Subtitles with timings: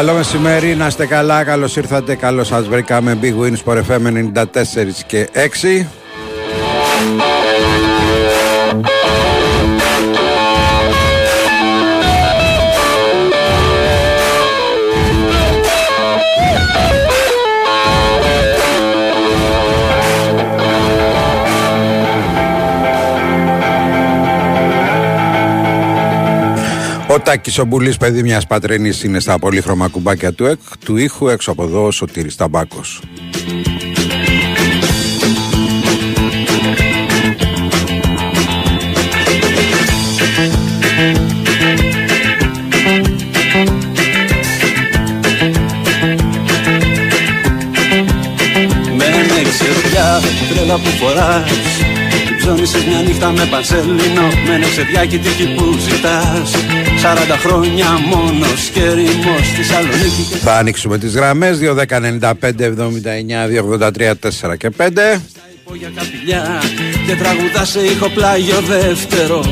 [0.00, 3.18] Καλό μεσημέρι, να είστε καλά, καλώς ήρθατε, καλώς σας βρήκαμε.
[3.22, 5.86] Big Wins for FM 94 και 6.
[27.20, 31.28] Ο Τάκης ο Μπουλής, παιδί μιας πατρενής, είναι στα πολύχρωμα κουμπάκια του, εκ, του ήχου,
[31.28, 33.02] έξω από εδώ ο Σωτήρης Ταμπάκος.
[48.96, 49.04] Με
[49.42, 50.20] ξεδιά,
[50.54, 51.50] τρέλα που φοράς
[52.40, 58.80] Ψώνισες μια νύχτα με πανσελίνο Με ένα ξεδιάκι τύχη που ζητάς 40 χρόνια μόνος και
[58.80, 64.14] ερημός στη Θεσσαλονίκη και Θα ανοίξουμε τις γραμμές 2, 10, 95, 79, 283,
[64.50, 65.20] 4 και 5.
[65.28, 66.62] στα υπόγεια καπηλιά
[67.06, 69.44] Και τραγουδά σε ήχο πλάγιο δεύτερο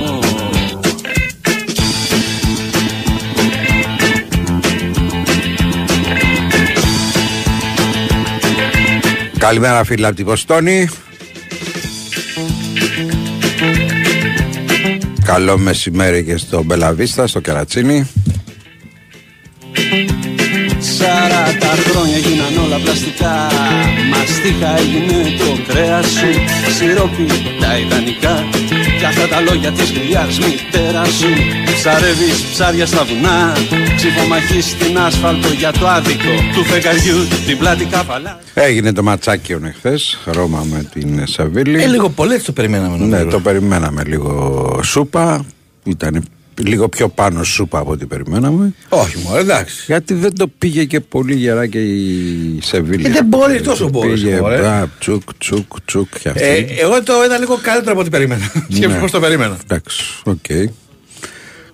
[9.39, 10.89] Καλημέρα φίλοι από την Βοστόνη.
[15.29, 18.09] Καλό μεσημέρι και στο Μπελαβίστα, στο Κερατσίνι.
[20.99, 23.49] 40 χρόνια γίναν όλα πλαστικά.
[24.11, 26.31] Μαστίχα έγινε το κρέας σου.
[26.79, 27.27] Σιρόπι
[27.61, 28.45] τα ιδανικά
[28.99, 31.29] Κι αυτά τα λόγια της γριάς μητέρα σου
[31.75, 33.53] Ψαρεύεις ψάρια στα βουνά
[33.97, 37.17] Ψηφομαχείς στην άσφαλτο για το άδικο Του φεγγαριού
[37.47, 41.83] την πλάτη καβαλά Έγινε το ματσάκι χθε, Ρώμα με την Σεβίλη.
[41.83, 42.97] Ε, λίγο πολύ έτσι το περιμέναμε.
[42.97, 43.29] Ναι, νομίζω.
[43.29, 45.45] το περιμέναμε λίγο σούπα.
[45.85, 46.25] Ήταν
[46.63, 48.75] λίγο πιο πάνω σούπα από ό,τι περιμέναμε.
[48.89, 49.85] Όχι μόνο, εντάξει.
[49.87, 53.07] Γιατί δεν το πήγε και πολύ γερά και η Σεβίλη.
[53.07, 54.59] Ε, δεν μπορεί, τόσο μπορούσε, Πήγε μωρέ.
[54.59, 56.43] μπρα, τσουκ, τσουκ, τσουκ και αυτή.
[56.43, 58.43] Ε, εγώ το είδα λίγο καλύτερο από ό,τι περίμενα.
[58.75, 59.01] Σκέψου Ναι.
[59.01, 59.59] πώς το περίμενα.
[59.65, 60.45] Εντάξει, οκ.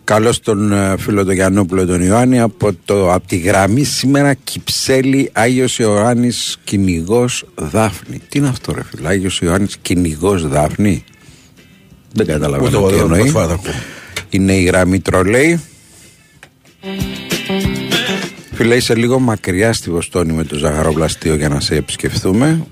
[0.05, 5.31] Καλώς τον ε, φίλο τον Γιαννόπουλο τον Ιωάννη από, το, από τη γραμμή σήμερα Κυψέλη
[5.33, 8.21] Άγιος Ιωάννης κυνηγός Δάφνη.
[8.29, 11.05] Τι είναι αυτό ρε φίλε, Άγιος Ιωάννης κυνηγός Δάφνη;
[12.13, 13.33] Δεν Ούτε καταλαβαίνω εγώ τι δεν εννοεί.
[14.39, 14.53] Πρώτη φορά το ακούω.
[14.53, 15.61] Είναι η γραμμή τρολέι.
[18.55, 22.67] Φίλε, είσαι λίγο μακριά στη Βοστόνη με το ζαχαροπλαστείο για να σε επισκεφθούμε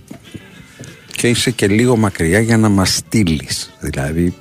[1.16, 3.72] και είσαι και λίγο μακριά για να μας στείλεις.
[3.80, 4.34] Δηλαδή,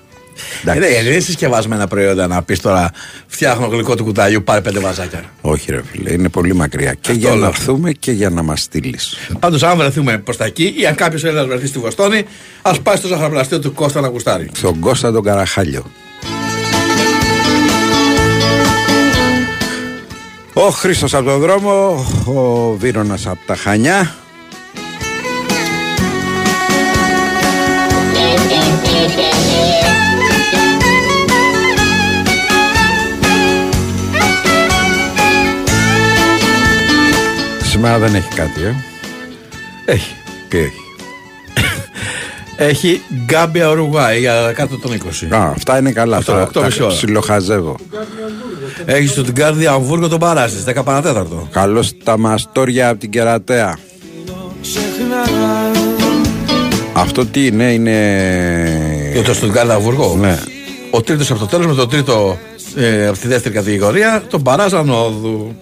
[0.66, 0.80] Ε, εντάξει.
[0.80, 2.92] ναι, δεν είναι συσκευασμένα προϊόντα να πεις τώρα
[3.28, 5.24] φτιάχνω γλυκό του κουταλιού, πάρε πέντε βαζάκια.
[5.42, 7.48] Όχι ρε φίλε, είναι πολύ μακριά και Αυτό για να λέω.
[7.48, 9.16] έρθουμε και για να μας στείλεις.
[9.40, 12.24] Πάντως, αν βρεθούμε προς τα εκεί ή αν κάποιος Έλληνα βρεθεί στη Βοστόνη,
[12.62, 14.50] ας πάει στο ζαχαροπλαστείο του Κώστα να γουστάρει.
[14.54, 15.86] Στον Κώστα τον Καραχάλιο.
[20.54, 24.16] Ο Χρήστος από τον δρόμο, ο Βίρονας από τα Χανιά.
[37.64, 38.76] Σήμερα δεν έχει κάτι, ε.
[39.86, 40.16] Έχει.
[40.50, 40.81] Τι έχει.
[42.62, 44.92] Έχει Γκάμπια Ουρουγουάη για κάτω των
[45.32, 45.36] 20.
[45.36, 46.18] Α, αυτά είναι καλά.
[46.18, 46.94] Αυτό, τα- οκτώ τα μισή ώρα.
[46.94, 47.76] ψιλοχαζεύω.
[48.86, 51.48] Έχεις στο Τιγκάρδι Αμβούργο τον Παράστη, 10 παρατέταρτο.
[51.52, 53.78] Καλώς τα μαστόρια από την Κερατέα.
[56.94, 59.12] Αυτό τι είναι, είναι...
[59.14, 60.16] Για το Στουτγκάρδι Αμβούργο.
[60.20, 60.40] Ναι.
[60.92, 62.38] Ο τρίτος από το τέλος με τον τρίτο
[62.76, 65.56] ε, από τη δεύτερη κατηγορία τον παράζαν όδου.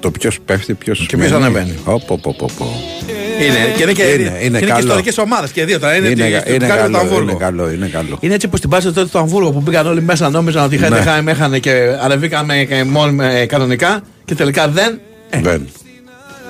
[0.00, 1.74] Το ποιος πέφτει, ποιος Και ποιος ανεβαίνει.
[1.84, 2.66] Οπό, πω, πω, πω.
[3.44, 4.78] Είναι, και είναι και, Είναι, είναι, είναι και, καλό.
[4.78, 5.94] ιστορικές ομάδες και δύο τώρα.
[5.96, 7.22] Είναι, Είναι, τη- κα- του είναι, Γκάρι του καλό, Αμβούργου.
[7.28, 8.16] είναι καλό, είναι καλό.
[8.20, 10.92] Είναι έτσι που στην πάση τότε του Αμβούργου που πήγαν όλοι μέσα νόμιζαν ότι είχαν,
[10.92, 10.98] Ναι.
[10.98, 11.72] είχαν, είχαν και
[12.02, 15.00] ανεβήκαμε και μόνοι ε, κανονικά και τελικά δεν.
[15.30, 15.68] Ε, Δεν.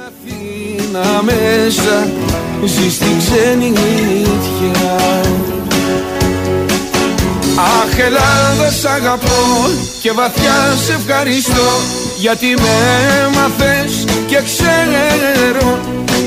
[0.06, 2.08] Αθήνα μέσα
[2.64, 4.96] ζει στην ξενιτιά
[7.58, 9.70] Αχ Ελλάδα σ' αγαπώ
[10.02, 11.68] και βαθιά σε ευχαριστώ
[12.18, 12.74] γιατί με
[13.24, 14.04] έμαθες
[14.36, 15.80] και ξέρω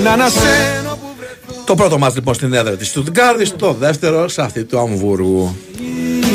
[0.04, 4.42] να ανασένω που βρεθώ Το πρώτο μας λοιπόν στην έδρα της Στουτγκάρδης, το δεύτερο σε
[4.42, 5.56] αυτή του Αμβούργου.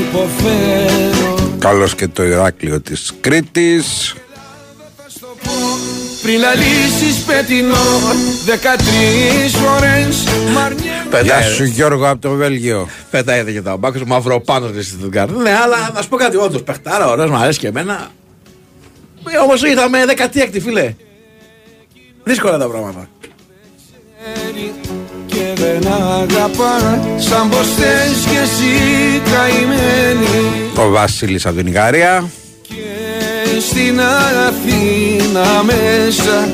[0.01, 4.15] υποφέρω Καλό και το Ηράκλειο της Κρήτης.
[6.23, 7.77] πριν λαλήσεις πετεινό
[8.45, 12.89] δεκατρεις φορές μ' αρνιέμαι Γεια σου Γιώργο από το Βέλγιο.
[13.11, 15.37] Πετάει και τα μπάκου μαύρο πάνω στη Στουτγκάρδης.
[15.43, 18.09] Ναι, αλλά να σου πω κάτι, όντως παιχτάρα, ωραίος, μου αρέσει και εμένα.
[19.31, 20.95] Ε, Όμως ήρθαμε 16η, φίλε.
[22.25, 23.09] Δύσκολα τα πράγματα.
[25.27, 32.25] και δεν αγαπά σαν πως θες κι εσύ καημένη Ο Βασίλης από την Ιγαρία.
[32.63, 32.75] και
[33.61, 34.01] στην
[34.49, 36.49] Αθήνα μέσα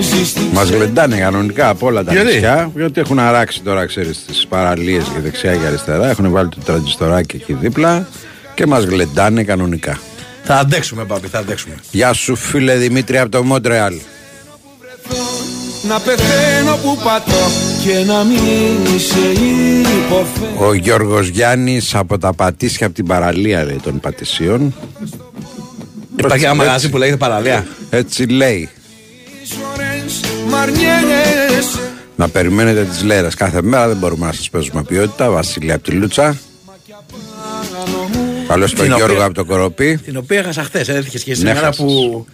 [0.00, 2.70] ζεις στην Μας γλεντάνε κανονικά από όλα τα Γιατί; νησιά.
[2.74, 6.08] Γιατί έχουν αράξει τώρα, ξέρεις, τις παραλίες και δεξιά και αριστερά.
[6.08, 8.06] Έχουν βάλει το τραντζιστοράκι εκεί δίπλα
[8.54, 9.98] και μας γλεντάνε κανονικά.
[10.44, 11.74] Θα αντέξουμε, Πάπη, θα αντέξουμε.
[11.90, 13.94] Γεια σου φίλε Δημήτρη από το Μόντρεαλ.
[15.88, 17.46] Να πεθαίνω που πατώ
[17.84, 19.40] και να μην σε
[19.98, 24.74] υποφέρω Ο Γιώργος Γιάννης από τα Πατήσια από την παραλία λέει των Πατησίων.
[26.16, 26.66] Υπάρχει ένα Έτσι.
[26.66, 27.66] μαγαζί που λέγεται Παραλία.
[27.90, 28.68] Έτσι λέει.
[29.44, 31.78] φορές μ' αρνιέσαι
[32.16, 35.30] Να περιμένετε τις λέρες κάθε μέρα δεν μπορούμε να σας παίζουμε ποιότητα.
[35.30, 36.36] Βασίλη από τη Λούτσα.
[38.48, 39.98] Καλώς τον Την Γιώργο οποία- από το Κοροπή.
[40.04, 40.88] Την οποία έχασα χθες.
[40.88, 41.84] Έτυχε και Ναι, σήμερα έχασες.
[41.84, 42.26] που,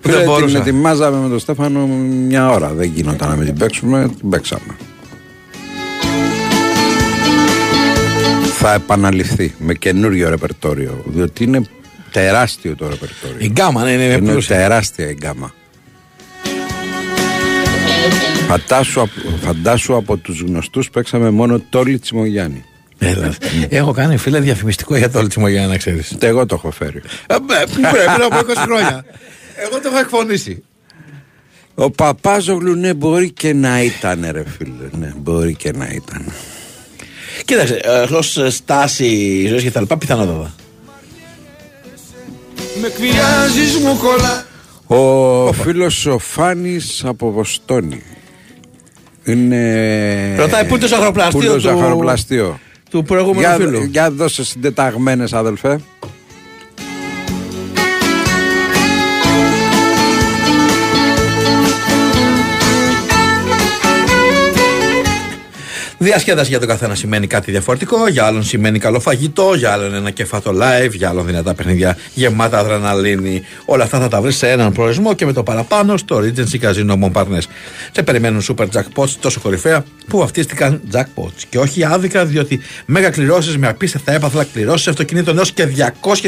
[0.00, 0.58] που Φίλε, δεν την μπορούσα.
[0.58, 2.72] ετοιμάζαμε με τον Στέφανο μια ώρα.
[2.72, 4.76] Δεν γινόταν να μην την παίξουμε, την παίξαμε.
[8.58, 11.02] Θα επαναληφθεί με καινούριο ρεπερτόριο.
[11.06, 11.62] Διότι είναι
[12.10, 13.36] τεράστιο το ρεπερτόριο.
[13.38, 14.56] Η γκάμα ναι, είναι, είναι Είναι πλούσια.
[14.56, 15.54] τεράστια η γκάμα.
[18.48, 22.64] Φαντάσου, απ- φαντάσου από τους γνωστούς παίξαμε μόνο το Τσιμογιάννη.
[23.04, 23.34] Έλα.
[23.68, 26.12] Έχω κάνει φίλε διαφημιστικό για το Λιτσμό για να ξέρεις.
[26.12, 27.00] Ούτε εγώ το έχω φέρει.
[27.26, 29.04] Πού πρέπει από 20 χρόνια.
[29.66, 30.62] Εγώ το έχω εκφωνήσει.
[31.74, 34.88] Ο Παπάζογλου ναι μπορεί και να ήταν ρε φίλε.
[34.98, 36.32] Ναι μπορεί και να ήταν.
[37.44, 37.80] Κοίταξε,
[38.12, 40.54] ως στάση ζωής και τα λοιπά, πιθανότατα.
[42.80, 44.46] με εκβιάζεις μου κολλά
[44.86, 48.02] Ο φίλος ο Φάνης από Βοστόνη.
[49.24, 50.36] Είναι...
[50.36, 52.58] Ρωτάει πού είναι το ζαχαροπλαστείο Πού είναι το του- ζαχαροπλαστείο.
[52.92, 53.82] Του προηγούμενου Για, φίλου.
[53.82, 55.80] για δώσε συντεταγμένες αδελφέ.
[66.02, 68.08] Διασκέδαση για τον καθένα σημαίνει κάτι διαφορετικό.
[68.08, 72.58] Για άλλον σημαίνει καλό φαγητό, για άλλον ένα κεφάτο live, για άλλον δυνατά παιχνίδια γεμάτα
[72.58, 73.42] αδραναλίνη.
[73.64, 76.98] Όλα αυτά θα τα βρεις σε έναν προορισμό και με το παραπάνω στο Regency Casino
[77.02, 77.46] Montparnasse.
[77.92, 81.42] Σε περιμένουν super jackpots τόσο κορυφαία που βαφτίστηκαν jackpots.
[81.48, 85.68] Και όχι άδικα, διότι μέγα κληρώσεις με απίστευτα έπαθλα κληρώσεις αυτοκινήτων έως και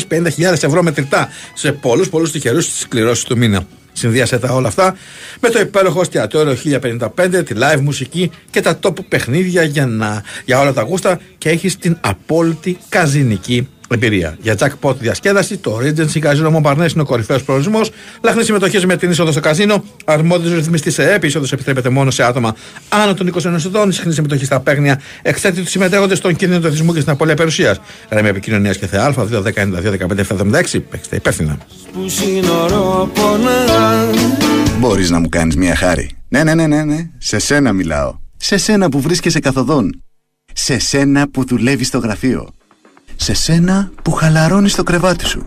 [0.08, 3.66] 250.000 ευρώ μετρητά σε πολλούς πολλούς τυχερούς στι κληρώσεις του μήνα.
[3.96, 4.96] Συνδύασε τα όλα αυτά
[5.40, 10.60] με το υπέροχο εστιατόριο 1055, τη live μουσική και τα top παιχνίδια για, να, για
[10.60, 14.36] όλα τα γούστα και έχεις την απόλυτη καζινική εμπειρία.
[14.40, 17.90] Για jackpot διασκέδαση, το Regency Casino Montparnasse είναι ο κορυφαίος προορισμός.
[18.22, 19.84] Λαχνή συμμετοχή με την είσοδο στο καζίνο.
[20.04, 21.24] Αρμόδιος ρυθμιστής σε ΕΠ.
[21.24, 22.56] Είσοδος επιτρέπεται μόνο σε άτομα
[22.88, 23.92] άνω των 21 ετών.
[23.92, 25.00] Συχνή συμμετοχή στα παίγνια.
[25.22, 27.80] Εξέτει τους συμμετέχοντες στον κίνδυνο του εθισμού και στην απώλεια περιουσίας.
[28.10, 30.24] Γραμμή επικοινωνίας και ΘΑ 210 92 15
[30.72, 30.80] 76.
[30.90, 31.58] Παίξτε υπεύθυνα.
[31.92, 34.16] που σύνορο πονάς
[34.78, 36.10] Μπορείς να μου κάνεις μια χάρη.
[36.28, 37.10] Ναι, ναι, ναι, ναι, ναι.
[37.18, 38.14] Σε σένα μιλάω.
[38.36, 40.02] Σε σένα που βρίσκεσαι καθοδόν.
[40.52, 42.48] Σε σένα που δουλεύεις στο γραφείο.
[43.16, 45.46] Σε σένα που χαλαρώνεις στο κρεβάτι σου.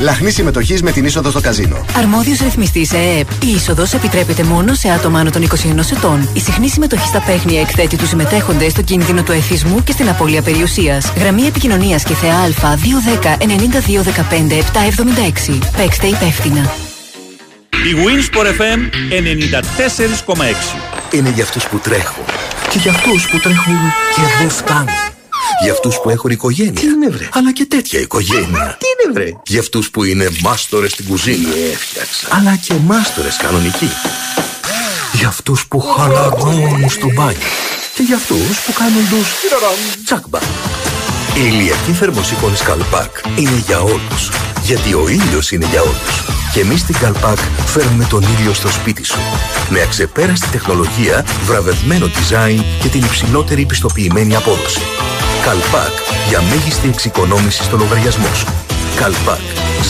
[0.00, 1.84] Λαχνή συμμετοχής με την είσοδο στο καζίνο.
[1.96, 3.30] Αρμόδιος ρυθμιστής ΕΕΠ.
[3.44, 6.28] Η είσοδος επιτρέπεται μόνο σε άτομα άνω των 21 ετών.
[6.32, 10.42] Η συχνή συμμετοχή στα παίχνια εκθέτει τους συμμετέχοντες στο κίνδυνο του εθισμού και στην απώλεια
[10.42, 11.12] περιουσίας.
[11.16, 14.58] Γραμμή επικοινωνίας και ΘΕΑ Α210 9215
[15.50, 15.58] 776.
[15.76, 16.72] Παίξτε υπεύθυνα.
[17.70, 18.80] Η Winsport FM
[20.32, 22.24] 94,6 Είναι για αυτούς που τρέχουν
[22.74, 23.76] και για αυτούς που τρέχουν
[24.14, 24.88] και δεν φτάνουν.
[25.62, 26.72] Για αυτούς που έχουν οικογένεια.
[26.72, 28.76] Τι είναι βρε; Αλλά και τέτοια οικογένεια.
[28.78, 31.48] Τι είναι βρε; Για αυτούς που είναι μάστορες στην κουζίνα.
[31.72, 32.28] Έφτιαξα.
[32.30, 33.90] Αλλά και μάστορες κανονικοί.
[35.12, 37.48] Για αυτούς που χαλαρώνουν στο μπάνιο.
[37.94, 39.28] Και για αυτούς που κάνουν τους
[40.04, 40.38] τσακμπα.
[41.36, 44.30] Η ηλιακή θερμοσύφωνη Καλπάκ είναι για όλους.
[44.62, 46.24] Γιατί ο ήλιος είναι για όλους.
[46.52, 49.18] Και εμείς στην Καλπάκ φέρνουμε τον ήλιο στο σπίτι σου.
[49.68, 54.80] Με αξεπέραστη τεχνολογία, βραβευμένο design και την υψηλότερη πιστοποιημένη απόδοση.
[55.44, 55.92] Καλπάκ
[56.28, 58.46] για μέγιστη εξοικονόμηση στο λογαριασμό σου.
[58.96, 59.40] Καλπάκ.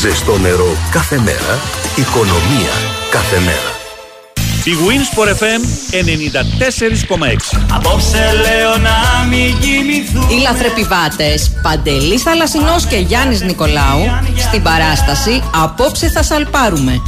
[0.01, 1.61] Ζεστό νερό κάθε μέρα.
[1.97, 2.75] Οικονομία
[3.11, 3.73] κάθε μέρα.
[4.65, 13.41] Η Winsport FM 94,6 Απόψε λέω να μην κοιμηθούν Οι λαθρεπιβάτες Παντελής Θαλασσινός και Γιάννης
[13.41, 14.01] Νικολάου
[14.37, 17.03] στην παράσταση «Απόψε θα σαλπάρουμε»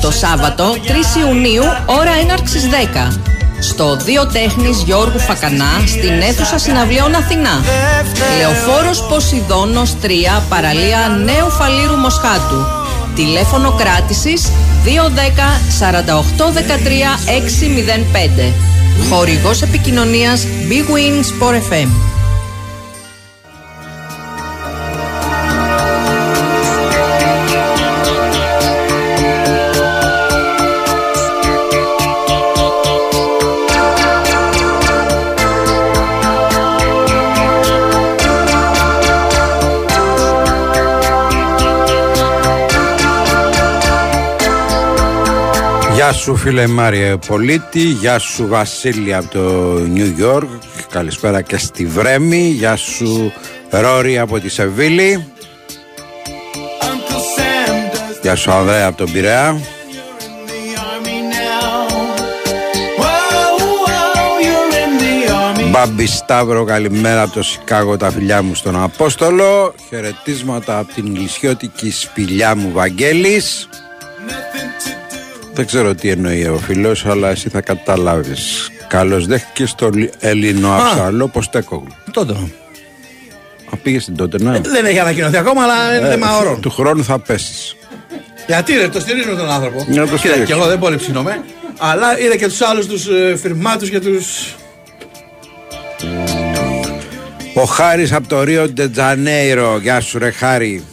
[0.00, 0.78] το Σάββατο 3
[1.26, 2.68] Ιουνίου ώρα έναρξης
[3.08, 3.31] 10
[3.62, 7.64] στο Δύο Τέχνης Γιώργου Φακανά στην αίθουσα συναυλιών Αθηνά.
[8.38, 10.06] Λεωφόρος Ποσειδώνος 3
[10.48, 12.66] παραλία Νέου Φαλήρου Μοσχάτου.
[13.14, 14.52] Τηλέφωνο κράτησης
[14.84, 18.52] 210 48 13 605.
[19.10, 22.11] Χορηγός επικοινωνίας Big Win Sport FM.
[46.22, 49.40] Σου φίλε Μάριε Πολίτη, γεια σου Βασίλη από το
[49.78, 50.48] Νιου Γιόρκ,
[50.90, 53.32] καλησπέρα και στη Βρέμη, γεια σου
[53.70, 55.32] Ρόρι από τη Σεβίλη,
[58.22, 59.60] γεια σου Ανδρέα από τον Πειραιά.
[65.70, 69.74] Μπάμπη Σταύρο, καλημέρα από το Σικάγο, τα φιλιά μου στον Απόστολο.
[69.88, 73.68] Χαιρετίσματα από την ηλισιώτικη σπηλιά μου Βαγγέλης.
[75.54, 78.70] Δεν ξέρω τι εννοεί ο φίλος, αλλά εσύ θα καταλάβεις.
[78.88, 81.94] Καλώς δέχτηκες στο Ελληνό Αψαλό Ποστέκογλου.
[82.10, 82.32] Τότε.
[83.72, 84.60] Α, πήγε στην τότε, ναι.
[84.60, 86.60] Δεν έχει ανακοινωθεί ακόμα, αλλά είναι θέμα όρων.
[86.60, 87.76] Του χρόνου θα πέσεις.
[88.46, 89.84] Γιατί ρε, το στηρίζουμε τον άνθρωπο.
[89.88, 90.44] Να το Κοίτα, στηρίξω.
[90.44, 91.44] και εγώ δεν πολύ ψήνομαι.
[91.78, 94.20] Αλλά είδα και τους άλλους τους ε, φυρμάτους και του.
[97.54, 99.78] Ο Χάρης από το Ρίο Ντετζανέιρο.
[99.82, 100.84] Γεια σου ρε Χάρη.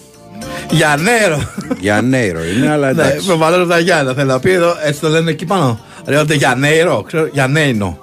[0.70, 1.42] Για νέρο.
[1.80, 3.28] Γιανέιρο είναι, αλλά Ναι, εντάξει.
[3.28, 4.14] με βαλώνω τα Γιάννα.
[4.14, 5.80] Θέλω να πει εδώ, έτσι το λένε εκεί πάνω.
[6.06, 8.00] Λέγονται για νέρο, ξέρω, για νέινο.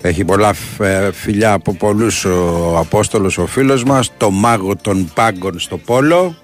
[0.00, 5.58] Έχει πολλά ε, φιλιά από πολλούς ο Απόστολος ο φίλος μας Το μάγο των πάγκων
[5.58, 6.36] στο Πόλο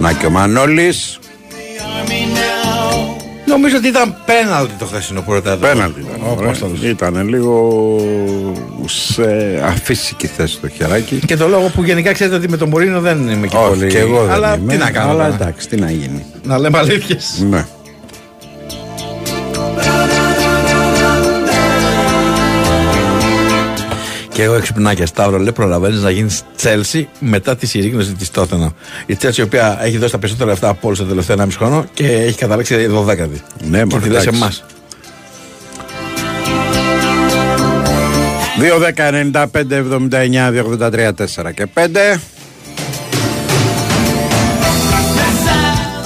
[0.00, 1.18] Να και ο Μανώλης
[3.52, 5.66] Νομίζω ότι ήταν πέναλτι το χθεσινό που ρωτάτε.
[5.66, 6.20] Πέναλτι ήταν.
[6.26, 6.44] Ο ωραία.
[6.46, 6.82] Απόστολος.
[6.82, 7.96] Ήταν λίγο
[8.86, 9.24] σε
[9.64, 11.18] αφύσικη θέση το χεράκι.
[11.26, 13.86] Και το λόγο που γενικά ξέρετε ότι με τον Μωρίνο δεν είμαι και Όχι, πολύ.
[13.90, 14.72] και εγώ δεν Αλλά είμαι.
[14.72, 15.10] τι να κάνω.
[15.10, 15.34] Αλλά τώρα.
[15.34, 16.24] εντάξει, τι να γίνει.
[16.44, 17.44] Να λέμε αλήθειες.
[17.50, 17.66] Ναι.
[24.42, 28.72] Και εγώ εξυπνάκια Σταύρο λέει προλαβαίνεις να γίνεις Τσέλσι μετά τη συρρήγνωση της Τότενα.
[29.06, 31.84] Η Τσέλσι η οποία έχει δώσει τα περισσότερα λεφτά από όλους τα τελευταία 1,5 χρόνο
[31.94, 33.40] και έχει καταλήξει 12η.
[33.68, 34.28] Ναι, και μωρέ, τη λε εντάξει.
[34.34, 34.64] εμάς.
[38.58, 42.20] 2, 10, 95, 79, 283, 4 και 5.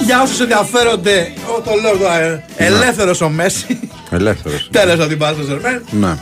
[0.04, 3.78] Για όσους ενδιαφέρονται, εγώ το λέω τώρα, ε, ελεύθερος ο Μέση.
[4.10, 4.68] Ελεύθερος.
[4.72, 5.82] Τέλος από την πάση του Ζερμέν.
[5.90, 6.16] Ναι.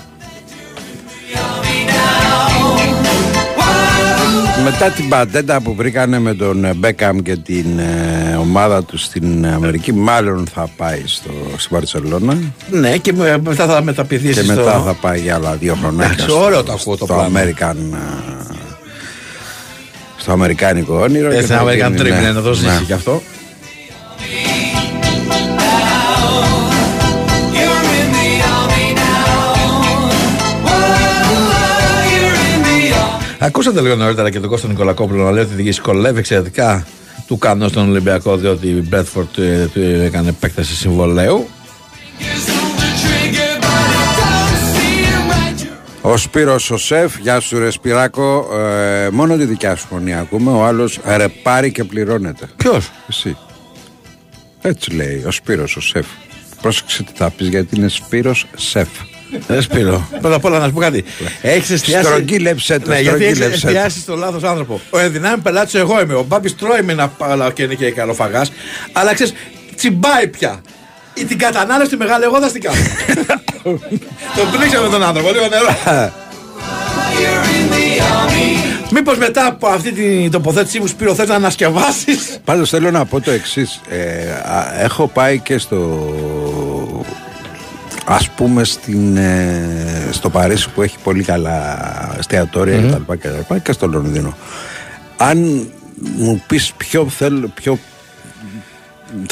[4.65, 9.47] Μετά την πατέντα που βρήκανε με τον ε, Μπέκαμ και την ε, ομάδα τους στην
[9.47, 12.39] Αμερική, μάλλον θα πάει στο, στη Βαρκελόνα
[12.71, 14.55] Ναι, και με- μετά θα μεταπηδήσει και στο...
[14.55, 16.05] μετά θα πάει για άλλα δύο χρονάκια.
[16.13, 17.39] Εντάξει, στο- ωραίο το ακούω το στο πλάνο.
[17.39, 18.55] American, ε,
[20.17, 21.31] στο Αμερικάνικο όνειρο.
[21.31, 22.55] Ε, και Στην θα Αμερικάν γίνει, Τρίμηνε ναι, να το ναι.
[22.55, 23.23] ζήσει κι αυτό.
[33.45, 36.87] Ακούσατε λίγο νωρίτερα και τον Κώστα Νικολακόπουλο να λέει ότι η δυσκολεύει εξαιρετικά
[37.27, 41.49] του κανός στον Ολυμπιακό διότι η Μπρέτφορντ ε, του έκανε επέκταση συμβολέου.
[46.01, 50.51] Ο Σπύρος ο Σεφ, γεια σου ρε Σπυράκο, ε, μόνο τη δικιά σου φωνή ακούμε,
[50.51, 52.49] ο άλλος ρεπάρει και πληρώνεται.
[52.57, 53.37] Ποιος; Εσύ.
[54.61, 56.07] Έτσι λέει ο Σπύρος ο Σεφ.
[56.61, 58.89] Πρόσεξε τι θα πεις γιατί είναι Σπύρος Σεφ.
[59.47, 60.09] Δεν σπίρο.
[60.21, 61.05] Πρώτα απ' όλα να σου πω κάτι.
[61.43, 62.05] Έχεις εστιάσει.
[62.05, 63.69] Στρογγύλεψε το, Ναι, γιατί έχεις στρογγύλεψε το.
[63.69, 64.81] εστιάσει στον λάθος άνθρωπο.
[64.91, 66.15] Ο ενδυνάμει πελάτης εγώ είμαι.
[66.15, 68.53] Ο Μπάμπης τρώει με ένα πάλα και είναι και καλοφαγάς.
[68.93, 69.33] Αλλά ξέρεις,
[69.77, 70.61] τσιμπάει πια.
[71.15, 72.77] Ή την κατανάλωση τη μεγάλη εγώ θα στην κάνω.
[74.37, 75.77] τον πνίξαμε τον άνθρωπο, λίγο νερό.
[78.91, 83.21] Μήπως μετά από αυτή την τοποθέτησή μου, Σπύρο, θες να ανασκευάσεις; Πάντως θέλω να πω
[83.21, 83.81] το εξής.
[84.79, 85.79] έχω πάει και στο.
[88.07, 91.79] Ας πούμε στην, ε, στο Παρίσι που έχει πολύ καλά
[92.19, 94.37] εστιατόρια και τα λοιπά και τα λοιπά και στο Λονδίνο.
[95.17, 95.69] Αν
[96.17, 97.79] μου πεις ποιο θέλω, ποιο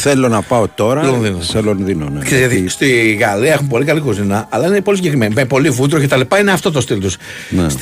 [0.01, 1.41] θέλω να πάω τώρα Λονδίνο.
[1.41, 2.09] σε Λονδίνο.
[2.09, 2.25] Ναι.
[2.25, 5.35] Ξέρεις, γιατί στη Γαλλία έχουν πολύ καλή κουζίνα, αλλά είναι πολύ συγκεκριμένη.
[5.35, 7.17] Με πολύ βούτυρο και τα λοιπά είναι αυτό το στυλ τους.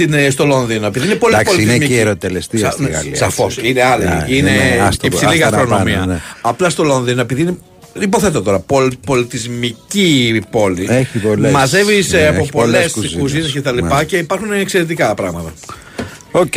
[0.09, 0.31] Ναι.
[0.31, 0.87] Στο Λονδίνο.
[0.87, 1.93] Επειδή είναι πολύ Εντάξει, είναι πολιτισμική.
[1.95, 3.57] και η ερωτελεστία στη Γαλλία, Σαφώς.
[3.57, 3.71] έτσι.
[3.71, 4.05] Είναι άλλη.
[4.05, 5.99] Ναι, είναι ναι, άστο- υψηλή άστα να γαστρονομία.
[5.99, 6.21] πάνε, ναι.
[6.41, 7.57] Απλά στο Λονδίνο, επειδή είναι.
[7.99, 10.87] Υποθέτω τώρα, πολ, πολιτισμική πόλη.
[10.91, 11.53] Έχει πολλές.
[11.53, 13.17] Μαζεύεις Ναι, από έχει πολλές πολλές κουζίνες.
[13.23, 14.05] κουζίνες και τα λοιπά Ναι.
[14.05, 15.53] και υπάρχουν εξαιρετικά πράγματα.
[16.31, 16.53] Οκ.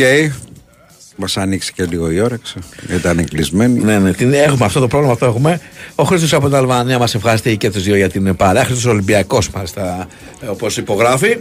[1.16, 2.54] Μας άνοιξε και λίγο η όρεξη.
[2.94, 3.78] Ήταν κλεισμένη.
[3.82, 5.60] Ναι, ναι, την έχουμε αυτό το πρόβλημα, αυτό έχουμε.
[5.94, 8.64] Ο Χρήστος από την Αλβανία μας ευχαριστεί και τους δύο για την παρέα.
[8.64, 10.06] Χρήστος Ολυμπιακός, μάλιστα,
[10.48, 11.36] όπως υπογράφει.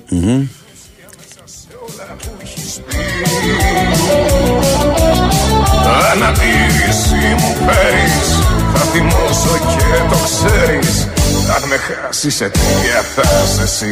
[6.12, 8.28] Αν αντίρρηση μου φέρεις
[8.74, 9.63] Θα θυμώσω
[9.94, 11.08] και το ξέρεις
[11.56, 13.86] Αν με χάσεις σε τέτοια θα είσαι εσύ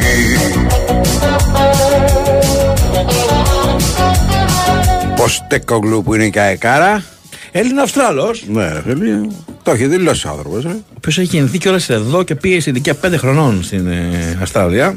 [5.16, 7.04] Πως τεκογλου που είναι και αεκάρα.
[7.52, 9.20] Έλληνα Αυστράλος, Ναι, ρε φίλε.
[9.62, 10.64] Το έχει δηλώσει ο άνθρωπος.
[10.64, 10.68] Ε.
[10.68, 14.96] ο οποίο έχει γεννηθεί κιόλας εδώ και πήγε σε ηλικία 5 χρονών στην ε, Αυστραλία.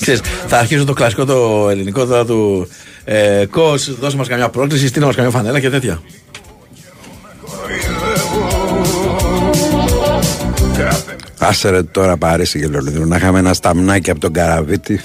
[0.00, 2.68] Ξέρεις, θα αρχίσω το κλασικό το ελληνικό τώρα του
[3.04, 6.00] ε, Κος, δώσε μας καμιά πρόκληση, στείλε μας καμιά φανέλα και τέτοια.
[11.46, 15.00] Άσε ρε τώρα Παρίσι και Λονδίνο να είχαμε ένα σταμνάκι από τον Καραβίτη.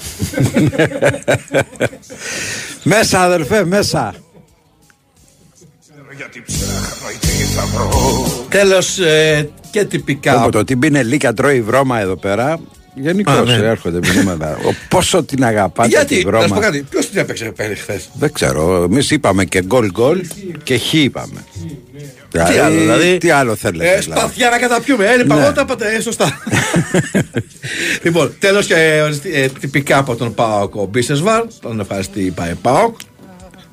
[2.82, 4.14] μέσα αδελφέ, μέσα.
[6.16, 7.90] Γιατί ψάχνω ή τι θα βρω
[8.48, 10.40] Τέλος ε, και τυπικά.
[10.40, 12.58] Όπω το τι είναι λίκα τρώει βρώμα εδώ πέρα.
[12.94, 13.52] Γενικώς Α, ναι.
[13.52, 14.56] έρχονται μηνύματα.
[14.56, 16.60] Ο, πόσο την αγαπάτε τη Γιατί, να σου πω βρώμα.
[16.60, 18.82] κάτι, ποιος την έπαιξε πέρυσι χθες; Δεν ξέρω.
[18.82, 20.20] Εμείς είπαμε και γκολ γκολ
[20.62, 21.44] και χ είπαμε.
[22.30, 23.90] Τι άλλο, δηλαδή; Τι άλλο θέλετε.
[23.90, 25.04] Ε, δηλαδή; σπαθιά να καταπιούμε.
[25.04, 25.42] Ε, είπα Ναι.
[25.42, 26.40] εγώ τα είπατε, ε, σωστά.
[28.04, 28.74] λοιπόν, τέλος και
[29.32, 31.42] ε, τυπικά από τον Πάοκ ο Μπίσεσβαρ.
[31.60, 32.96] Τον ευχαριστεί η ΠαΕ Πάοκ.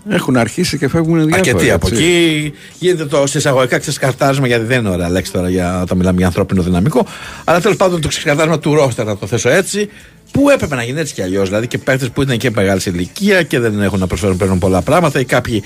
[0.10, 1.36] Έχουν αρχίσει και φεύγουν διάφορα.
[1.38, 2.04] Αρκετοί από έτσι.
[2.04, 2.54] εκεί.
[2.80, 6.26] Γίνεται το σε εισαγωγικά ξεσκαρτάρισμα γιατί δεν είναι ωραία λέξη τώρα για, όταν μιλάμε για
[6.26, 7.06] ανθρώπινο δυναμικό.
[7.43, 9.89] Αλλά τέλος πάντων το ξεσκαρτάρισμα του ρόστερ, να το θέσω έτσι.
[10.32, 11.48] Που έπρεπε να γίνει έτσι κι αλλιώς.
[11.48, 14.60] Δηλαδή και παίχτε που ήταν και μεγάλης σε ηλικία και δεν έχουν να προσφέρουν πλέον
[14.60, 15.63] πολλά πράγματα ή κάποιοι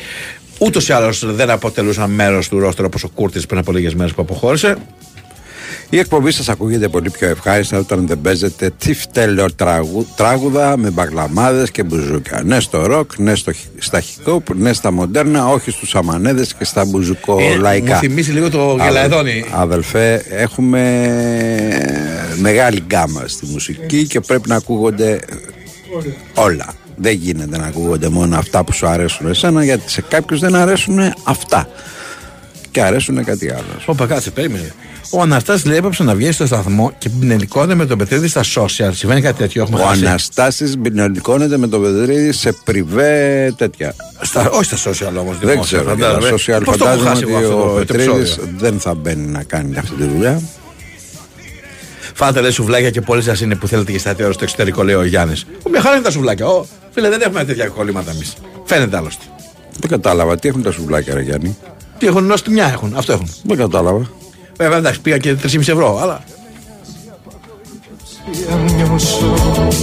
[0.66, 4.14] ούτως ή άλλως δεν αποτελούσαν μέρος του ρόστερ όπως ο Κούρτης πριν από λίγες μέρες
[4.14, 4.76] που αποχώρησε.
[5.90, 11.72] Η εκπομπή σας ακούγεται πολύ πιο ευχάριστα όταν δεν παίζετε τυφτέλεο τραγου, τράγουδα με μπαγλαμάδες
[11.72, 12.42] και μπουζούκια.
[12.46, 16.64] Ναι στο ροκ, ναι στο, χι- στα χικόπ, ναι στα μοντέρνα, όχι στους αμανέδες και
[16.64, 17.94] στα μπουζουκο Ε, λαϊκά.
[17.94, 19.46] μου θυμίζει λίγο το Αδε- γελαεδόνι.
[19.52, 20.82] Αδελφέ, έχουμε
[22.40, 25.20] μεγάλη γκάμα στη μουσική και πρέπει να ακούγονται
[26.34, 26.74] όλα.
[27.02, 31.00] Δεν γίνεται να ακούγονται μόνο αυτά που σου αρέσουν εσένα γιατί σε κάποιους δεν αρέσουν
[31.24, 31.68] αυτά.
[32.72, 33.66] Και αρέσουν κάτι άλλο.
[33.86, 34.74] Όπα, κάτσε, περίμενε.
[35.14, 38.90] Ο Αναστάσης λέει έπαψε να βγαίνει στο σταθμό και μπινελικώνεται με τον Πετρίδη στα social.
[38.92, 43.96] Συμβαίνει κάτι τέτοιο, έχουμε Ο χάσει; Αναστάσης μπινελικώνεται με το Πεδρίδη σε πριβέ τέτοια.
[44.22, 45.38] Στα, όχι στα social όμως.
[45.40, 45.94] Δεν ξέρω.
[45.94, 48.10] Για τα social Πώς το έχω φαντάζομαι χάσει ότι εγώ αυτό ο το, το Πετρίδης
[48.10, 48.54] επεισόδιο.
[48.58, 50.42] δεν θα μπαίνει να κάνει αυτή τη δουλειά.
[52.14, 55.04] Φάτε λέει σουβλάκια και πολλοί σας είναι που θέλετε και στα στο εξωτερικό, λέει ο
[55.04, 55.46] Γιάννης.
[55.72, 56.48] Μια χαρά είναι τα σουβλάκια.
[56.48, 58.34] Ο, φίλε, δεν έχουμε τέτοια κολλήματα εμείς.
[58.66, 59.24] Φαίνεται άλλωστε.
[59.80, 60.38] Δεν κατάλαβα.
[60.38, 61.58] Τι έχουν τα σουβλάκια, ρε Γιάννη;
[61.98, 62.94] Τι έχουν νοστιμιά έχουν.
[62.96, 63.30] Αυτό έχουν.
[63.44, 64.10] Δεν κατάλαβα.
[64.58, 66.24] Βέβαια εντάξει, πήγα και 3,5 ευρώ, αλλά.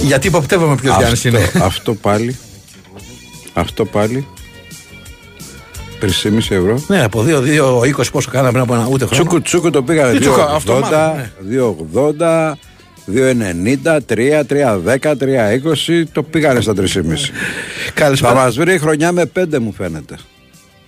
[0.03, 1.51] Γιατί υποπτεύομαι ποιο Γιάννη Αυτό, είναι.
[1.61, 2.37] αυτό πάλι.
[3.53, 4.27] Αυτό πάλι.
[6.01, 6.83] 3,5 ευρώ.
[6.87, 9.23] ναι, από 2-2-20 πόσο κάναμε πριν από ένα ούτε χρόνο.
[9.23, 12.53] Τσούκου τσούκου το πήγανε Τι τσούκο, 2,80, αυτομάτα, 2,80,
[13.15, 16.03] 2,90, 3, 3,10, 3,20.
[16.11, 16.83] Το πήγανε στα 3,5.
[16.85, 18.33] Θα Καλησπέρα.
[18.33, 20.15] μας βρει η χρονιά με 5 μου φαίνεται.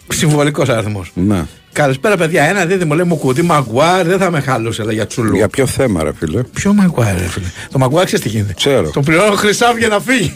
[0.07, 1.11] Συμβολικός αριθμός.
[1.13, 1.45] Ναι.
[1.73, 2.43] Καλησπέρα, παιδιά.
[2.43, 5.35] Ένα δίδυμο λέει μου κουτί Μαγκουάρ δεν θα με χαλούσε, λέει για τσουλού.
[5.35, 8.53] Για ποιο θέμα, ρε φίλε; Ποιο Μαγκουάρ, ρε φίλε; Το Μαγκουάρ ξέρεις τι γίνεται.
[8.53, 8.89] Ξέρω.
[8.89, 10.31] Το πληρώνω χρυσάφ για να φύγει.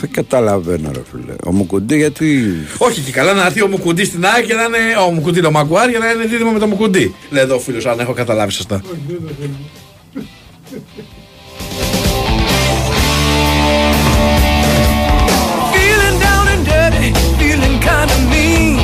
[0.00, 1.34] Δεν καταλαβαίνω, ρε φίλε.
[1.44, 2.54] Ο Μουκουντή γιατί.
[2.78, 4.78] Όχι και καλά να έρθει ο Μουκουντή στην ΑΕΚ και να είναι.
[5.06, 7.14] Ο Μουκουντή το Μαγκουάρ για να είναι δίδυμο με το Μουκουντή.
[7.30, 8.82] Λέει εδώ ο φίλος, αν έχω καταλάβει σωστά.
[17.98, 18.76] Kind of mean.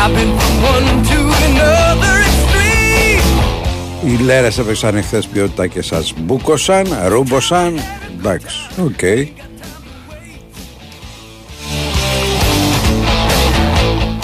[0.00, 3.24] I've been from one to another extreme.
[4.16, 7.80] Φίλε ρε έπαιξαν εχθέ ποιότητα και σας μπούκοσαν, ρούμποσαν.
[8.18, 9.32] Εντάξει, οκ.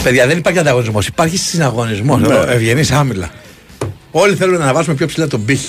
[0.03, 1.07] Παιδιά, δεν υπάρχει ανταγωνισμός.
[1.07, 2.21] Υπάρχει συναγωνισμός.
[2.21, 2.35] Ναι.
[2.49, 3.31] Ευγενή άμιλλα.
[4.11, 5.69] Όλοι θέλουν να ανεβάσουμε πιο ψηλά τον πύχη.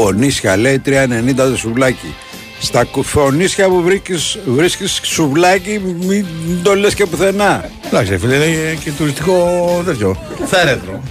[0.00, 2.14] Στα κουφονίσια λέει 3,90 το σουβλάκι.
[2.60, 6.26] Στα κουφονίσια που βρίσκεις, βρίσκεις σουβλάκι μην
[6.62, 7.70] το λες και πουθενά.
[7.86, 10.16] Εντάξει, φίλε, είναι και τουριστικό τέτοιο.
[10.46, 11.02] Θέρετρο.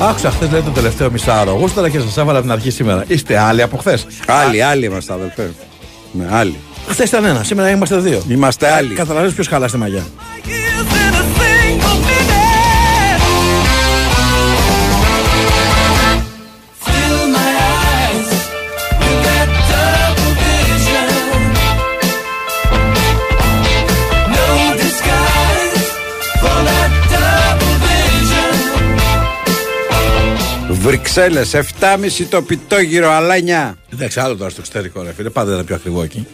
[0.00, 1.50] Άκουσα χθες λέει το τελευταίο μισάωρο.
[1.50, 3.04] Εγώ τώρα και σας έβαλα από την αρχή σήμερα.
[3.06, 5.50] Είστε άλλοι από χθες; Άλλοι, άλλοι είμαστε αδελφέ.
[6.12, 6.56] Ναι, άλλοι.
[6.88, 8.22] Χθες ήταν ένα, σήμερα είμαστε δύο.
[8.28, 8.94] Είμαστε άλλοι.
[8.94, 10.06] Καταλαβαίνεις ποιος χαλά στη μαγιά.
[30.82, 33.76] Βρυξέλλες 7,5 το πιτόγυρο αλάνια.
[33.92, 35.30] Εντάξει, άλλο τώρα στο εξωτερικό, ρε φίλε.
[35.30, 36.26] Πάντα ήταν πιο ακριβό εκεί.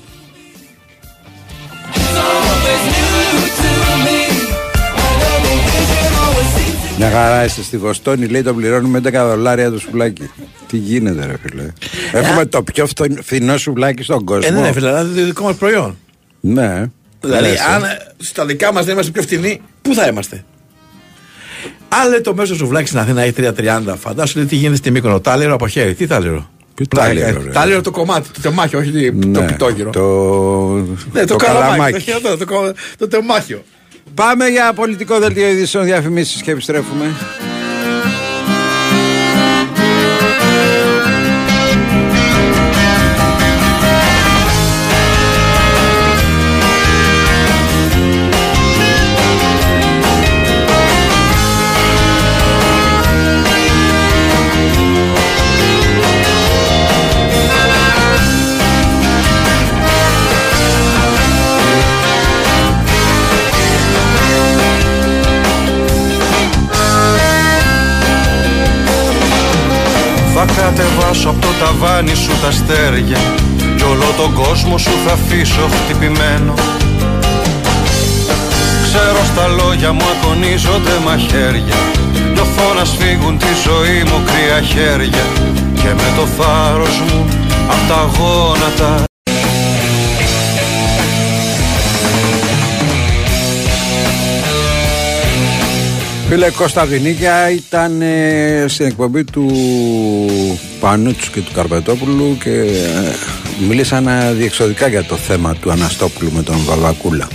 [6.98, 10.30] Μια χαρά είσαι στη Βοστόνη, λέει το πληρώνουμε 11 δολάρια το σουβλάκι.
[10.66, 11.72] Τι γίνεται, ρε φίλε;
[12.12, 14.48] Έχουμε το πιο φθο- φθηνό σουβλάκι στον κόσμο.
[14.52, 15.96] Ε, ναι, ναι, φίλε, δηλαδή το δικό μας προϊόν.
[16.40, 16.84] Ναι.
[17.20, 17.62] Δηλαδή, Λες, ε.
[17.74, 17.86] αν ε,
[18.18, 20.44] στα δικά μας δεν είμαστε πιο φθηνοί, πού θα είμαστε;
[21.88, 25.20] Αν λέει το μέσο σουβλάκι στην Αθήνα έχει 3,30, φαντάσου λέει τι γίνεται στη Μύκονο.
[25.20, 25.94] Τάλιρο από χέρι.
[25.94, 26.50] Τι τάλιρο.
[26.74, 27.50] Ποιο Πλάκα, τάλιρο, ε, ρε.
[27.50, 28.90] Τάλιρο το κομμάτι, το τεμάχιο, όχι
[29.32, 29.90] το Ναι, πιτόγυρο.
[29.90, 30.02] Το,
[31.12, 31.66] Ναι, το, το καλαμάκι.
[31.68, 31.92] καλαμάκι.
[31.92, 33.62] Το, χειρότερο, το, κο- το τεμάχιο.
[34.14, 37.14] Πάμε για πολιτικό δελτίο ειδήσεων διαφημίσεις και επιστρέφουμε.
[71.06, 73.18] Κατεβάσω από το ταβάνι σου τα αστέρια
[73.76, 76.54] Κι όλο τον κόσμο σου θα αφήσω χτυπημένο.
[78.84, 81.78] Ξέρω στα λόγια μου ακονίζονται μαχαίρια
[82.32, 85.26] Νιώθω να σφίγγουν τη ζωή μου κρύα χέρια
[85.74, 87.28] Και με το θάρρος μου
[87.68, 89.04] απ' τα γόνατα
[96.28, 99.50] Φίλε Κώστα Βινίκια ήταν ε, στην εκπομπή του
[100.80, 103.14] Πανούτσου και του Καρπετόπουλου και ε,
[103.68, 107.28] μίλησαν ε, διεξοδικά για το θέμα του Αναστόπουλου με τον Βαβακούλα.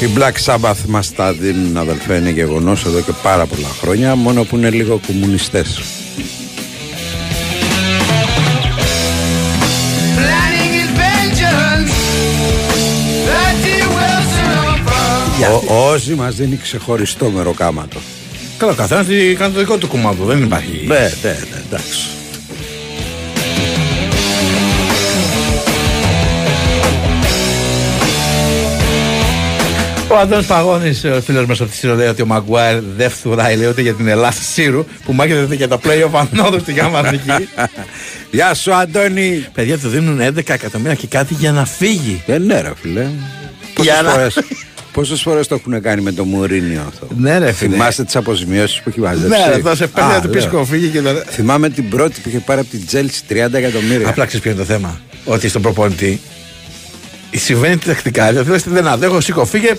[0.00, 4.44] Οι Black Sabbath μας τα δίνουν αδελφέ είναι γεγονός εδώ και πάρα πολλά χρόνια μόνο
[4.44, 5.80] που είναι λίγο κομμουνιστές.
[15.68, 17.98] Ο, Όζη μας δίνει ξεχωριστό μεροκάματο.
[18.58, 19.06] Καλά, ο καθένας
[19.38, 20.18] κάνει το δικό του κομμάτι.
[20.22, 20.84] Δεν υπάρχει.
[20.86, 22.17] Ναι, ναι, ναι, εντάξει.
[30.10, 33.56] Ο Αντώνης Παγώνης, ο φίλος μας από τη Σύρο, λέει ότι ο Μαγκουάιρ δεν φτουράει,
[33.56, 37.48] λέει ούτε για την Ελλάδα Σύρου που μάχεται για τα playoff ανόδου στη Γάμμα Εθνική.
[38.30, 39.46] Γεια σου Αντώνη.
[39.54, 42.22] Παιδιά του δίνουν 11 εκατομμύρια και κάτι για να φύγει.
[42.26, 43.06] Δεν ναι ρε φίλε.
[43.74, 44.38] Πόσες Για να- φορές,
[44.92, 47.72] πόσες φορές το έχουν κάνει με το Μουρίνιο αυτό; Ναι, ρε φίλε.
[47.72, 49.28] Θυμάστε τις αποζημιώσεις που έχει μαζέψει.
[49.28, 50.52] Ναι, ρε, θα σε παίρνει Α, να του πεις λέω.
[50.52, 51.24] κοφίγει και τα.
[51.30, 54.08] Θυμάμαι την πρώτη που είχε πάρει από την Τσέλσι 30 εκατομμύρια.
[54.08, 55.00] Απλά ξέρεις ποιο είναι το θέμα.
[55.24, 56.20] Ότι στον προπονητή
[57.36, 58.26] συμβαίνει τακτικά.
[58.28, 59.72] Δηλαδή λες, δεν αντέχω, σήκω, φύγε,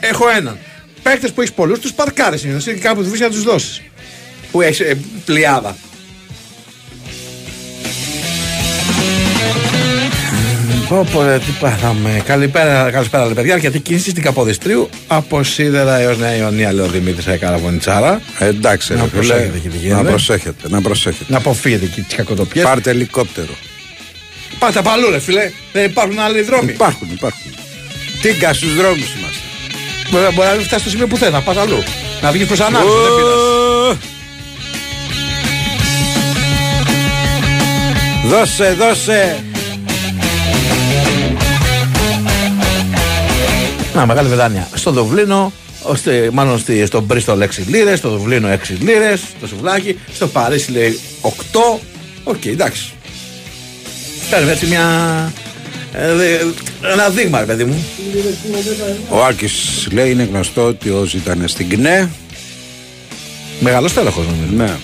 [0.00, 0.58] έχω έναν.
[1.02, 3.82] Παίχτε που έχεις πολλούς, τους παρκάρεις συνήθως και κάπου του βρίσκει να τους δώσεις.
[4.50, 5.76] που έχεις ε, πλειάδα.
[10.88, 12.22] Πω, πω, ρε, τι πάθαμε.
[12.26, 13.56] Καλησπέρα, καλησπέρα, ρε παιδιά.
[13.56, 18.20] Γιατί κίνηση στην Καποδιστρίου από Σίδερα έως Νέα Ιωνία, λέει ο Δημήτρης Καραβονιτσάρα.
[18.38, 20.08] Ε, εντάξει, Να ρε φίλε, προσέχετε εκεί τι να γίνεται.
[20.08, 21.24] προσέχετε, να προσέχετε.
[21.32, 22.64] Να αποφύγετε εκεί τις κακοτοπιές.
[22.64, 23.54] Πάρτε ελικόπτερο.
[24.58, 25.50] Πάτε από αλλού, ρε φίλε.
[25.72, 26.72] Δεν υπάρχουν άλλοι δρόμοι.
[26.72, 27.52] Υπάρχουν, υπάρχουν.
[28.22, 29.40] Τίγκα στους δρόμους είμαστε.
[30.10, 31.82] Μπορεί, μπορεί να μην φτάσει στο σημείο που θέλει, να πας αλλού.
[32.22, 32.96] Να βγεις προς ανάπτυξη.
[32.96, 33.98] Δεν πειράζει.
[38.26, 39.44] Δώσε, δώσε.
[43.94, 44.68] Να, μεγάλη βεδάνια.
[44.74, 49.98] Στο Δουβλίνο, ώστε, μάλλον στη, στο Μπρίστολ 6 λίρες, στο Δουβλίνο 6 λίρες, στο σουβλάκι,
[50.14, 51.30] στο Παρίσι λέει 8.
[52.24, 52.92] Οκ, εντάξει.
[54.30, 54.84] Κάνει έτσι μια.
[55.98, 56.38] Ε, δε-
[56.92, 57.84] ένα δείγμα, ρε παιδί μου.
[59.08, 62.10] Ο Άκης λέει είναι γνωστό ότι όσοι ήταν στην ΚΝΕ.
[63.60, 64.64] Μεγάλο στέλεχος νομίζω.
[64.64, 64.74] Ναι.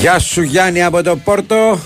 [0.00, 1.78] Γεια σου Γιάννη από το Πόρτο.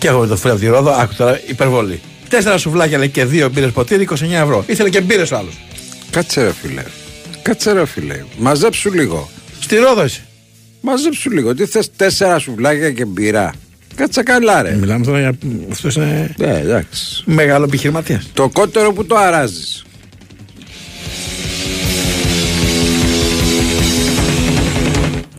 [0.00, 2.00] Και εγώ με το φίλο από τη Ρόδο, άκου τώρα υπερβολή.
[2.28, 4.64] Τέσσερα σουβλάκια λέει και δύο μπύρες ποτήρι, 29 ευρώ.
[4.66, 5.54] Ήθελε και μπύρες ο άλλος.
[6.10, 6.82] Κάτσε ρε φίλε.
[7.42, 8.24] Κάτσε ρε φίλε.
[8.38, 9.30] Μαζέψου λίγο.
[9.60, 10.20] Στη Ρόδο είσαι.
[10.80, 11.54] Μαζέψου λίγο.
[11.54, 13.52] Τι θες τέσσερα σουβλάκια και μπυρά.
[13.94, 14.74] Κάτσε καλά ρε.
[14.74, 15.32] Μιλάμε τώρα για.
[15.70, 17.22] Αυτός είναι Ναι, εντάξει.
[17.26, 18.22] μεγάλο επιχειρηματία.
[18.34, 19.84] Το κότερο που το αράζεις.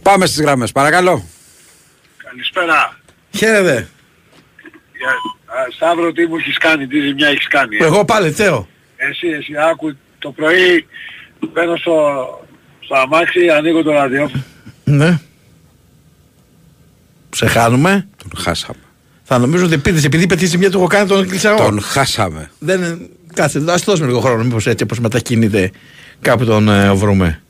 [0.01, 1.25] Πάμε στις γραμμές, παρακαλώ.
[2.23, 2.99] Καλησπέρα.
[3.37, 3.87] Χαίρετε.
[5.01, 5.11] Για,
[5.55, 7.77] α, Σταύρο, τι μου έχεις κάνει, τι ζημιά έχεις κάνει.
[7.79, 8.67] ε; Εγώ πάλι, Θέο.
[8.95, 10.87] Εσύ, εσύ, άκου, το πρωί
[11.53, 11.95] μπαίνω στο,
[12.79, 14.43] στο αμάξι, ανοίγω το ραδιόφωνο.
[14.83, 15.19] Ναι.
[17.29, 18.07] Σε χάνουμε.
[18.17, 18.79] Τον χάσαμε.
[19.23, 21.57] Θα νομίζω ότι επειδή, επειδή είπε τη ζημιά του έχω κάνει τον κλεισά εγώ.
[21.57, 22.51] Τον χάσαμε.
[22.59, 24.43] Δεν, κάτσε, ας του δώσουμε λίγο χρόνο.
[24.43, 25.71] Μήπως έτσι όπως μετακινείται
[26.21, 27.41] κάπου τον ε, βρούμε.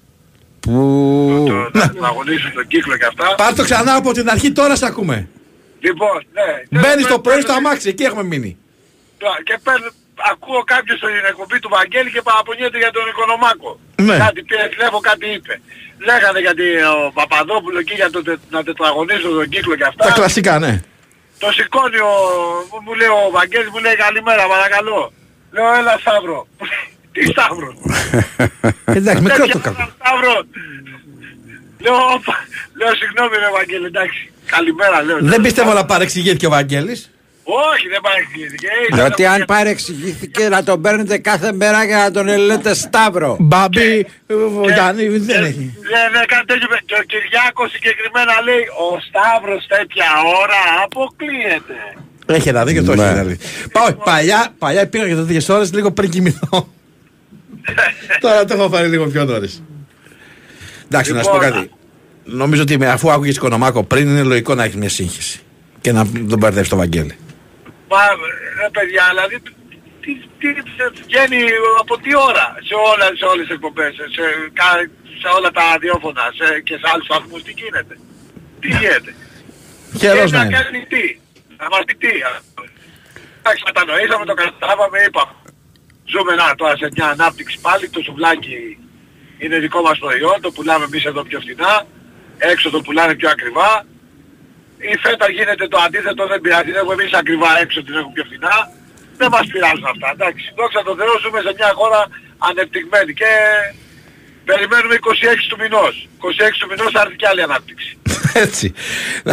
[0.60, 1.70] Που.
[1.74, 3.36] Να να αγωνίσω τον κύκλο και αυτά.
[3.36, 5.28] Πάρ το ξανά από την αρχή, τώρα σε ακούμε.
[5.86, 6.80] Λοιπόν, ναι.
[6.80, 8.52] Μπαίνει το παίρνω- πρωί στο παίρνω- αμάξι, εκεί έχουμε μείνει.
[9.48, 9.90] Και παίρνω,
[10.32, 13.80] ακούω κάποιος στην εκπομπή του Βαγγέλη και παραπονιέται για τον Οικονομάκο.
[14.08, 14.18] Ναι.
[14.18, 15.54] Κάτι πήρε τηλέφωνο, κάτι είπε.
[16.08, 20.06] Λέγανε γιατί ο Παπαδόπουλο εκεί για το τε, να τετραγωνίσω τον κύκλο και αυτά.
[20.08, 20.74] Τα κλασικά, ναι.
[21.40, 22.14] Το σηκώνει ο,
[22.70, 25.14] μου, μου λέει ο Βαγγέλης, μου λέει καλημέρα παρακαλώ.
[25.52, 26.48] Λέω έλα Σταύρο.
[27.14, 27.72] Τι Σταύρο.
[28.98, 29.92] Εντάξει, μικρό Δεν το πιάνω κακό.
[30.00, 30.34] Σταύρο.
[31.84, 32.36] Λέω, όπα.
[32.80, 34.31] λέω συγγνώμη ρε Βαγγέλη, εντάξει.
[34.56, 35.18] Καλημέρα λέω.
[35.22, 37.12] Δεν πιστεύω να παρεξηγήθηκε ο Βαγγέλης.
[37.44, 38.68] Όχι, δεν παρεξηγήθηκε.
[38.92, 43.38] Ε, Διότι ήταν- αν παρεξηγήθηκε να τον παίρνετε κάθε μέρα και να τον λέτε Σταύρο.
[43.40, 44.06] Μπάμπι,
[44.62, 45.66] ο Γιάννη δεν έχει.
[45.92, 46.68] Ναι, ναι, κάτι τέτοιο.
[46.70, 46.80] είπε.
[46.86, 50.06] Και ο Κυριάκος συγκεκριμένα λέει, ο Σταύρος τέτοια
[50.42, 51.76] ώρα αποκλείεται.
[52.26, 53.04] Έχει ένα δίκιο, το Ναι.
[53.04, 53.48] έχει ένα δίκιο.
[53.72, 56.68] Πάω, παλιά, παλιά πήγα για τέτοιες ώρες λίγο πριν κοιμηθώ.
[58.24, 59.64] Τώρα το έχω πάρει λίγο πιο νωρίς.
[60.86, 61.72] Εντάξει, να σου πω Λοιπόν, κάτι.
[62.32, 65.40] Νομίζω ότι με- αφού άκουγες Οικονομάκο πριν είναι λογικό να έχεις μια σύγχυση.
[65.82, 67.16] Και να τον μπερδεύεις το Βαγγέλη.
[67.90, 67.98] Μα
[68.62, 69.36] ρε παιδιά, δηλαδή
[70.04, 70.48] τι, τι
[71.08, 71.42] βγαίνει
[71.80, 74.24] από τι ώρα σε, όλα, σε όλες τις εκπομπές, σε,
[74.60, 74.90] κα-
[75.22, 77.94] σε όλα τα ραδιόφωνα σε, και σε άλλους βαθμούς τι γίνεται;
[78.62, 79.12] Τι γίνεται;
[80.02, 80.56] Καιρός Και να είναι.
[80.58, 81.04] κάνει τι;
[81.62, 82.12] Να μας πει τι.
[83.40, 85.34] Εντάξει, κατανοήσαμε, το καταλάβαμε, είπαμε.
[86.14, 88.58] Ζούμε να, τώρα σε μια ανάπτυξη πάλι, το σουβλάκι
[89.44, 91.74] είναι δικό μας προϊόν, το πουλάμε εμείς εδώ πιο φθηνά,
[92.50, 93.70] έξω το πουλάνε πιο ακριβά.
[94.94, 98.24] Η φέτα γίνεται το αντίθετο, δεν πειράζει, την έχουμε εμείς ακριβά έξω, την έχουμε πιο
[98.30, 98.56] φθηνά.
[99.20, 100.46] Δεν μας πειράζουν αυτά, εντάξει.
[100.60, 102.02] Δόξα τω Θεώ ζούμε σε μια χώρα
[102.50, 103.32] ανεπτυγμένη και
[104.50, 105.00] περιμένουμε 26
[105.50, 105.94] του μηνός.
[106.20, 107.92] 26 του μηνός θα έρθει και άλλη ανάπτυξη.
[108.46, 108.66] Έτσι.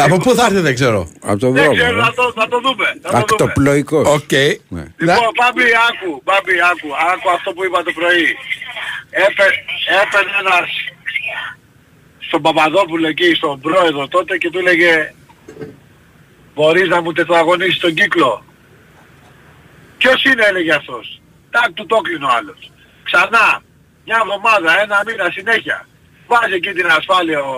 [0.07, 1.77] Από πού θα έρθει δεν ξέρω; Από τον Δεν δρόμο.
[1.79, 2.03] ξέρω, ε.
[2.07, 2.87] να το, να το δούμε.
[3.03, 3.19] Να το δούμε.
[3.21, 4.07] Ακτοπλοϊκός.
[4.17, 4.35] Οκ.
[4.77, 4.85] Ναι.
[5.07, 8.27] Λοιπόν, Μπάμπη, άκου, Μπάμπη, άκου, άκου αυτό που είπα το πρωί.
[9.27, 9.47] Έπαι,
[10.03, 10.69] έπαιρνε ένας
[12.29, 15.15] στον Παπαδόπουλο εκεί, στον πρόεδρο τότε και του έλεγε
[16.55, 18.45] μπορείς να μου τετραγωνίσεις τον κύκλο.
[19.99, 21.21] Ποιος είναι έλεγε αυτός.
[21.51, 22.73] Τάκ του το κλείνει ο άλλος.
[23.03, 23.63] Ξανά,
[24.05, 25.89] μια εβδομάδα, ένα μήνα συνέχεια.
[26.27, 27.57] Βάζει εκεί την ασφάλεια ο,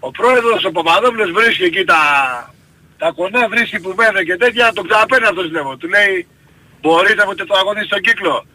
[0.00, 2.02] ο πρόεδρος, ο Παπαδόπουλος βρίσκει εκεί τα,
[2.98, 5.76] τα κονέ, βρίσκει που μένουν και τέτοια, τον ξαναπαίρνει αυτός τηλέφωνο.
[5.76, 6.26] Του λέει,
[6.80, 8.46] μπορείς να μου τετραγωνίσεις τον κύκλο.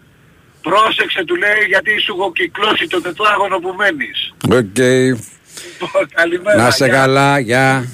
[0.64, 4.34] Πρόσεξε του λέει γιατί σου έχω κυκλώσει το τετράγωνο που μένεις.
[4.46, 4.78] Οκ.
[4.78, 6.64] Λοιπόν, Καλημέρα.
[6.64, 6.94] Να σε γεια.
[6.94, 7.88] καλά, γεια.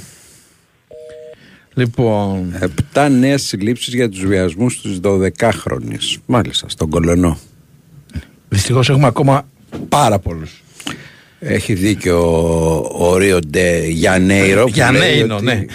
[1.74, 2.56] Λοιπόν.
[2.62, 5.98] Επτά νέες συλλήψεις για τους βιασμούς στου 12χρονε.
[6.26, 7.40] Μάλιστα, στον Κολονό.
[8.50, 9.48] Δυστυχώς έχουμε ακόμα
[9.90, 10.64] Πάρα πολλούς.
[11.40, 12.20] Έχει δίκιο
[12.98, 14.64] ο, ο Ρίο Ντε Γιανέιρο.
[14.64, 15.66] που Για λέει Νέινο, ότι- ναι.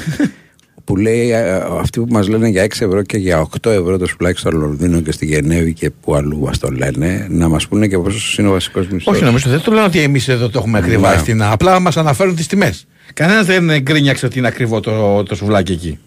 [0.85, 4.07] Που λέει ε, αυτοί που μας λένε για 6 ευρώ και για 8 ευρώ το
[4.07, 7.87] σουβλάκι στο Λονδίνο και στη Γενέβη και που αλλού μας το λένε, να μας πούνε
[7.87, 9.15] και πόσο είναι ο βασικός μισθός.
[9.15, 11.19] Όχι, νομίζω δεν το λένε ότι εμείς εδώ το έχουμε ακριβά Ναι.
[11.19, 11.43] στην.
[11.43, 12.87] Απλά μας αναφέρουν τις τιμές.
[13.15, 15.99] Κανένας δεν γκρίνιαξε ότι είναι ακριβό το, το σουβλάκι εκεί.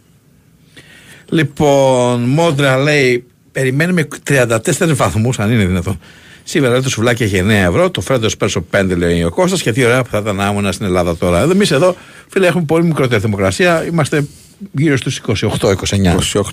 [1.29, 4.57] Λοιπόν, Μόντρα λέει: Περιμένουμε 34
[4.93, 5.99] βαθμούς, αν είναι δυνατόν.
[6.43, 9.71] Σήμερα λέει, το σουβλάκι έχει 9 ευρώ, το φρέντο πέρσο 5 λέει ο Κώστας και
[9.71, 11.41] τι ωραία που θα ήταν να ήμουν στην Ελλάδα τώρα.
[11.41, 11.95] Εμείς εδώ,
[12.27, 13.85] φίλε, έχουμε πολύ μικρότερη θερμοκρασία.
[13.85, 14.27] Είμαστε
[14.71, 15.35] γύρω στους 28-29.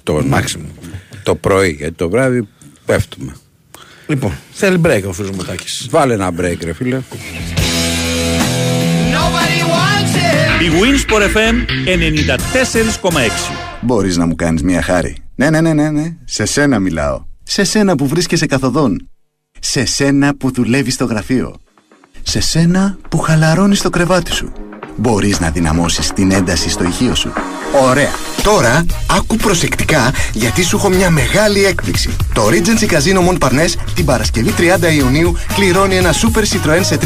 [0.06, 0.38] 28 ναι.
[0.38, 0.90] Maximum.
[1.22, 2.48] Το πρωί, γιατί το βράδυ
[2.84, 3.34] πέφτουμε.
[4.06, 5.88] Λοιπόν, θέλει break ο φίλο Μουτάκη.
[5.90, 7.00] Βάλε ένα break, ρε φίλε.
[10.62, 11.54] Η Winsport FM
[13.10, 13.10] 94,6.
[13.80, 15.16] Μπορείς να μου κάνεις μια χάρη.
[15.34, 16.16] Ναι, ναι, ναι, ναι, ναι.
[16.24, 17.24] Σε σένα μιλάω.
[17.42, 19.08] Σε σένα που βρίσκεσαι καθοδόν.
[19.60, 21.56] Σε σένα που δουλεύεις στο γραφείο.
[22.22, 24.52] Σε σένα που χαλαρώνεις το κρεβάτι σου.
[24.96, 27.32] Μπορείς να δυναμώσεις την ένταση στο ηχείο σου.
[27.90, 28.33] Ωραία.
[28.44, 32.16] Τώρα άκου προσεκτικά γιατί σου έχω μια μεγάλη έκπληξη.
[32.32, 34.62] Το Regency Casino Mon Parnes την Παρασκευή 30
[34.96, 37.04] Ιουνίου κληρώνει ένα Super Citroën σε 3.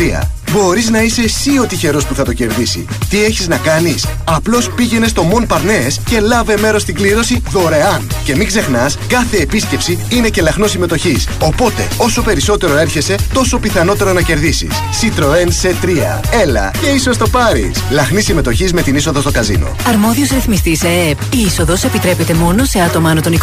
[0.52, 2.84] Μπορείς να είσαι εσύ ο τυχερός που θα το κερδίσει.
[3.08, 8.06] Τι έχεις να κάνεις; Απλώς πήγαινε στο Mon Parnes και λάβε μέρος στην κλήρωση δωρεάν.
[8.24, 11.28] Και μην ξεχνάς, κάθε επίσκεψη είναι και λαχνός συμμετοχής.
[11.40, 14.70] Οπότε, όσο περισσότερο έρχεσαι, τόσο πιθανότερο να κερδίσεις.
[15.00, 16.20] Citroën σε 3.
[16.42, 17.82] Έλα και ίσως το πάρεις.
[17.90, 19.76] Λαχνής συμμετοχής με την είσοδο στο καζίνο.
[19.88, 21.18] Αρμόδιος ρυθμιστής ΕΕΠ.
[21.32, 23.36] Η είσοδος επιτρέπεται μόνο σε άτομα άνω των 21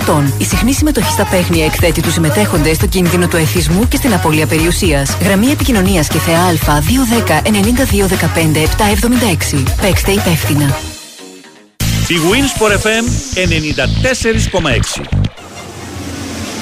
[0.00, 0.34] ετών.
[0.38, 4.46] Η συχνή συμμετοχή στα παίχνια εκθέτει τους συμμετέχοντες στο κίνδυνο του εθισμού και στην απώλεια
[4.46, 5.16] περιουσίας.
[5.22, 9.62] Γραμμή επικοινωνίας και θεά Α 210 9215 776.
[9.80, 10.76] Παίξτε υπεύθυνα.
[12.08, 15.22] Η Winsport FM 94,6.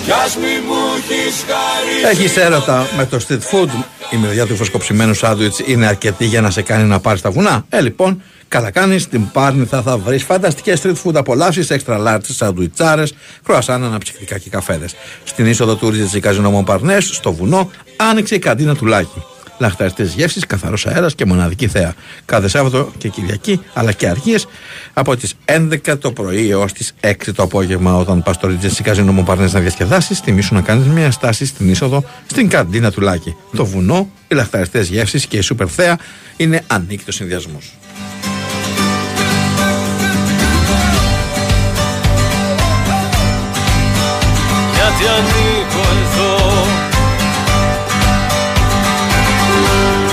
[0.05, 3.69] Κι ας μη μου έχεις χαρίσει Έχεις έρωτα με το street food.
[4.11, 7.64] Η μυρωδιά του φρεσκοψημένου σάντουιτς είναι αρκετή για να σε κάνει να πάρεις τα βουνά.
[7.69, 8.99] Ε, λοιπόν, καλά κάνει.
[8.99, 14.95] Στην Πάρνηθα θα βρεις φανταστικές street food απολαύσεις, extra large σαντουιτσάρες, κροασάν, αναψυκτικά και καφέδες.
[15.25, 19.23] Στην είσοδο του Ρίζετζι Καζινόμων Παρνέ, στο βουνό, άνοιξε η καντίνα του Λάκη.
[19.59, 21.95] Λαχταριστές γεύσεις, καθαρός αέρας και μοναδική θέα.
[22.25, 24.47] Κάθε Σάββατο και Κυριακή, αλλά και αργίες
[24.93, 27.97] από τις 11 το πρωί έως τις 6 το απόγευμα.
[27.97, 32.05] Όταν πας στο Ρίτζενσι Καζίνο Μοπαρνέ να διασκεδάσεις, τιμήσου να κάνεις μια στάση στην είσοδο
[32.27, 33.37] στην καντίνα του Λάκη.
[33.57, 35.99] Το βουνό, οι λαχταριστές γεύσεις και η σούπερ θέα
[36.37, 37.80] είναι ανίκητο συνδυασμός.
[45.01, 46.67] Γιατί ανήκω εδώ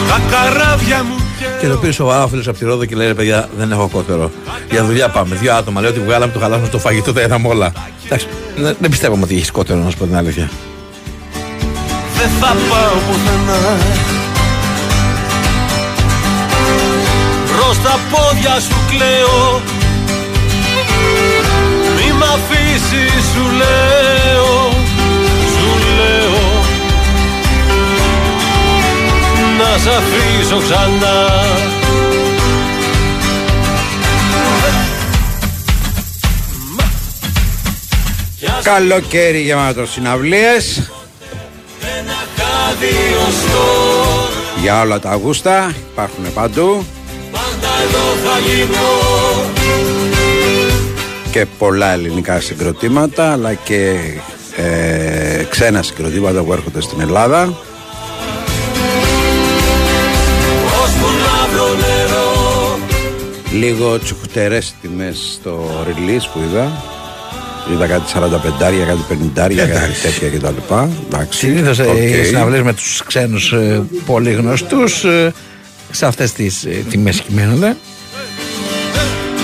[0.07, 1.15] Τα καράβια μου
[1.61, 3.89] Και το πήρε σοβαρά ο φίλο από τη Ρόδο και λέει: Ρε παιδιά, δεν έχω
[3.91, 4.31] κότερο.
[4.71, 5.35] Για δουλειά πάμε.
[5.35, 5.81] Δύο άτομα.
[5.81, 7.71] Λέει ότι βγάλαμε το χαλάσμα στο φαγητό, τα είδαμε όλα.
[8.05, 10.49] Εντάξει, δεν δεν πιστεύω ότι έχεις κότερο, να σου πω την αλήθεια.
[12.17, 13.77] Δεν θα πάω πουθενά
[17.45, 19.61] Προς τα πόδια σου κλαίω
[21.95, 24.46] Μη μ' αφήσεις σου λέω
[29.77, 31.27] Να σ' αφήσω ξανά
[38.63, 40.91] Καλοκαίρι γεμάτο συναυλίες
[42.37, 43.67] Καδιωστό
[44.61, 45.73] για όλα τα γούστα.
[45.91, 46.85] Υπάρχουν παντού
[47.31, 48.87] Πάντα εδώ θα γίνω
[51.31, 53.95] και πολλά ελληνικά συγκροτήματα αλλά και
[54.55, 57.65] ε, ξένα συγκροτήματα που έρχονται στην Ελλάδα.
[63.57, 66.71] Λίγο τσουχτερές τιμές στο release που είδα.
[67.73, 70.01] Είδα κάτι 45, κάτι 50, κάτι Εντάξει.
[70.01, 70.73] τέτοια κτλ.
[71.11, 71.39] Εντάξει.
[71.39, 71.97] Συνήθως οκ.
[71.97, 73.53] οι συναυλίες με τους ξένους
[74.05, 75.05] πολύ γνωστούς
[75.91, 77.75] σε αυτές τις τιμές κυμαίνονται.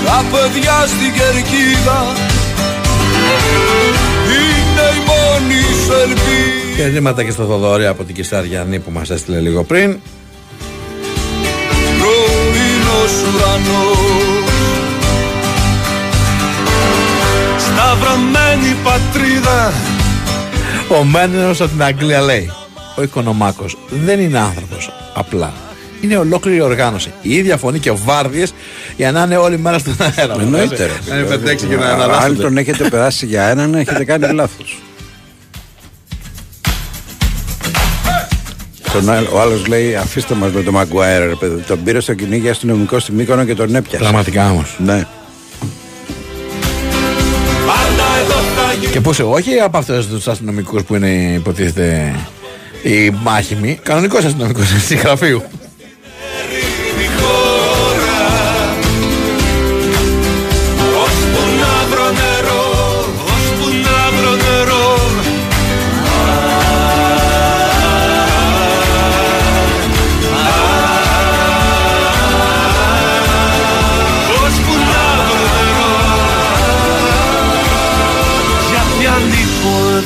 [0.06, 2.06] Τα παιδιά στην κερκίδα
[4.28, 9.40] Είναι η μόνη σου ελπίδα Χαιρετίσματα και στο Θοδωρή από την Καισαριανή που μας έστειλε
[9.40, 10.00] λίγο πριν.
[13.04, 13.98] Πρωινός ουρανός
[17.58, 19.74] Σταυρωμένη πατρίδα
[21.00, 22.52] Ο Μένενος από την Αγγλία λέει:
[22.98, 25.54] Ο Οικονομάκος δεν είναι άνθρωπος απλά.
[26.02, 27.12] Είναι ολόκληρη οργάνωση.
[27.22, 28.54] Η ίδια φωνή και βάρδιες
[28.98, 30.36] για να είναι όλη μέρα στον αέρα.
[30.40, 30.86] Εννοείται.
[30.86, 31.38] ρε Να είναι φίλε.
[31.38, 32.42] πεντέξι και να Αν αναλάσσονται.
[32.42, 34.78] τον έχετε περάσει για έναν, έχετε κάνει λάθος.
[38.94, 41.62] Τον άλλο- ο άλλος λέει: Αφήστε μας με τον Μαγκουάιρ, ρε παιδί.
[41.62, 43.98] Τον πήρε στο κυνήγι αστυνομικό στη Μύκονο και τον έπιασε.
[43.98, 44.76] Πραγματικά όμως.
[44.86, 45.06] Ναι.
[47.66, 52.16] Πάντα εδώ θα γίνω Και πώς, όχι από αυτούς τους αστυνομικούς που είναι υποτίθεται
[52.84, 55.42] Η μάχημη, κανονικός αστυνομικός τη γραφείου.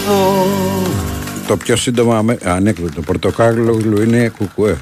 [0.08, 0.45] Εδώ
[1.47, 4.78] Το πιο σύντομο αμέ- ανέκδοτο πορτοκάλογλου είναι κουκουέ.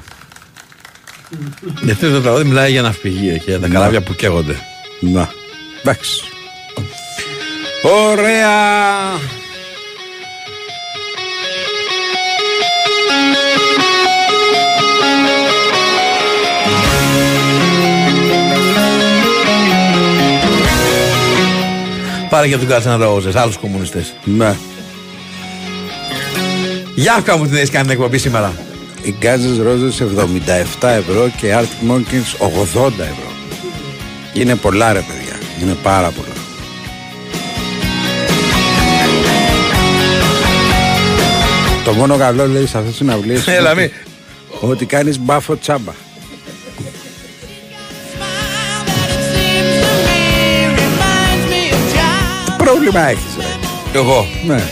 [1.82, 4.56] Γιατί το τραγούδι μιλάει για ναυπηγεία και για τα καράβια που καίγονται.
[5.00, 5.28] Να.
[5.82, 6.22] Εντάξει.
[8.08, 8.54] Ωραία.
[22.28, 24.14] Πάρε για τον Κάτσαν Ρόζε, άλλους κομμουνιστές.
[24.24, 24.56] Ναι.
[26.98, 28.52] Γιάφκα μου την έχεις κάνει την εκπομπή σήμερα.
[29.02, 30.02] Οι Guns N' Roses
[30.80, 32.46] 77 ευρώ και οι Arctic Monkeys
[32.78, 33.30] 80 ευρώ.
[34.32, 35.36] Είναι πολλά ρε παιδιά.
[35.62, 36.34] Είναι πάρα πολλά.
[41.84, 43.90] Το μόνο καλό λέει σε αυτές τις συναυλίες είναι Έλα, ότι- μη.
[44.70, 45.92] ότι κάνεις μπάφο τσάμπα.
[52.44, 53.98] Τι πρόβλημα έχεις ρε.
[53.98, 54.26] Εγώ.
[54.46, 54.62] Ναι.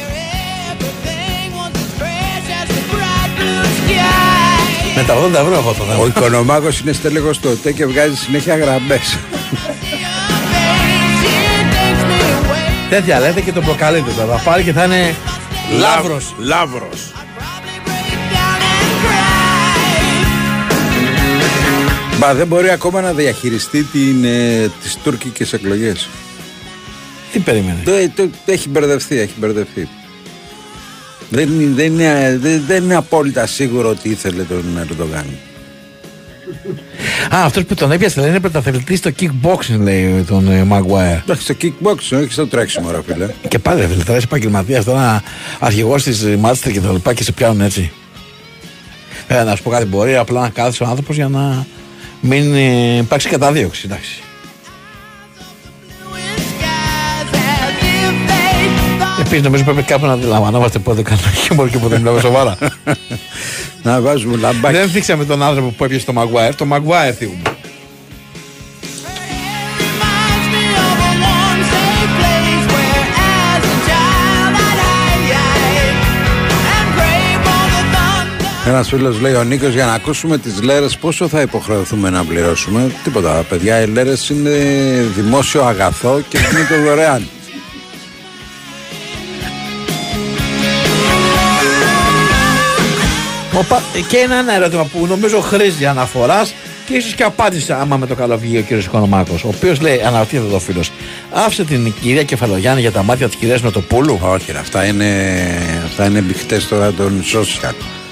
[4.96, 6.02] Με τα 80 ευρώ έχω το θέμα.
[6.02, 9.18] Ο οικονομάκος είναι στέλεχος στο ΟΤΕ και βγάζει συνέχεια γραμμές.
[12.90, 14.36] Τέτοια λέτε και τον προκαλείτε τώρα.
[14.36, 15.14] Θα πάρει και θα είναι
[15.78, 16.20] λάβρο.
[16.38, 17.12] Λάβρος.
[22.18, 26.08] Μα δεν μπορεί ακόμα να διαχειριστεί την, ε, τις τουρκικές εκλογές.
[27.32, 27.82] Τι περίμενε.
[27.84, 29.88] Το, το, το έχει μπερδευτεί, έχει μπερδευτεί.
[31.30, 35.24] Δεν, είναι- δεν, είναι, δεν, δεν είναι απόλυτα σίγουρο ότι ήθελε τον Ερντογάν.
[37.34, 41.20] Α, αυτός που τον έπιασε λέει είναι πρωταθλητής στο kickboxing, λέει τον ε, Maguire.
[41.22, 43.28] Εντάξει, στο kickboxing, όχι στο τρέξιμο, ρε φίλε.
[43.48, 45.22] Και πάλι ρε φίλε, τώρα είσαι επαγγελματίας, τώρα
[45.60, 47.92] αρχηγός της Μάτσεστερ και τα λοιπά και σε πιάνουν έτσι.
[49.28, 51.66] Ε, να σου πω κάτι, μπορεί απλά να κάθίσει ο άνθρωπος για να
[52.20, 53.82] μην ε, υπάρξει καταδίωξη.
[53.84, 54.22] Εντάξει.
[59.34, 62.56] Επίση, νομίζω πρέπει κάπου να αντιλαμβανόμαστε πότε κάνουμε χιούμορ και πότε μιλάμε σοβαρά.
[63.82, 64.76] να βάζουμε λαμπάκι.
[64.76, 67.42] Δεν θίξαμε τον άνθρωπο που έπιασε το Maguire, το Maguire θίγουμε.
[78.66, 82.90] Ένας φίλος λέει: Ο Νίκος, για να ακούσουμε τις λέρες, πόσο θα υποχρεωθούμε να πληρώσουμε;
[83.04, 83.82] Τίποτα, παιδιά.
[83.82, 84.50] Οι λέρες είναι
[85.14, 87.28] δημόσιο αγαθό και γίνεται δωρεάν.
[93.58, 96.54] Οπα, και ένα, ένα ερώτημα που νομίζω χρήζει αναφοράς
[96.86, 99.44] και ίσως και απάντησε άμα με το καλό βγει ο κύριος Οικονομάκος.
[99.44, 100.90] Ο οποίος λέει, αναρωτιέται εδώ ο φίλος,
[101.30, 104.18] άφησε την κυρία Κεφαλογιάννη για τα μάτια της κυρίας Νοτοπούλου.
[104.22, 105.32] Όχι, ρε, αυτά είναι,
[105.84, 108.03] αυτά είναι μπιχτές τώρα των social.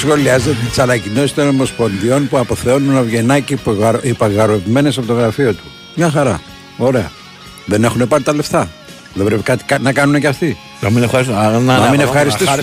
[0.00, 3.56] Πώ σχολιάζετε τις ανακοινώσεις των Ομοσπονδιών που αποθεώνουν Αυγενάκη
[4.02, 5.62] υπαγαροποιημένε από το γραφείο του.
[5.94, 6.40] Μια χαρά.
[6.76, 7.10] Ωραία.
[7.64, 8.68] Δεν έχουν πάρει τα λεφτά.
[9.14, 10.56] Δεν πρέπει κάτι κα- να κάνουν και αυτοί.
[10.80, 11.42] Να μην ευχαριστήσουν.
[11.42, 12.54] Να, Να μην να- ευχαριστήσουν.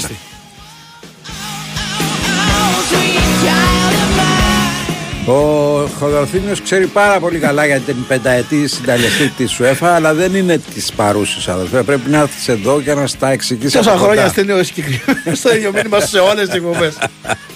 [5.27, 10.57] Ο Χοδορθίνιος ξέρει πάρα πολύ καλά για την πενταετή συνταλεστή της UEFA, αλλά δεν είναι
[10.73, 11.83] της παρούσης αδελφέ.
[11.83, 14.11] Πρέπει να έρθεις εδώ και να στα εξηγήσεις Τόσα από κοντά.
[14.11, 16.97] χρόνια στέλνει ο συγκεκριμένος στο ίδιο μήνυμα σε όλες τις εκπομπές.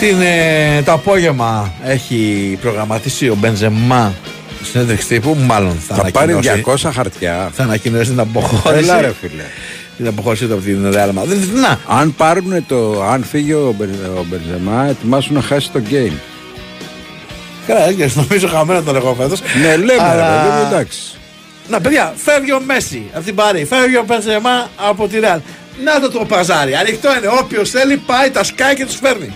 [0.00, 4.14] Την, ε, το απόγευμα έχει προγραμματίσει ο Μπενζεμά
[4.72, 7.50] συνέντευξη τύπου, μάλλον θα, Θα πάρει ανακοινώσει- 200 χαρτιά.
[7.54, 8.82] θα ανακοινώσει την αποχώρηση.
[8.84, 9.42] Έλα ρε φίλε.
[9.96, 11.60] Την αποχώρηση του από την Real Madrid.
[11.60, 16.12] Να, Αν πάρουν το, αν φύγει ο, Μπεν- ο Μπενζεμά, ετοιμάσουν να χάσει το game.
[17.66, 19.40] Καλά, έτσι νομίζω χαμένο τον εγώ φέτος.
[19.62, 20.98] Ναι, λέμε ρε Αλλά- παιδί μου, εντάξει.
[21.68, 25.40] Να, παιδιά, φεύγει ο Μέση από την Παρή, φεύγει ο Μπενζεμά από τη Ρεάλ.
[25.84, 26.74] Να το το παζάρι.
[26.74, 27.26] Ανοιχτό είναι.
[27.40, 29.32] Όποιος θέλει πάει, τα σκάει και τους φέρνει.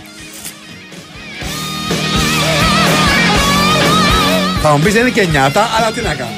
[4.67, 6.29] Θα μου πεις δεν είναι και νιάτα, αλλά τι να κάνω.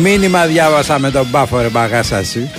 [0.00, 2.50] Μήνυμα διάβασα με τον Μπάφο ρε μπαγάσαση.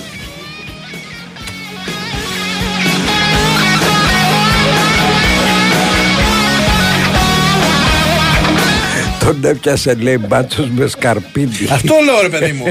[9.20, 11.68] Το Τον έπιασε λέει μπάτσος με σκαρπίνι.
[11.72, 12.66] Αυτό λέω ρε παιδί μου.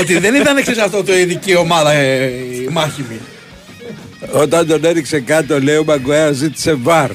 [0.00, 3.20] ότι δεν ήταν εξής αυτό το ειδική ομάδα ε, η μάχημη.
[4.32, 7.10] Όταν τον έριξε κάτω λέει ο Μαγκουέας ζήτησε βαρ.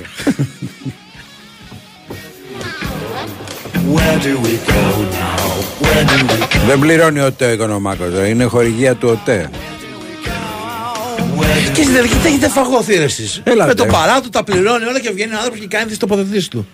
[6.68, 9.50] Δεν πληρώνει ο ΤΕ ο Οικονομάκος, ε, είναι χορηγία του ΟΤΕ.
[11.74, 13.42] Και στην τελική έχετε φαγωθεί εσείς.
[13.44, 13.90] Έλα, Με το τε.
[13.90, 16.68] παρά του τα πληρώνει όλα και βγαίνει ο άνθρωπος και κάνει τις τοποθετήσεις του.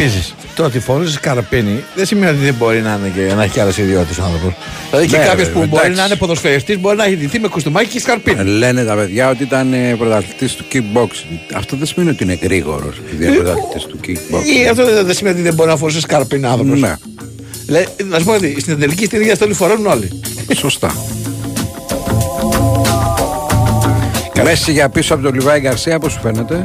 [0.00, 3.60] Επίση, το ότι φορούσε καραπίνι δεν σημαίνει ότι δεν μπορεί να, είναι και, να έχει
[3.60, 4.54] άλλε ιδιότητε ο άνθρωπος.
[4.90, 6.00] Δηλαδή και Ναι, κάποιος ρε, που μπορεί εντάξει.
[6.00, 8.40] να είναι ποδοσφαιριστής μπορεί να έχει ντυθεί με κουστούμάκι και σκαρπίνι.
[8.40, 11.54] Ε, Λένε τα παιδιά ότι ήταν ε, πρωταθλητής του kickboxing.
[11.54, 14.62] Αυτό δεν σημαίνει ότι είναι γρήγορος επειδή είναι πρωταθλητής του kickboxing.
[14.64, 16.80] Ή αυτό δεν, δεν σημαίνει ότι δεν μπορεί να φορούσε σκαρπίνι άνθρωπος.
[16.80, 16.94] Ναι,
[17.66, 20.20] Δηλαδή, να σου πω ότι στην τελική στην ίδια στολή φορώνουν όλοι.
[20.54, 20.94] σωστά.
[24.44, 26.62] Μέση για πίσω από τον Λιβάη Γκαρσία, πώς σου φαίνεται;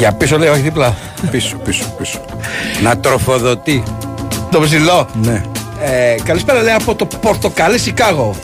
[0.00, 0.96] Για πίσω λέει, όχι δίπλα.
[1.30, 2.20] Πίσω, πίσω, πίσω.
[2.82, 3.82] Να τροφοδοτεί.
[4.50, 5.08] Το ψηλό.
[5.22, 5.42] Ναι.
[5.80, 8.34] Ε, καλησπέρα λέει από το Πορτοκαλί Σικάγο.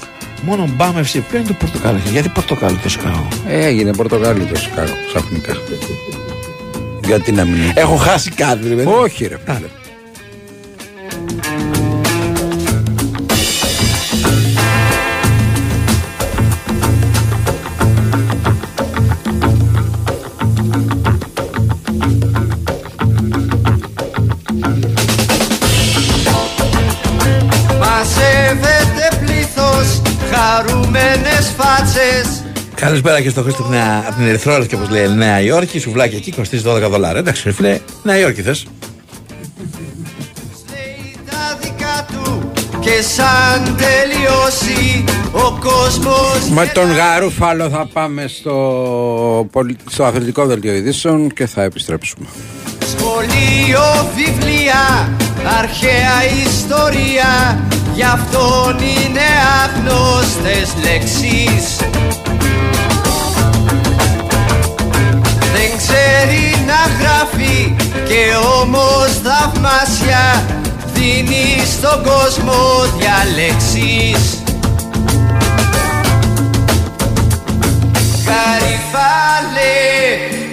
[0.42, 1.20] Μόνο μπάμε FC.
[1.28, 5.52] Ποιο είναι το Πορτοκαλί, γιατί Πορτοκαλί το Σικάγο; Ε, έγινε πορτοκάλι το Σικάγο ξαφνικά.
[7.04, 8.88] Γιατί να μην είναι; Έχω χάσει κάτι, ρε παιδί.
[9.00, 9.36] Όχι, ρε
[32.86, 35.78] Καλησπέρα και στο Χρήστο από την, από την Ερυθρόλευκη, όπως λέει Νέα Υόρκη.
[35.78, 37.18] Σουβλάκι εκεί κοστίζει 12 δολάρια.
[37.20, 38.66] Εντάξει, ρε φίλε, Νέα Υόρκη θες.
[41.30, 49.78] τα δικά του και σαν τελειώσει ο κόσμος Με τον Γαρούφαλο θα πάμε στο, πολι-
[49.90, 52.26] στο αθλητικό δελτίο ειδήσεων και θα επιστρέψουμε.
[52.86, 55.10] Σχολείο, βιβλία,
[55.58, 57.60] αρχαία ιστορία
[57.94, 59.26] Γι' αυτόν είναι
[59.64, 61.76] άγνωστες λέξεις
[65.96, 67.74] ξέρει να γράφει
[68.08, 68.22] και
[68.60, 70.44] όμως θαυμάσια
[70.94, 74.42] Δίνει στον κόσμο διαλέξεις.
[78.26, 79.76] Γαριφάλε,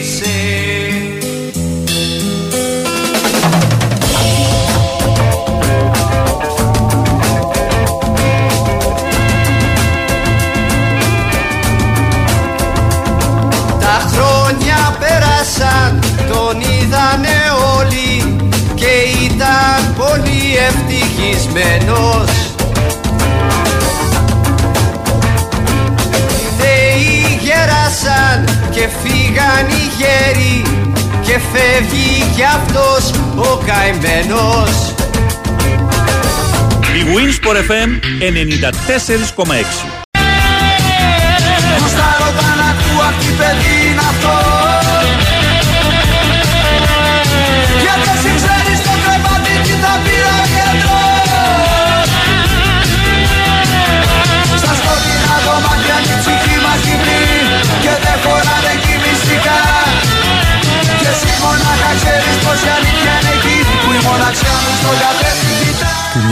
[0.00, 0.93] είσαι
[15.58, 15.98] πέρασαν,
[16.28, 17.38] τον είδανε
[17.76, 18.36] όλοι
[18.74, 18.92] και
[19.24, 22.30] ήταν πολύ ευτυχισμένος.
[26.38, 30.62] Οι νέοι γέρασαν και φύγαν οι γέροι
[31.22, 34.92] και φεύγει κι αυτός ο καημένος.
[36.94, 37.90] Η Winsport FM
[38.20, 40.03] 94,6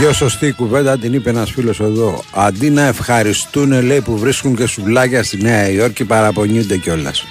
[0.03, 2.23] κοιτά Την πιο σωστή κουβέντα την είπε ένας φίλος εδώ.
[2.31, 7.25] Αντί να ευχαριστούν, λέει, που βρίσκουν και σουβλάκια στη Νέα Υόρκη, παραπονιούνται κιόλας.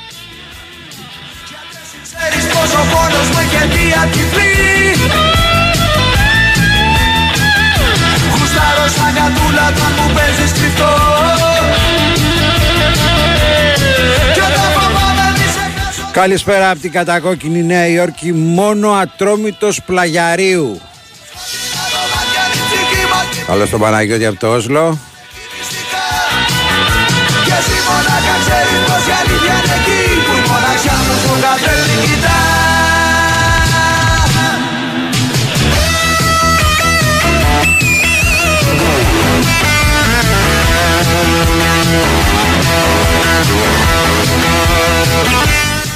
[2.02, 4.50] Ξέρεις πως ο πόνος μου έχει διακυφθεί
[8.30, 10.94] Γουστάρω σαν κατούλα όταν μου παίζεις κρυφτό
[14.32, 20.80] Κι όταν φοβάμαι μη σε χάσω Καλησπέρα από την κατακόκκινη Νέα Υόρκη, μόνο ατρόμητος πλαγιαρίου.
[23.46, 24.98] Τα δωμάτια την ψυχή μας Καλώς τον Παναγιώτη από το Όσλο.
[25.58, 26.04] μυστικά
[27.26, 31.40] Κι Και εσύ μονάχα ξέρεις πως η αλήθεια είναι εκεί Που η μοναξιά μου στον
[31.40, 32.36] καθρέφτη κοιτά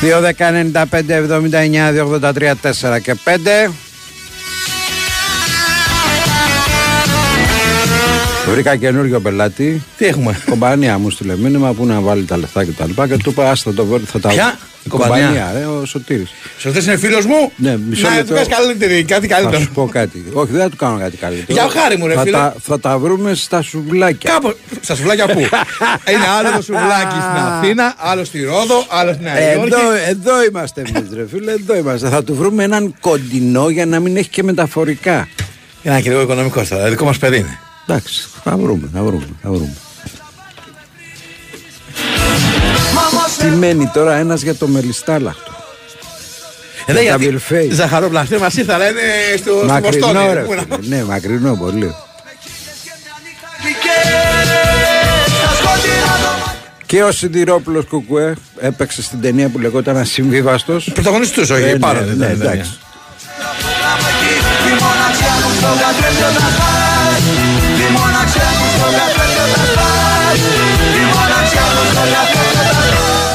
[0.01, 1.93] Δύο δέκα, 95, 79,
[2.23, 3.71] 283, 4 και 5
[8.51, 9.83] Βρήκα καινούριο πελάτη.
[9.97, 13.09] Τι έχουμε; Κομπανία μου στείλε μήνυμα που να βάλει τα λεφτά και τα λοιπά.
[13.09, 15.17] Και του είπα, άστα το βρω, θα τα Ποια; Η Κομπανία.
[15.27, 16.31] κομπανία, ρε, ο Σωτήρης.
[16.59, 18.35] Σωστέ είναι φίλος μου; Ναι, μισό Να λεπτό.
[18.35, 19.63] του πες καλύτερη, κάτι Θα καλύτερο.
[19.63, 20.25] σου πω κάτι.
[20.33, 21.61] Όχι, δεν θα του κάνω κάτι καλύτερο.
[21.61, 22.37] Για χάρη μου, ρε θα φίλε.
[22.37, 24.31] Τα, θα τα βρούμε στα σουβλάκια.
[24.33, 24.57] Κάπου.
[24.81, 25.41] Στα σουβλάκια πού;
[26.13, 29.73] είναι άλλο το σουβλάκι στην Αθήνα, άλλο στη Ρόδο, άλλο στην Νέα Υόρκη.
[29.75, 32.09] Εδώ, εδώ είμαστε εμείς, ρε φίλε, εδώ είμαστε.
[32.09, 35.29] Θα του βρούμε έναν κοντινό για να μην έχει και μεταφορικά.
[35.83, 37.59] Για να και λίγο οικονομικός τώρα, δικό μας παιδί είναι.
[37.89, 39.73] Εντάξει, θα βρούμε, θα βρούμε, θα βρούμε.
[43.39, 45.53] Τι μένει τώρα ένας για το μελιστάλαχτο;
[46.87, 47.71] Εδώ Για τα γιατί μιλφέι.
[47.73, 49.01] ζαχαροπλαστή μας ήρθα, αλλά είναι
[49.39, 50.35] στο, στο Μακρινό Βοστόνι.
[50.35, 50.97] ρε Πού να- φίλε.
[50.97, 51.95] Ναι, μακρινό πολύ.
[56.87, 60.91] Και ο Σιδηρόπουλος Κουκουέ έπαιξε στην ταινία που λεγόταν Ασυμβίβαστος.
[60.95, 62.79] Πρωταγωνιστούς, όχι, Ε, ναι, πάρα, ναι, δεν ήταν εντάξει.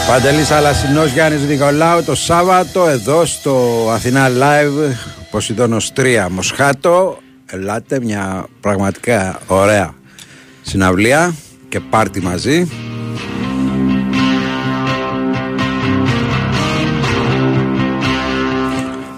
[0.08, 4.96] Παντελής Αλασινός Γιάννης Νικολάου το Σάββατο εδώ στο Αθηνά Live
[5.32, 7.18] Ποσειδώνος 3 Μοσχάτο.
[7.46, 9.94] Ελάτε μια πραγματικά ωραία
[10.62, 11.34] συναυλία
[11.70, 12.70] και πάρτι μαζί.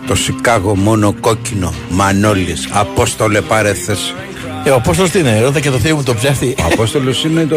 [0.08, 4.14] Το Σικάγο μόνο κόκκινο Μανώλης Απόστολε πάρε θέση
[4.66, 6.56] Ε, ο Απόστολος τι είναι, ρώτα και το θείο μου το ψεύτη.
[6.60, 7.56] Ο Απόστολος είναι το...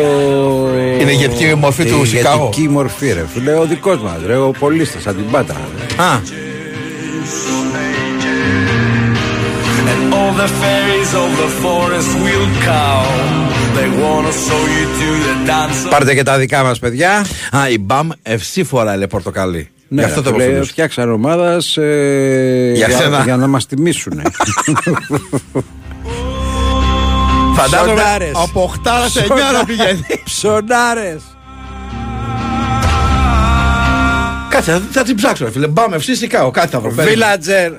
[1.01, 2.37] Είναι η ηγετική μορφή του η Σικάγο.
[2.43, 6.03] ηγετική μορφή ρε φίλε Ο δικός μας ρε Ο πολίστας σαν την Πάτρα ρε.
[6.03, 6.21] Α,
[9.91, 13.17] And all the fairies of the forest will come
[13.77, 17.27] They wanna show you to the dance Πάρτε και τα δικά μας παιδιά
[17.57, 19.69] α, η Μπαμ ευσύ φορά λέει πορτοκαλί.
[19.89, 20.67] Ναι, Γι' αυτό το ρε, φίλε, προφίλ.
[20.71, 23.23] φτιάξαν ομάδας ε, Για για, σένα.
[23.25, 24.21] για να μας τιμήσουν.
[27.57, 28.31] Φαντάζομαι Ψωνάρες.
[28.35, 30.07] από 8 σε 9 να πηγαίνει.
[30.25, 31.23] Ψωνάρες.
[34.49, 35.67] Κάτσε, θα- θα την ψάξω, ρε φίλε.
[35.67, 36.89] Μπαμ ευσύ Σικάγο, κάτι θα βρω.
[36.91, 37.11] περίμενε.
[37.11, 37.73] Βίλατζερ.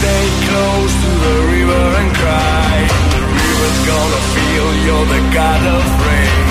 [0.00, 2.76] Stay close to the river and cry
[3.14, 6.44] The river's gonna feel you're the god of rain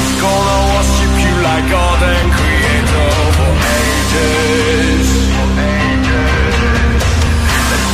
[0.00, 2.28] It's gonna worship you like God and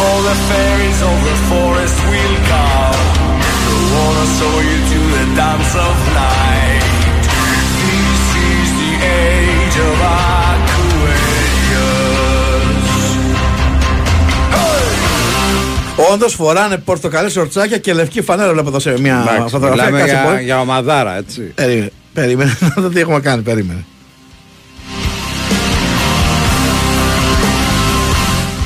[0.07, 3.00] all the fairies of the forest will come
[3.64, 6.82] They wanna show you to the dance of night
[7.82, 8.92] This is the
[9.26, 11.32] age of Aquarius
[16.12, 18.52] Όντως φοράνε πορτοκαλί σορτσάκια και λευκή φανέλα.
[18.52, 19.84] Βλέπω εδώ σε μια Εντάξει, φωτογραφία.
[19.84, 20.42] Μιλάμε Κάτσε για, πολύ.
[20.42, 21.40] για ομαδάρα, έτσι.
[21.55, 23.42] Περίμενε, περίμενε να δω τι έχουμε κάνει.
[23.42, 23.84] Περίμενε.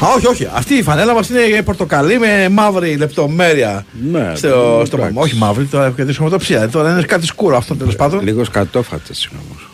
[0.04, 0.48] Α, όχι, όχι.
[0.52, 3.84] Αυτή η φανέλα μας είναι πορτοκαλί με μαύρη λεπτομέρεια.
[4.10, 4.86] Ναι, στο, εντάξει.
[4.86, 5.20] στο μάμα.
[5.22, 6.68] Όχι μαύρη, τώρα έχω και χρωματοψία.
[6.68, 8.24] Τώρα είναι κάτι σκούρο αυτό τέλος πάντων.
[8.24, 9.68] Λίγο σκατόφατες είναι όμως.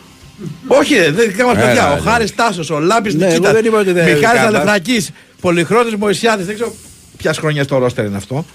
[0.67, 1.89] Όχι, ρε, δεν κάνουμε Έλα, παιδιά.
[1.89, 2.11] Ο έλα.
[2.11, 4.61] Χάρης Τάσος, ο Λάμπης Ναι, εγώ δεν είπα ότι δεν είναι Μιχάλης δικά μας.
[4.61, 5.07] Αλεφρακή,
[5.41, 6.43] Πολυχρόνης Μωησιάδη.
[6.43, 6.73] Δεν ξέρω
[7.17, 8.45] ποια χρονιά στο ρόστερ είναι αυτό.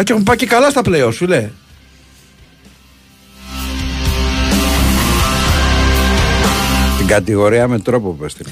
[0.00, 1.52] Α, και έχουν πάει και καλά στα πλέον, σου λέει.
[7.14, 8.46] Κατηγορία με τρόπο πες την.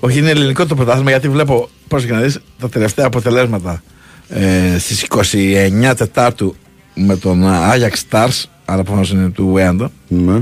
[0.00, 3.82] Όχι, είναι ελληνικό το πρωτάθλημα γιατί βλέπω, πρόσεχε να δεις, τα τελευταία αποτελέσματα
[4.28, 6.56] ε, στις 29 Τετάρτου
[6.94, 10.40] με τον Άγιαξ Stars, άρα προφανώς είναι του Βέαντο, Ναι.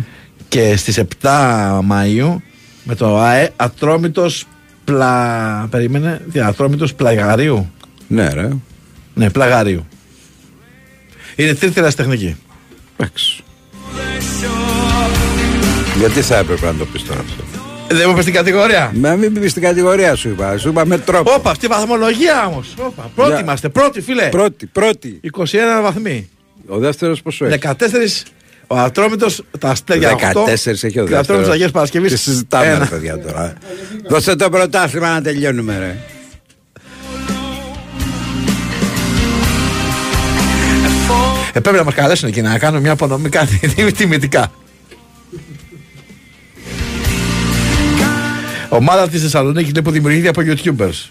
[0.49, 1.29] και στις 7
[1.91, 2.37] Μαΐου
[2.85, 4.47] με το ΑΕ Ατρόμητος
[4.85, 5.67] Πλα...
[5.71, 7.71] Περίμενε, τι, Ατρόμητος Πλαγαρίου.
[8.09, 8.49] Ναι ρε.
[9.15, 9.87] Ναι, Πλαγαρίου.
[11.37, 12.37] Είναι τρίτη ερασιτεχνική.
[12.97, 13.43] Εντάξει.
[15.99, 17.43] Γιατί θα έπρεπε να το πεις τώρα αυτό;
[17.93, 18.91] Δεν μου πες την κατηγορία.
[18.95, 20.57] Με μην πεις την κατηγορία σου είπα.
[20.59, 21.33] Σου είπα με τρόπο.
[21.33, 22.75] Όπα, στη βαθμολογία όμως.
[22.79, 24.29] Όπα, πρώτοι Για- είμαστε, πρώτοι φίλε.
[24.29, 25.21] Πρώτη, πρώτη.
[25.23, 26.29] 21 βαθμοί.
[26.67, 27.59] Ο δεύτερος πόσο έχει.
[27.59, 28.23] 14
[28.67, 30.45] ο Ατρόμητος τα αστέρια 8.
[30.45, 31.19] 14 έχει ο Και ο δεύτερος.
[31.21, 32.11] Ατρόμητος Αγίας Παρασκευής.
[32.13, 32.79] Τι συζητάμε ένα.
[32.79, 33.53] ρε παιδιά τώρα.
[34.09, 35.97] Δώσε το πρωτάθλημα να τελειώνουμε ρε.
[41.55, 44.51] Ε, πρέπει να μας καλέσουν εκεί να κάνουμε μια απονομή κάτι τιμητικά.
[48.73, 51.11] Ομάδα της Θεσσαλονίκης λέει, που δημιουργείται από YouTubers.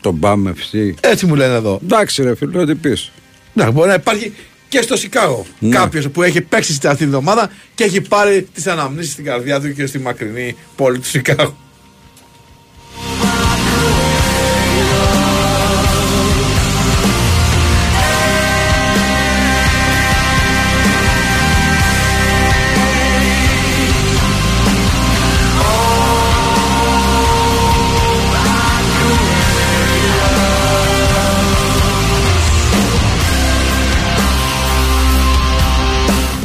[0.00, 0.92] Το μπάμε FC.
[1.00, 1.80] Έτσι μου λένε εδώ.
[1.82, 3.12] Εντάξει ρε φίλε, ό,τι πεις.
[3.52, 4.32] Να, μπορεί να υπάρχει
[4.68, 5.46] και στο Σικάγο.
[5.58, 5.76] Ναι.
[5.76, 9.72] Κάποιος που έχει παίξει αυτή την εβδομάδα και έχει πάρει τις αναμνήσεις στην καρδιά του
[9.72, 11.56] και στη μακρινή πόλη του Σικάγο.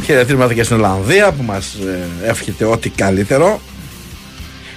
[0.05, 3.61] Χαιρετίσματα και στην Ολλανδία που μας ε, εύχεται ό,τι καλύτερο.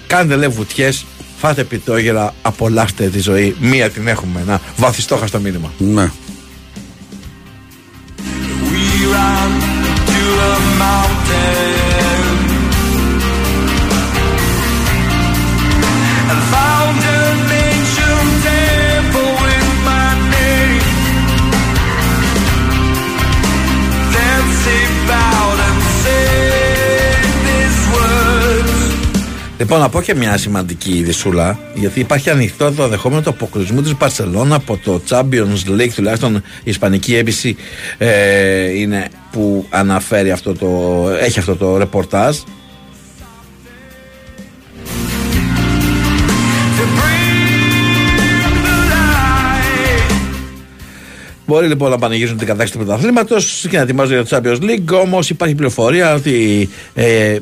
[0.07, 1.05] Κάντε λέει βουτιές,
[1.39, 3.57] φάτε πιτόγερα, απολαύστε τη ζωή.
[3.61, 4.43] Μία την έχουμε.
[4.47, 5.73] Να βαθιστόχα στο μήνυμα.
[5.79, 6.11] Ναι.
[8.71, 9.53] We ran
[10.09, 10.21] to
[10.51, 11.68] a mountain
[29.59, 33.97] Λοιπόν, να πω και μια σημαντική ειδησούλα, γιατί υπάρχει ανοιχτό το δεχόμενο του αποκλεισμού της
[33.97, 37.57] Μπαρσελόνα από το Champions League, τουλάχιστον η Ισπανική έμπιση
[37.99, 42.37] ε, είναι που αναφέρει αυτό το, έχει αυτό το ρεπορτάζ.
[51.47, 55.01] Μπορεί λοιπόν να πανηγυρίζουν την κατάξυση του πρωταθλήματος και να ετοιμάζονται για το Champions League.
[55.05, 57.37] Όμως υπάρχει πληροφορία ότι ε,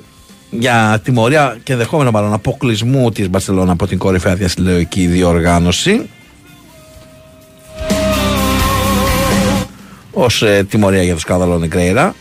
[0.50, 6.08] για τιμωρία και ενδεχόμενο μάλλον αποκλεισμού της Μπαρσελόνα από την κορυφαία διασυλλογική διοργάνωση.
[10.12, 12.14] Ω ε, τιμωρία για το σκάνδαλο Νεκρέιρα.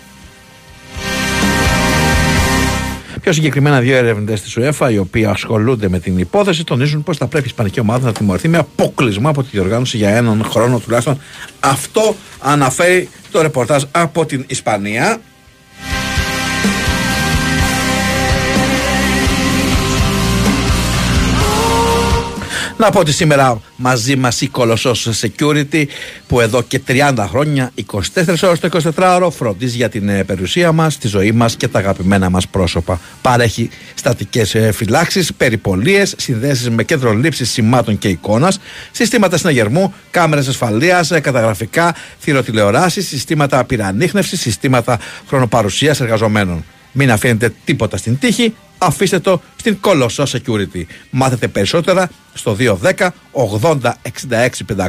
[3.21, 7.27] Πιο συγκεκριμένα, δύο ερευνητές της UEFA, οι οποίοι ασχολούνται με την υπόθεση, τονίζουν πως θα
[7.27, 11.19] πρέπει η Ισπανική ομάδα να τιμωρηθεί με αποκλεισμό από τη διοργάνωση για έναν χρόνο τουλάχιστον.
[11.59, 15.17] Αυτό αναφέρει το ρεπορτάζ από την Ισπανία.
[22.85, 25.85] Να πω ότι σήμερα μαζί μας η Κολοσσός Security
[26.27, 28.01] που εδώ και 30 χρόνια, 24
[28.43, 32.29] ώρες το 24ωρο, φροντίζει για την ε, περιουσία μας, τη ζωή μας και τα αγαπημένα
[32.29, 32.99] μας πρόσωπα.
[33.21, 38.59] Παρέχει στατικές φυλάξεις, περιπολίες, συνδέσεις με κέντρο λήψη σημάτων και εικόνας,
[38.91, 46.63] συστήματα συναγερμού, κάμερες ασφαλείας, καταγραφικά, θηροτηλεοράσεις, συστήματα πυρανίχνευση, συστήματα χρονοπαρουσίας εργαζομένων.
[46.97, 50.83] Μην αφήνετε τίποτα στην τύχη, αφήστε το στην Colosso Security.
[51.09, 53.07] Μάθετε περισσότερα στο 210
[53.61, 53.93] 80 66
[54.77, 54.87] 500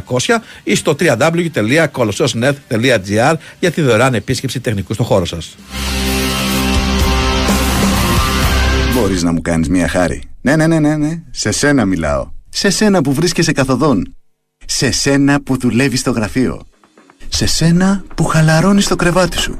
[0.63, 5.55] ή στο www.colossosnet.gr για τη δωρεάν επίσκεψη τεχνικού στο χώρο σας.
[8.93, 10.23] Μπορείς να μου κάνεις μια χάρη.
[10.41, 11.21] Ναι, ναι, ναι, ναι, ναι.
[11.31, 12.31] Σε σένα μιλάω.
[12.49, 14.15] Σε σένα που βρίσκεσαι καθοδόν.
[14.65, 16.61] Σε σένα που δουλεύεις στο γραφείο.
[17.27, 19.59] Σε σένα που χαλαρώνεις το κρεβάτι σου.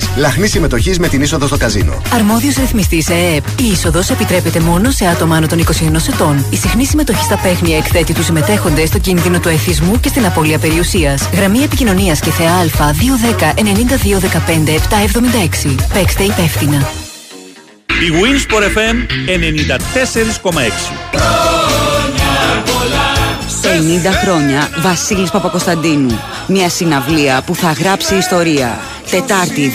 [0.15, 2.01] Λαχνή συμμετοχής με την είσοδο στο καζίνο.
[2.13, 3.59] Αρμόδιος ρυθμιστής ΕΕΠ.
[3.59, 6.45] Η είσοδος επιτρέπεται μόνο σε άτομα άνω των 21 ετών.
[6.49, 10.57] Η συχνή συμμετοχή στα παίχνια εκθέτει τους συμμετέχοντες στο κίνδυνο του εθισμού και στην απώλεια
[10.57, 11.29] περιουσίας.
[11.33, 14.75] Γραμμή επικοινωνίας και ΘΕΑ 210 9215
[15.67, 15.75] 776.
[15.93, 16.89] Παίξτε υπεύθυνα.
[17.87, 18.97] Η Winsport FM
[20.45, 21.60] 94,6
[23.61, 23.67] 50
[24.23, 26.19] χρόνια Βασίλης Παπακοσταντίνου.
[26.47, 28.79] Μια συναυλία που θα γράψει ιστορία.
[29.09, 29.71] Τετάρτη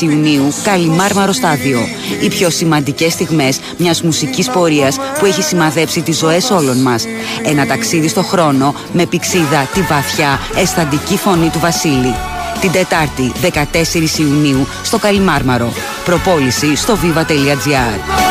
[0.00, 1.78] 14 Ιουνίου, Καλιμάρμαρο Στάδιο.
[2.20, 7.04] Οι πιο σημαντικές στιγμές μιας μουσικής πορείας που έχει σημαδέψει τις ζωές όλων μας.
[7.44, 12.14] Ένα ταξίδι στο χρόνο με πηξίδα τη βαθιά, αισθαντική φωνή του Βασίλη.
[12.60, 15.72] Την Τετάρτη 14 Ιουνίου στο Καλιμάρμαρο.
[16.04, 18.26] Προπόληση στο viva.gr.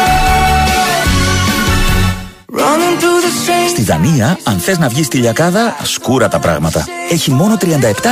[3.69, 6.86] Στη Δανία, αν θες να βγεις στη λιακάδα, σκούρα τα πράγματα.
[7.09, 7.65] Έχει μόνο 37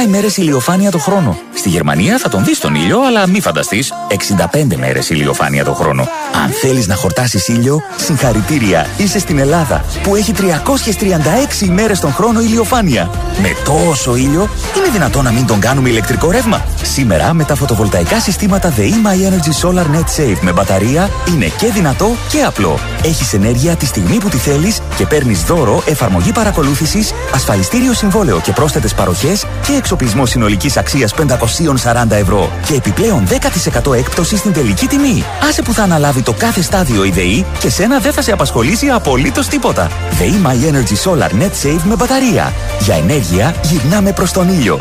[0.05, 1.37] ημέρες ηλιοφάνεια το χρόνο.
[1.53, 6.07] Στη Γερμανία θα τον δεις τον ήλιο, αλλά μη φανταστείς, 65 μέρες ηλιοφάνεια το χρόνο.
[6.43, 12.41] Αν θέλεις να χορτάσεις ήλιο, συγχαρητήρια, είσαι στην Ελλάδα, που έχει 336 ημέρες τον χρόνο
[12.41, 13.09] ηλιοφάνεια.
[13.41, 16.65] Με τόσο ήλιο, είναι δυνατόν να μην τον κάνουμε ηλεκτρικό ρεύμα.
[16.81, 21.67] Σήμερα, με τα φωτοβολταϊκά συστήματα The My Energy Solar Net Save με μπαταρία, είναι και
[21.67, 22.79] δυνατό και απλό.
[23.03, 28.39] Έχεις ενέργεια τη στιγμή που τη θέλεις και και παίρνεις δώρο εφαρμογή παρακολούθησης, ασφαλιστήριο συμβόλαιο
[28.41, 32.51] και πρόσθετες παροχές και εξοπλισμό συνολικής αξίας 540 ευρώ.
[32.67, 35.23] Και επιπλέον 10% έκπτωση στην τελική τιμή.
[35.49, 38.87] Άσε που θα αναλάβει το κάθε στάδιο η ΔΕΗ και σένα δεν θα σε απασχολήσει
[38.87, 39.91] απολύτως τίποτα.
[40.11, 42.53] ΔΕΗ My Energy Solar Net Save με μπαταρία.
[42.79, 44.79] Για ενέργεια γυρνάμε προς τον ήλιο.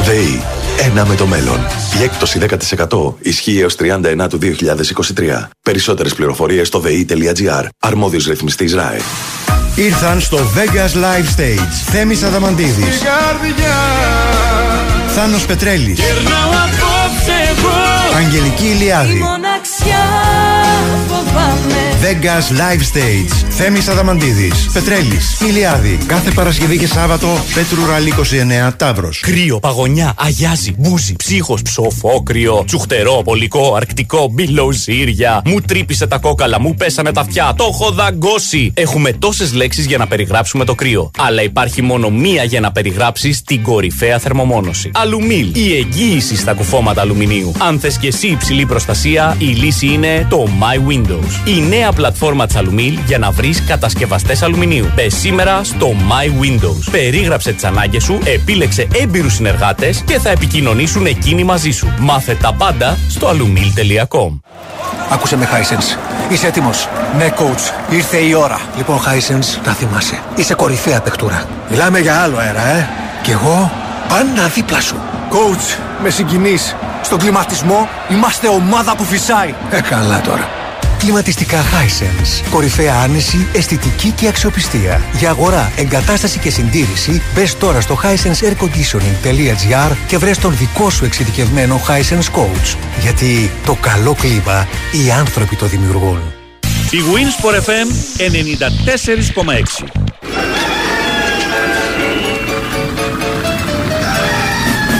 [0.00, 0.42] ΔΕΗ.
[0.80, 1.58] Ένα με το μέλλον.
[2.00, 2.38] Η έκπτωση
[2.88, 5.48] 10% ισχύει έως 39 του 2023.
[5.62, 7.66] Περισσότερες πληροφορίες στο dei.gr.
[7.78, 8.98] Αρμόδιος ρυθμιστής ΡΑΕ.
[9.74, 11.72] Ήρθαν στο Vegas Live Stage.
[11.90, 13.02] Θέμης Αδαμαντίδης.
[15.06, 16.00] Θάνος Πετρέλης.
[18.16, 19.22] Αγγελική Ηλιάδη
[22.04, 28.14] Vegas Live Stage Θέμης Αδαμαντίδης Πετρέλης Ηλιάδη Κάθε Παρασκευή και Σάββατο Πέτρου Ραλή
[28.68, 35.42] 29 Ταύρος Κρύο, παγωνιά, αγιάζει, μπούζι, ψύχος, ψοφόκριο, τσουχτερό, πολικό, αρκτικό, μπιλοζύρια.
[35.44, 38.72] Μου τρύπησε τα κόκαλα, μου πέσανε τα αυτιά, το έχω δαγκώσει.
[38.74, 41.10] Έχουμε τόσες λέξεις για να περιγράψουμε το κρύο.
[41.18, 44.90] Αλλά υπάρχει μόνο μία για να περιγράψεις την κορυφαία θερμομόνωση.
[44.94, 47.52] Αλουμίλ, η εγγύηση στα κουφώματα αλουμινίου.
[47.58, 51.48] Αν θες και εσύ υψηλή προστασία, η λύση είναι το My Windows.
[51.56, 54.90] Η νέα πλατφόρμα τη Αλουμίλ για να βρεις κατασκευαστές αλουμινίου.
[54.94, 56.90] Μπε σήμερα στο My Windows.
[56.90, 61.94] Περίγραψε τις ανάγκες σου, επίλεξε έμπειρους συνεργάτες και θα επικοινωνήσουν εκείνοι μαζί σου.
[61.98, 64.40] Μάθε τα πάντα στο alumil.com.
[65.10, 65.98] Άκουσε με, Hisense.
[66.32, 67.92] Είσαι έτοιμος; Ναι, coach.
[67.94, 68.60] Ήρθε η ώρα.
[68.76, 70.18] Λοιπόν, Hisense, να θυμάσαι.
[70.36, 71.46] Είσαι κορυφαία παιχτούρα.
[71.70, 72.88] Μιλάμε για άλλο αέρα, ε.
[73.22, 73.72] Κι εγώ;
[74.08, 74.96] Πάντα δίπλα σου.
[75.30, 76.76] Coach, με συγκινείς.
[77.02, 79.54] Στον κλιματισμό είμαστε ομάδα που φυσάει.
[79.70, 80.48] Ε, καλά τώρα.
[81.04, 82.48] Κλιματιστικά Hisense.
[82.50, 85.02] Κορυφαία άνεση, αισθητική και αξιοπιστία.
[85.18, 91.80] Για αγορά, εγκατάσταση και συντήρηση, μπες τώρα στο hisenseairconditioning.gr και βρες τον δικό σου εξειδικευμένο
[91.86, 92.76] Hisense Coach.
[93.00, 96.18] Γιατί το καλό κλίμα οι άνθρωποι το δημιουργούν.
[96.90, 99.84] Η Winsport FM 94,6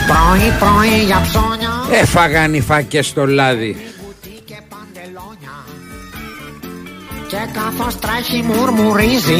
[0.06, 3.93] Πρωί πρωί για ψώνια Έφαγαν οι φάκες στο λάδι.
[7.34, 9.34] Και καθώς τρέχει μουρμουρίζει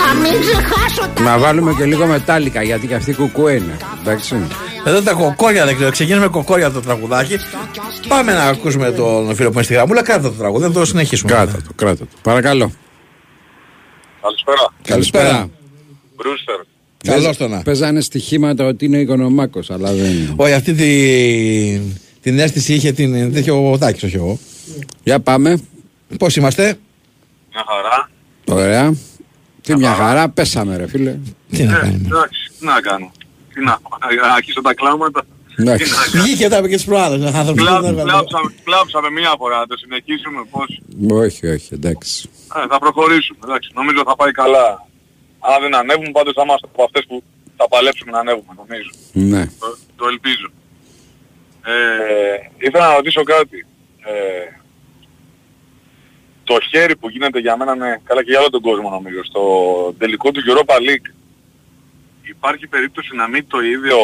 [0.00, 3.76] Να μην ξεχάσω τα Να βάλουμε και λίγο μετάλλικα γιατί και αυτή κουκού είναι.
[4.00, 4.34] Εντάξει.
[4.84, 5.90] Εδώ τα κοκόρια δεν ξέρω.
[5.90, 7.36] Ξεκινάμε με κοκόρια το τραγουδάκι.
[8.08, 10.02] Πάμε να ακούσουμε τον φίλο που είναι στη γραμμούλα.
[10.02, 11.32] Κράτα το τραγούδι, δεν το συνεχίσουμε.
[11.32, 12.16] Κράτα το, κράτα το.
[12.22, 12.72] Παρακαλώ.
[14.20, 14.72] Καλησπέρα.
[14.82, 15.50] Καλησπέρα.
[16.16, 16.56] Μπρούστερ.
[17.04, 17.62] Καλώς το να.
[17.62, 20.32] Παίζανε στοιχήματα ότι είναι οικονομάκος, αλλά δεν είναι.
[20.36, 20.90] Όχι, αυτή τη,
[22.20, 24.38] την αίσθηση είχε την, τέτοιο ο Τάκης, όχι εγώ.
[25.02, 25.60] Για πάμε.
[26.18, 26.78] Πώς είμαστε;
[27.52, 28.10] Μια χαρά.
[28.60, 28.94] Ωραία.
[29.62, 31.18] Τι μια χαρά, πέσαμε ρε φίλε.
[31.50, 33.10] Τι να Ε, κάνουμε; εντάξει, τι να κάνω.
[33.54, 33.78] Τι να
[34.28, 35.22] να αρχίσω τα κλάματα.
[35.58, 35.92] Εντάξει.
[36.12, 37.20] Βγήκε τα είπε και τις προάλλες.
[37.20, 38.02] να θα Κλά- δούμε.
[38.02, 40.80] Κλάψαμε, κλάψαμε μία φορά, να το συνεχίσουμε πώς;
[41.10, 42.28] όχι, όχι, εντάξει.
[42.56, 43.70] Ε, θα προχωρήσουμε, εντάξει.
[43.74, 44.86] Νομίζω θα πάει καλά.
[45.40, 47.22] Αν δεν ανέβουμε, πάντως θα είμαστε από αυτές που
[47.56, 48.90] θα παλέψουμε να ανέβουμε, νομίζω.
[49.12, 49.44] Ναι.
[49.62, 50.48] Το, το ελπίζω.
[51.72, 53.66] Ε, ήθελα να ρωτήσω κάτι.
[54.10, 54.12] Ε,
[56.50, 59.20] το χέρι που γίνεται για μένα είναι καλά και για όλο τον κόσμο νομίζω.
[59.24, 59.42] Στο
[59.98, 61.08] τελικό του Europa League
[62.22, 63.96] υπάρχει περίπτωση να μην το ίδιο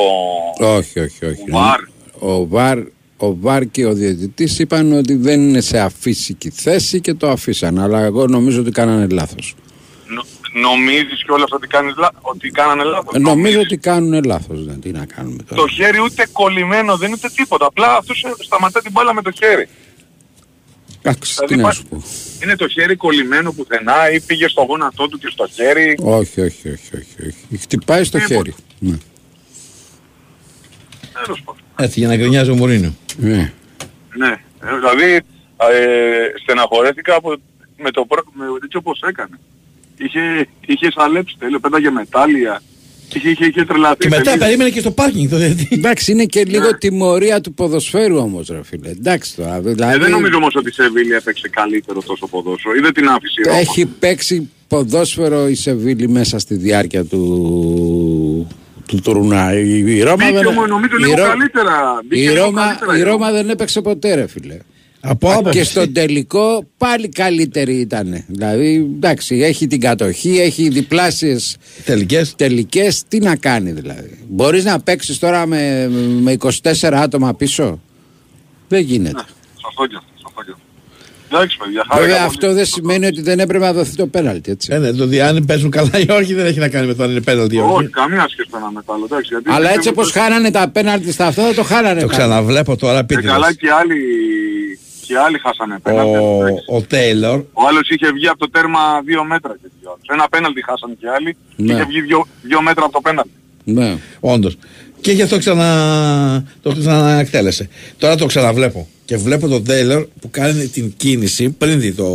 [0.77, 1.41] Όχι, όχι, όχι.
[1.51, 1.81] Ο Βαρ.
[2.19, 2.79] Ο Βαρ,
[3.17, 7.79] ο Βαρ και ο διαιτητής είπαν ότι δεν είναι σε αφύσικη θέση και το αφήσαν.
[7.79, 9.55] Αλλά εγώ νομίζω ότι κάνανε λάθος.
[10.09, 10.23] νο,
[10.61, 13.15] νομίζεις κιόλας ότι, κάνεις, λα- ότι κάνανε λάθος.
[13.15, 14.65] Ε, Νομίζω ότι κάνουν λάθος.
[14.65, 15.63] Δεν, τι να κάνουμε τώρα.
[15.63, 17.67] Το χέρι ούτε κολλημένο δεν είναι ούτε τίποτα.
[17.67, 19.69] Απλά αυτός ε, σταματάει την μπάλα με το χέρι.
[21.03, 22.03] Εντάξει, Δηλαδή τι να πα- σου πω.
[22.43, 26.69] Είναι το χέρι κολλημένο πουθενά ή πήγε στο γόνατό του και στο χέρι; Όχι, όχι,
[26.69, 27.59] όχι, όχι, όχι.
[27.59, 28.35] Χτυπάει στο Τίποτα.
[28.35, 28.55] χέρι.
[28.79, 28.97] Ναι.
[31.25, 31.61] Τέλος πάντων.
[31.77, 32.95] Έτσι για να γκρινιάζει ο Μουρίνο.
[33.17, 33.53] Ναι.
[34.17, 34.29] Ναι.
[34.63, 35.23] Ε, δηλαδή ε,
[36.43, 37.35] στεναχωρέθηκα από,
[37.77, 39.39] με το πρό- με, έτσι όπως έκανε.
[39.99, 42.63] Είχε, είχε σαλέψει τέλειο, πέταγε μετάλλια.
[43.17, 43.97] Είχε, είχε, είχε τρελαθεί.
[43.99, 44.39] Και μετά τελείως.
[44.45, 45.69] περίμενε και στο πάρκινγκ το διαιτητή.
[45.71, 46.51] Εντάξει, είναι και Ναι.
[46.51, 48.89] λίγο τιμωρία του ποδοσφαίρου όμως ρε φίλε.
[48.91, 49.57] Εντάξει τώρα.
[49.57, 52.75] Ε, Δηλαδή, δεν νομίζω όμως ότι η Σεβίλη έπαιξε καλύτερο τόσο ποδόσφαιρο.
[52.75, 53.59] Ή δεν την άφησε η Ρώμα.
[53.59, 58.47] έχει παίξει ποδόσφαιρο η Σεβίλη μέσα στη διάρκεια του,
[58.87, 59.55] του τουρνά.
[59.59, 62.01] Η, η Ρώμα Μπήκε δεν, όμως νομίζω η λίγο Ρώμα- καλύτερα.
[62.09, 64.57] Μπήκε η λίγο Ρώμα, καλύτερα η η Ρώμα δεν έπαιξε ποτέ ρε φίλε.
[65.05, 65.65] Από Και άποψη.
[65.65, 68.25] στον τελικό πάλι καλύτερη ήταν.
[68.27, 72.35] Δηλαδή, εντάξει, έχει την κατοχή, έχει διπλάσιες Τελικές.
[72.37, 73.03] τελικές.
[73.09, 74.19] Τι να κάνει δηλαδή.
[74.29, 75.89] Μπορείς να παίξεις τώρα με,
[76.21, 77.81] με 24 άτομα πίσω;
[78.69, 79.25] Δεν γίνεται.
[79.63, 80.09] Σωστό και αυτό.
[80.23, 80.61] σωστό και αυτό.
[81.37, 82.27] Εντάξει παιδιά, χάρηκα Βέβαια πολύ.
[82.37, 84.69] αυτό δεν σημαίνει ότι δεν έπρεπε να δοθεί το πέναλτι, έτσι.
[84.73, 87.03] Ε, ναι, το δι- αν παίζουν καλά ή όχι δεν έχει να κάνει με το
[87.03, 87.87] αν είναι πέναλτι ή Όχι, όχι.
[87.89, 89.05] καμία σχέση με ένα μετάλλο.
[89.05, 92.01] Εντάξει, γιατί Αλλά έτσι πιστεύω όπως ότι- χάνανε τα πέναλτι στα αυτά, θα το χάνανε.
[92.01, 92.19] Το πάλι.
[92.19, 93.21] ξαναβλέπω τώρα Και πείτε.
[93.29, 93.99] καλά και άλλοι,
[95.13, 96.17] και και οι άλλοι χάσανε πέναλτι.
[96.69, 97.39] Ο, ο Τέιλορ.
[97.53, 100.07] Ο άλλος είχε βγει από το τέρμα δύο μέτρα και δύο άλλους.
[100.13, 101.73] Ένα πέναλτι χάσανε και οι άλλοι και Ναι.
[101.73, 103.31] είχε βγει δύο, δύο μέτρα από το πέναλτι.
[103.65, 103.97] Ναι.
[104.21, 104.57] Όντως.
[105.03, 106.45] Και γι' αυτό ξανα...
[106.63, 107.69] το ξαναεκτέλεσε.
[107.99, 108.89] Τώρα το ξαναβλέπω.
[109.05, 112.07] Και βλέπω τον Τέιλορ που κάνει την κίνηση πριν δει το,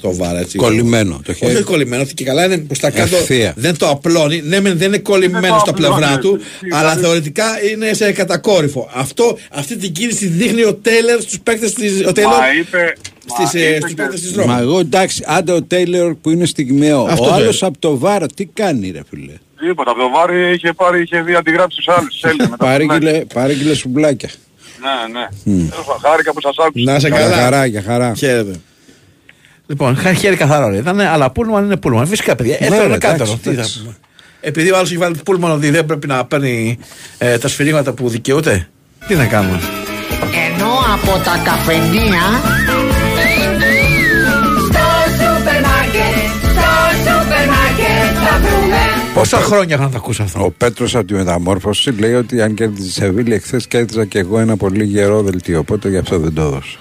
[0.00, 0.38] το βάρα.
[0.38, 0.56] Έτσι.
[0.58, 1.54] Κολλημένο το χέρι.
[1.54, 3.16] Όχι κολλημένο, και καλά είναι προ τα κάτω.
[3.16, 3.52] Ευθεία.
[3.56, 4.42] Δεν το απλώνει.
[4.44, 7.02] Ναι, μεν δεν είναι κολλημένο Δεν το στα πλευρά απλώνει, του, έτσι, αλλά δηλαδή.
[7.02, 8.90] θεωρητικά είναι σε κατακόρυφο.
[8.94, 12.04] Αυτό, αυτή την κίνηση δείχνει ο Τέιλορ στους παίκτες τη.
[12.06, 12.92] Ο Τέιλορ Μα είπε...
[13.26, 14.48] στις, μα ε, είπε στους και- παίκτες της Ρώμη.
[14.48, 17.02] Μα εγώ εντάξει, άντε ο Τέιλορ που είναι στιγμιαίο.
[17.02, 17.68] Αυτό ο το άλλος είναι.
[17.68, 21.34] από το βάρο τι κάνει, ρε φίλε; Τίποτα, από το βάρη είχε πάρει, είχε δει
[21.34, 22.08] αντιγράψει τους άλλους.
[22.14, 22.64] τους Έλληνες μετά.
[22.64, 24.28] Παρήγγειλε, παρήγγειλε σουμπλάκια.
[24.80, 25.26] Ναι, ναι.
[25.68, 26.92] Τέλος πάντων, Χάρηκα που σας άκουσα.
[26.92, 27.36] Να σε Για καλά.
[27.36, 28.14] χαρά, για χαρά.
[28.14, 28.60] Χαίρετε.
[29.66, 30.76] Λοιπόν, χα- χέρι καθαρό ρε.
[30.76, 32.06] Ήταν, αλλά πούλμαν είναι πούλμαν.
[32.06, 32.56] Φυσικά, παιδιά.
[32.60, 33.14] Ναι, Έθελα ρε, να κάνω.
[33.14, 33.78] εντάξει, Τι θα εντάξει.
[33.80, 33.96] πούμε.
[34.40, 36.78] Επειδή ο άλλος έχει βάλει πούλμαν ότι δεν πρέπει να παίρνει
[37.18, 38.68] ε, τα σφυρίγματα που δικαιούται.
[39.06, 39.60] Τι να κάνουμε.
[40.48, 42.22] Ενώ από τα καφενεία
[49.18, 50.44] βρούμε Πόσα χρόνια είχα να τα ακούσω αυτό.
[50.44, 54.38] Ο Πέτρος από τη μεταμόρφωση λέει ότι αν κέρδιζε η Σεβίλη, εχθές κέρδιζα και εγώ
[54.38, 55.58] ένα πολύ γερό δελτίο.
[55.58, 56.78] Οπότε γι' αυτό δεν το έδωσα.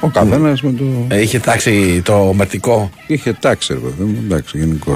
[0.00, 0.84] Ο καθένας με το.
[1.08, 2.90] Ε, είχε τάξει το μερτικό.
[3.06, 4.94] Είχε τάξει, ρε παιδί μου, εντάξει, γενικώ.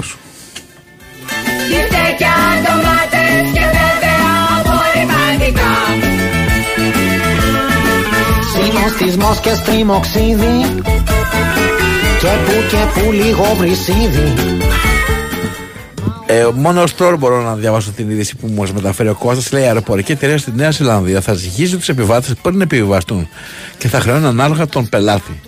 [1.67, 4.27] Μπιφτέκια, ντομάτες και βέβαια
[4.59, 5.73] απορριμματικά
[8.53, 10.81] Συνοστισμός και στριμοξίδι
[12.23, 14.33] Και που και που λίγο βρυσίδι
[16.25, 19.65] Ε, μόνος τώρα μπορώ να διαβάσω την είδηση που μου μεταφέρει ο Κώστας Λέει: Η
[19.65, 23.27] αεροπορική εταιρεία στη Νέα Ζηλανδία θα ζυγίζει τους επιβάτες πριν επιβιβαστούν
[23.77, 25.41] και θα χρεώνουν ανάλογα τον πελάτη.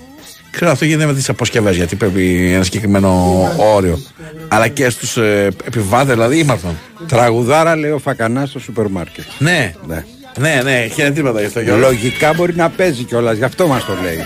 [0.51, 3.99] Ξέρω αυτό γίνεται με τις αποσκευές γιατί πρέπει ένα συγκεκριμένο όριο.
[4.47, 6.77] Αλλά και στους ε, επιβάτες, δηλαδή ήμασταν.
[7.07, 9.23] Τραγουδάρα λέει ο Φακανάς στο σούπερ μάρκετ.
[9.39, 10.03] Ναι, Ναι.
[10.39, 11.85] ναι, ναι, χαιρετήματα γι' αυτό Γιώργο.
[11.85, 14.19] Λογικά μπορεί να παίζει κιόλας, γι' αυτό μας το λέει.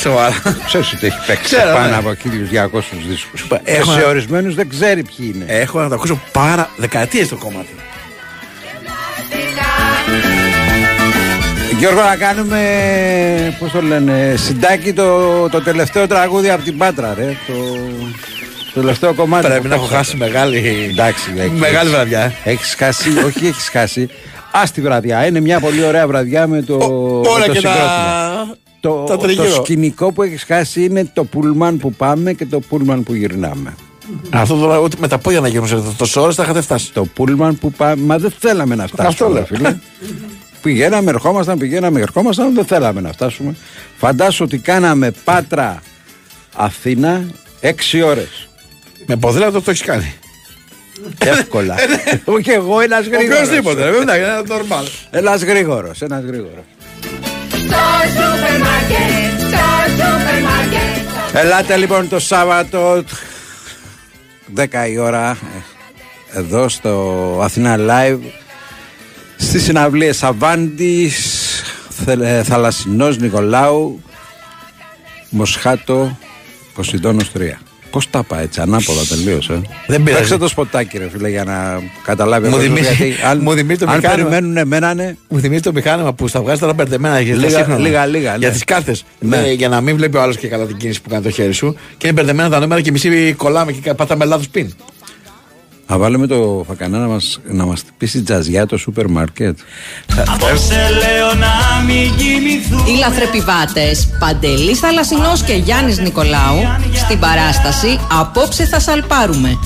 [0.00, 0.42] Σοβαρά.
[0.66, 1.96] Ξέρει ότι έχει παίξει Ξέρω, πάνω ναι.
[1.96, 3.42] από 1200 δίσκους.
[3.42, 5.44] Και Έχω- σε ορισμένους δεν ξέρει ποιοι είναι.
[5.48, 7.74] Έχω να το ακούσω πάρα δεκαετίες το κομμάτι.
[11.78, 12.60] Γιώργο, να κάνουμε.
[13.58, 17.36] Πώς το λένε, συντάκι το, το τελευταίο τραγούδι από την Πάτρα, ρε.
[17.46, 17.52] Το,
[18.74, 19.46] το τελευταίο κομμάτι.
[19.46, 20.04] Πρέπει που να έχω παίξατε.
[20.04, 20.88] χάσει μεγάλη.
[20.90, 22.32] Εντάξει, έχεις- Μεγάλη βραδιά.
[22.44, 24.08] Έχεις χάσει, όχι έχεις χάσει.
[24.50, 25.26] Α τη βραδιά.
[25.26, 26.74] Είναι μια πολύ ωραία βραδιά με το,
[27.26, 27.84] Όλα με το και συγκρότημα.
[27.84, 28.56] τα.
[28.80, 29.54] Το, τα το τριγύρω.
[29.54, 33.74] σκηνικό που έχεις χάσει είναι το πούλμαν που πάμε και το πούλμαν που γυρνάμε.
[34.30, 36.92] Αυτό τώρα ούτε με τα πόδια να γυρνούσε τόσο ώρες θα είχατε φτάσει.
[36.92, 38.02] Το πούλμαν που πάμε.
[38.02, 39.08] Μα δεν θέλαμε να φτάσουμε.
[39.08, 39.46] Αυτό λέω.
[39.50, 39.76] ρε φίλε.
[40.62, 43.54] πηγαίναμε, ερχόμασταν, πηγαίναμε, ερχόμασταν, δεν θέλαμε να φτάσουμε.
[43.96, 45.82] Φαντάσου ότι κάναμε Πάτρα
[46.56, 47.24] Αθήνα
[47.60, 48.48] 6 ώρες.
[49.06, 50.14] Με ποδήλατο το έχεις κάνει.
[51.18, 51.74] Εύκολα.
[52.24, 53.38] Όχι εγώ, ένας γρήγορος.
[53.38, 54.86] Οποιοδήποτε, ρε, εντάξει, είναι normal.
[55.10, 56.64] Ένας γρήγορος, ένας γρήγορος.
[61.32, 63.04] Ελάτε λοιπόν το Σάββατο
[64.56, 65.30] 10 η ώρα
[66.34, 68.18] ε, εδώ στο Αθηνά Live
[69.36, 71.44] στις συναυλίες Αβάντης
[72.04, 74.02] Θε- ε, Θαλασσινός Νικολάου
[75.30, 76.18] Μοσχάτο
[76.74, 77.40] Ποσειδώνος 3
[77.98, 79.60] Πώς τα πάει έτσι, ανάποδα τελείως ε.
[79.86, 80.20] Δεν πειράζει.
[80.22, 83.52] Παίξε το σποτάκι ρε φίλε για να καταλάβει Μου ο κόσμος, θυμίζει- γιατί αν, μου
[83.52, 84.28] θυμίζει το αν μηχάνημα.
[84.28, 87.56] περιμένουν εμένα ναι Μου θυμίζει το μηχάνημα που στα βγάζει τώρα μπερδεμένα για τα Λίγα-
[87.58, 87.78] σύγχρονα.
[87.80, 88.52] λίγα- λίγα, Για ναι.
[88.54, 89.04] τις κάρτες.
[89.20, 89.52] Ναι.
[89.52, 91.76] για να μην βλέπει ο άλλος και καλά την κίνηση που κάνει το χέρι σου.
[91.96, 94.74] Και είναι μπερδεμένα τα νούμερα και μισή κολλάμε και πατάμε λάθος πιν.
[95.90, 99.58] Να βάλουμε το φακανά να μας, να μας πείσει τζαζιά το σούπερ μάρκετ.
[100.34, 106.58] Απόψε λέω να μην κοιμηθούν Οι λαθρεπιβάτες Παντελής Θαλασσινός και Γιάννης Νικολάου
[106.94, 109.58] στην παράσταση «Απόψε θα σαλπάρουμε»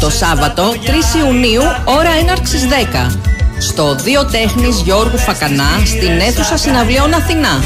[0.00, 2.66] το Σάββατο 3 Ιουνίου ώρα έναρξης
[3.08, 3.16] 10
[3.58, 7.62] στο Δύο Τέχνης Γιώργου Φακανά στην αίθουσα συναυλίων Αθηνά.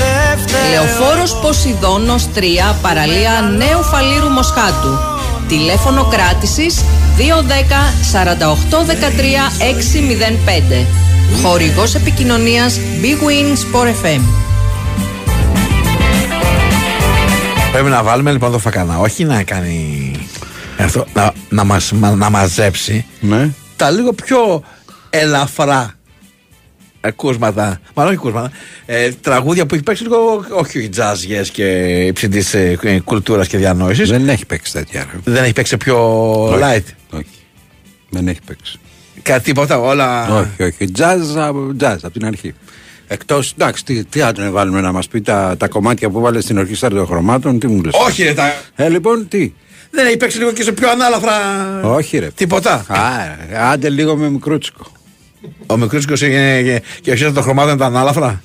[0.70, 2.40] Λεωφόρος Ποσειδώνος 3
[2.82, 4.98] παραλία Νέου Φαλήρου Μοσχάτου.
[5.52, 6.84] Τηλέφωνο κράτησης
[7.18, 7.22] 210
[8.12, 8.92] 48 13
[10.82, 10.86] 605.
[11.42, 14.20] Χορηγός επικοινωνίας Big Win Sport FM.
[17.72, 18.98] Πρέπει να βάλουμε λοιπόν το φακανά.
[18.98, 20.10] Όχι να κάνει.
[20.78, 24.62] Αυτό, να, να, μας, μα- να μαζέψει Ναι τα λίγο πιο
[25.10, 25.94] ελαφρά
[27.04, 28.52] ακούσματα, μάλλον όχι ακούσματα,
[28.86, 31.64] ε, τραγούδια που έχει παίξει λίγο, όχι τζάζιες και
[32.06, 32.44] υψηλή
[32.82, 34.10] ε, κουλτούρας και διανόησης.
[34.10, 35.18] Δεν έχει παίξει τέτοια ρε.
[35.24, 35.96] Δεν έχει παίξει πιο
[36.44, 36.60] Όχι.
[36.62, 36.84] light.
[37.10, 37.26] Όχι.
[38.08, 38.78] Δεν έχει παίξει.
[39.22, 40.28] Κάτι τίποτα, όλα.
[40.38, 40.90] Όχι, όχι.
[40.90, 41.20] Τζάζ,
[41.76, 42.54] τζάζ από την αρχή.
[43.06, 46.40] Εκτός, εντάξει, τι, τι θα τον βάλουμε να μας πει τα, τα κομμάτια που βάλε
[46.40, 47.94] στην ορχήστρα των χρωμάτων, τι μου λες.
[48.06, 48.54] Όχι, ρε, τα...
[48.76, 49.52] Ε, λοιπόν, τι;
[49.90, 51.32] δεν έχει παίξει λίγο και σε πιο ανάλαφρα.
[51.82, 52.30] Όχι, ρε.
[52.30, 52.84] Τίποτα.
[52.88, 54.86] Α, ε, άντε λίγο με μικρούτσικο.
[55.66, 58.42] Ο Μικρούτσικο και, και ο ε, ε, το χρωμάτων ήταν ανάλαφρα.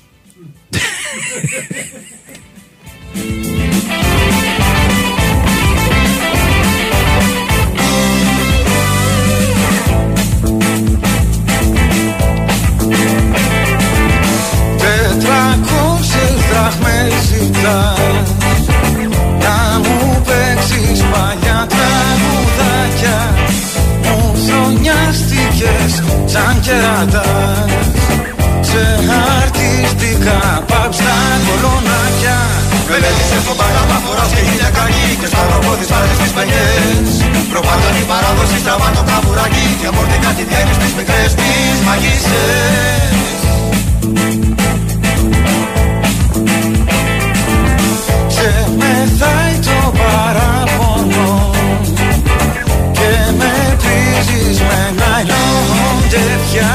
[14.78, 18.32] Τετρακόσιες δραχμές ζητάς
[19.40, 23.37] Να μου παίξεις παλιά τραγουδάκια
[24.38, 26.28] ανάλαφρα.
[26.32, 27.88] σαν κερατάς.
[28.68, 28.84] Σε
[29.40, 31.16] αρτιστικά παμπ στα
[31.46, 32.38] κολονάκια
[32.88, 37.10] Μελέτησε στον παγάμα φοράς και χίλια κακή Και στα ρόμπο της πάρεις τις πενιές
[37.52, 43.28] Προπάντων η παράδοση στραβά το καβουράκι Και αμορτικά τη διένεις τις μικρές τις μαγισσές
[54.68, 56.72] με ναϊλόν τεφιά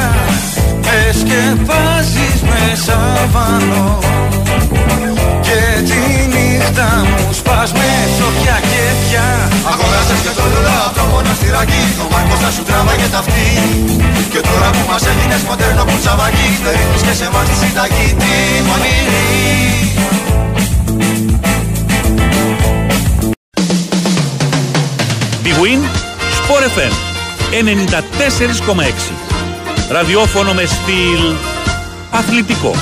[0.85, 3.99] Με σκεπάζεις με σαβανό
[5.41, 6.01] Και τη
[6.33, 9.27] νύχτα μου σπάς με σοφιά και πια.
[9.71, 13.47] Αγοράσες και το λουλά από το μοναστηράκι Το μάρκος θα σου τράβαγε τα αυτή
[14.31, 18.07] Και τώρα που μας έγινες μοντέρνο κουτσαβάκι Περίπτεις και σε εμάς τη συνταγή.
[18.21, 18.33] Τη
[18.67, 19.21] μονήρη
[25.43, 25.81] Big Win,
[26.39, 27.12] Sport FM
[27.53, 29.11] 94,6.
[29.89, 31.33] Ραδιόφωνο με στυλ
[32.11, 32.75] αθλητικό.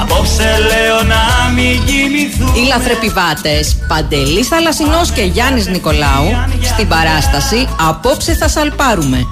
[0.00, 6.28] Απόψε λέω να μην κοιμηθούν Οι λαθρεπιβάτες Παντελής Θαλασσινός και Γιάννης Νικολάου
[6.62, 9.26] στην παράσταση «Απόψε θα σαλπάρουμε»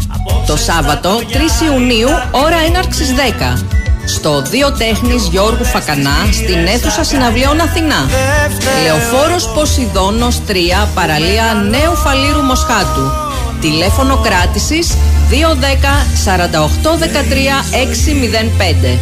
[0.46, 3.14] το Σάββατο 3 Ιουνίου ώρα έναρξης
[3.56, 3.62] 10
[4.06, 8.08] στο Δύο Τέχνης Γιώργου Φακανά στην αίθουσα συναυλιών Αθηνά.
[8.82, 10.52] Λεωφόρος Ποσειδώνος 3
[10.94, 13.27] παραλία Νέου Φαλήρου Μοσχάτου.
[13.60, 14.96] Τηλέφωνο κράτησης
[15.30, 18.98] 210 48 13 605.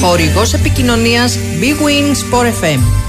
[0.00, 3.03] Χορηγός επικοινωνίας Big Win Sport FM.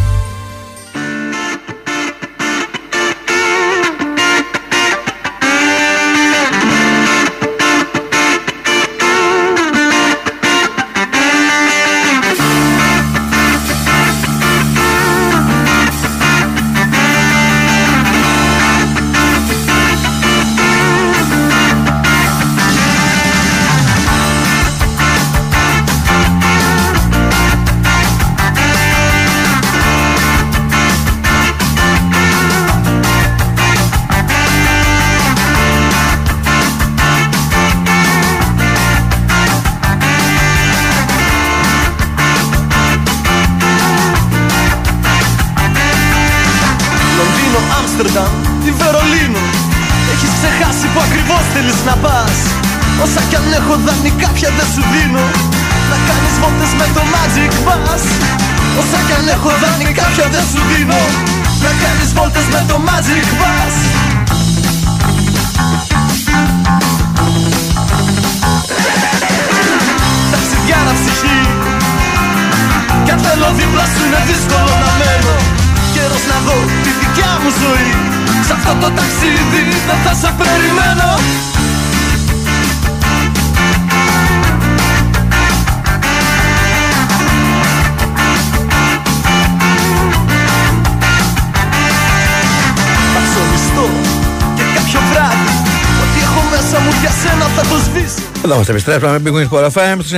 [98.87, 100.11] Επιστρέψαμε με Big Wings Sport FM στους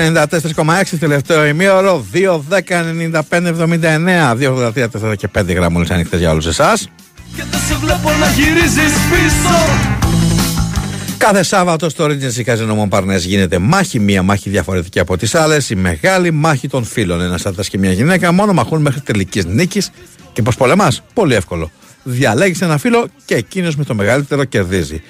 [0.94, 2.60] 94,6 τελευταίο ημίωρο 2, 10,
[3.30, 6.90] 95, 79 2, 83, 4 και 5 γραμμούλες ανοιχτές για όλους εσάς.
[7.36, 9.56] Και δεν σε βλέπω να γυρίζεις πίσω.
[11.18, 15.76] Κάθε Σάββατο στο Regency Casino Montparnasse γίνεται μάχη, μία μάχη διαφορετική από τις άλλες, η
[15.76, 17.22] μεγάλη μάχη των φίλων.
[17.22, 19.90] Ένας άντρας και μια γυναίκα μόνο μαχούν μέχρι τελικής νίκης.
[20.34, 21.72] Και πως πολεμάς, πολύ εύκολο.
[22.10, 25.02] Διαλέγεις ένα φίλο και εκείνος με το μεγαλύτερο κερδίζει.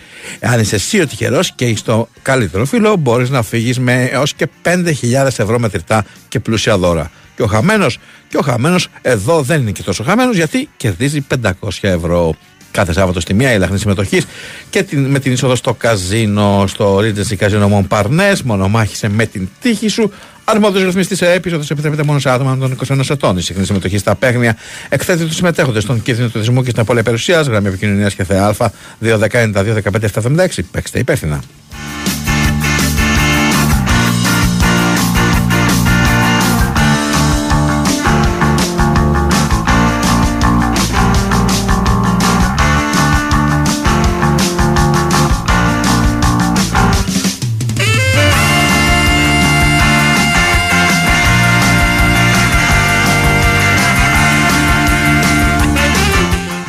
[0.42, 4.34] Αν είσαι εσύ ο τυχερός και είσαι το καλύτερο φίλο, μπορείς να φύγεις με έως
[4.34, 4.94] και 5.000
[5.26, 7.12] ευρώ μετρητά και πλούσια δώρα.
[7.36, 11.52] Και ο χαμένος, και ο χαμένος εδώ δεν είναι και τόσο χαμένος γιατί κερδίζει 500
[11.82, 12.36] ευρώ
[12.72, 14.26] κάθε Σάββατο στη μία η λαχνή συμμετοχής
[14.70, 18.42] και την, με την είσοδο στο καζίνο, στο Regency Casino Montparnasse.
[18.44, 20.12] Μονομάχησε με την τύχη σου.
[20.50, 23.38] Αρμόδιο ρυθμιστή σε έπεισοδο επιτρέπεται μόνο σε άτομα των 21 ετών.
[23.38, 24.58] Η συχνή συμμετοχή στα παίγνια
[24.90, 27.48] εκθέτει τους συμμετέχοντες στον κίνδυνο του δυσμού και στην απώλεια περιουσίας.
[27.48, 28.72] Γραμμή επικοινωνίας και ΘΑ
[29.02, 30.48] 219-215-776.
[30.72, 31.42] Παίξτε υπεύθυνα.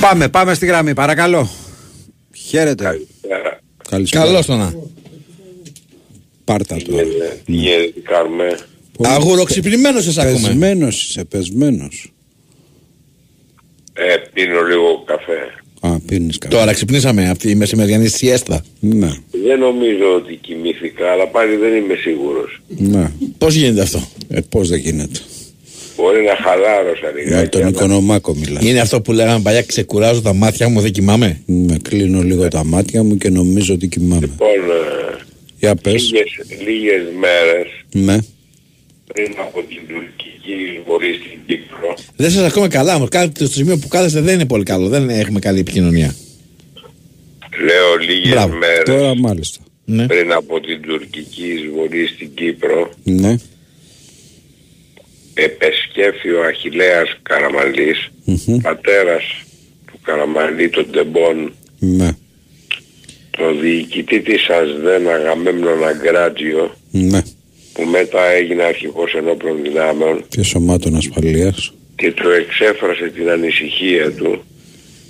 [0.08, 1.50] Πάμε, πάμε στη γραμμή, παρακαλώ.
[2.34, 3.00] Χαίρετε.
[3.88, 4.24] Καλησπέρα.
[4.24, 4.74] Καλώς το να.
[6.44, 6.96] Πάρτα το.
[7.44, 8.58] Τι γίνεται, τι κάνουμε;
[9.02, 10.48] Αγουροξυπνημένος σε ακούμε.
[10.48, 12.12] Πεσμένος είσαι, πεσμένος.
[13.92, 15.38] Ε, πίνω λίγο καφέ.
[15.80, 16.54] Α, πίνεις καφέ.
[16.56, 18.64] Τώρα ξυπνήσαμε αυτή η μεσημεριανή σιέστα.
[18.80, 19.10] Ναι.
[19.44, 22.60] Δεν νομίζω ότι κοιμήθηκα, αλλά πάλι δεν είμαι σίγουρος.
[22.66, 23.10] Ναι.
[23.38, 25.20] Πώς γίνεται αυτό; Ε, πώς δεν γίνεται.
[25.98, 27.48] Μπορεί να χαλάρωσα Με λιγάκι.
[27.48, 28.64] τον αλλά- Οικονομάκο μιλάς.
[28.64, 32.64] Είναι αυτό που λέγαμε παλιά, ξεκουράζω τα μάτια μου, δεν κοιμάμαι; Με κλείνω λίγο τα
[32.64, 34.20] μάτια μου και νομίζω ότι κοιμάμαι.
[34.20, 35.16] Λοιπόν, ε,
[35.58, 35.92] Για πες.
[36.02, 36.28] λίγες,
[36.66, 38.16] λίγες μέρες Ναι.
[39.12, 43.08] πριν από την τουρκική εισβολή στην Κύπρο, Δεν σας ακούμε καλά όμως.
[43.08, 44.88] Κάτι στο σημείο που κάθεστε δεν είναι πολύ καλό.
[44.88, 46.14] Δεν έχουμε καλή επικοινωνία.
[47.66, 48.56] λέω λίγες Μπράβο.
[48.56, 49.60] μέρες Τώρα μάλιστα.
[49.84, 50.06] Ναι.
[50.06, 53.36] πριν από την τουρκική εισβολή στην Κύπρο, Ναι.
[55.42, 58.58] Επεσκέφθη ο Αχιλέας Καραμαλής, Μμμ.
[58.62, 59.22] πατέρας
[59.86, 62.10] του Καραμαλή των Τεμπών, Ναι.
[63.30, 67.20] το διοικητή της ΑΣΔΕΝ Αγαμέμνον Αγκράτζιο, Ναι.
[67.72, 71.72] που μετά έγινε αρχηγός ενόπλων δυνάμεων Και σωμάτων ασφαλείας.
[71.96, 74.42] και του εξέφρασε την ανησυχία του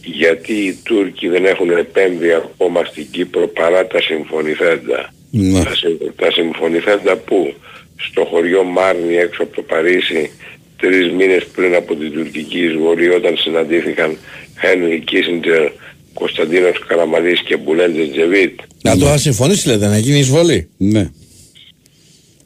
[0.04, 5.12] γιατί οι Τούρκοι δεν έχουν επέμβει ακόμα στην Κύπρο παρά τα συμφωνηθέντα.
[5.30, 5.62] Ναι.
[5.64, 7.54] Τα, συμ- τα συμφωνηθέντα που
[7.98, 10.30] στο χωριό Μάρνη έξω από το Παρίσι
[10.76, 14.16] τρεις μήνες πριν από την τουρκική εισβολή όταν συναντήθηκαν
[14.60, 15.70] Χένρι Κίσιντζερ,
[16.14, 18.60] Κωνσταντίνος Καραμαλής και Μπουλέντζε Τζεβίτ.
[18.82, 21.10] Να το θα συμφωνήσει λέτε, να γίνει εισβολή; Ναι.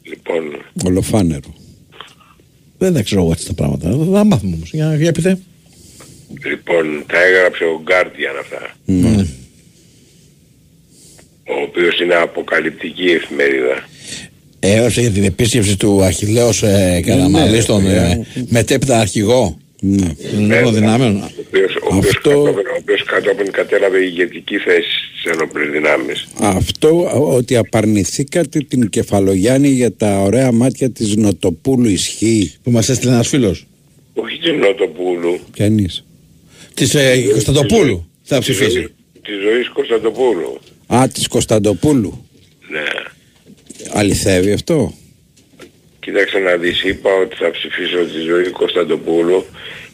[0.03, 0.43] Λοιπόν,
[0.85, 1.53] Ολοφάνερο.
[2.77, 3.89] Δεν τα ξέρω εγώ έτσι τα πράγματα.
[4.13, 4.69] Θα μάθουμε όμως.
[4.73, 5.39] Για, για πείτε.
[6.45, 9.25] λοιπόν, τα έγραψε ο Guardian αυτά, Ναι.
[11.47, 13.87] ο οποίος είναι αποκαλυπτική εφημερίδα.
[14.65, 20.07] Έγραψε για την επίσκεψη του Αχιλέως ε, Καραμαλή στον ε, μετέπειτα αρχηγό Ναι.
[20.31, 21.15] των ενόπλων δυνάμεων.
[21.21, 26.27] Ο οποίος, ο οποίος κατόπιν, ο οποίος κατόπιν κατέλαβε ηγετική θέση στις ενόπλες δυνάμεις.
[26.39, 33.11] Αυτό ότι απαρνηθήκατε την Κεφαλογιάννη για τα ωραία μάτια της Νοτοπούλου ισχύει; Που μας έστειλε
[33.11, 33.67] ένας φίλος.
[34.13, 36.05] Όχι της Νότοπούλου, Πιανής.
[36.73, 38.87] Της ε, Κωνσταντοπούλου θα ψηφίσει.
[39.21, 40.59] της Ζωής Κωνσταντοπούλου.
[40.87, 42.22] Α, της Κωνσταντοπούλου.
[43.93, 43.99] Ναι.
[43.99, 44.93] Αληθεύει αυτό;
[45.99, 49.45] Κοίταξε να δεις, είπα ότι θα ψηφίσω τη Ζωή Κωνσταντοπούλου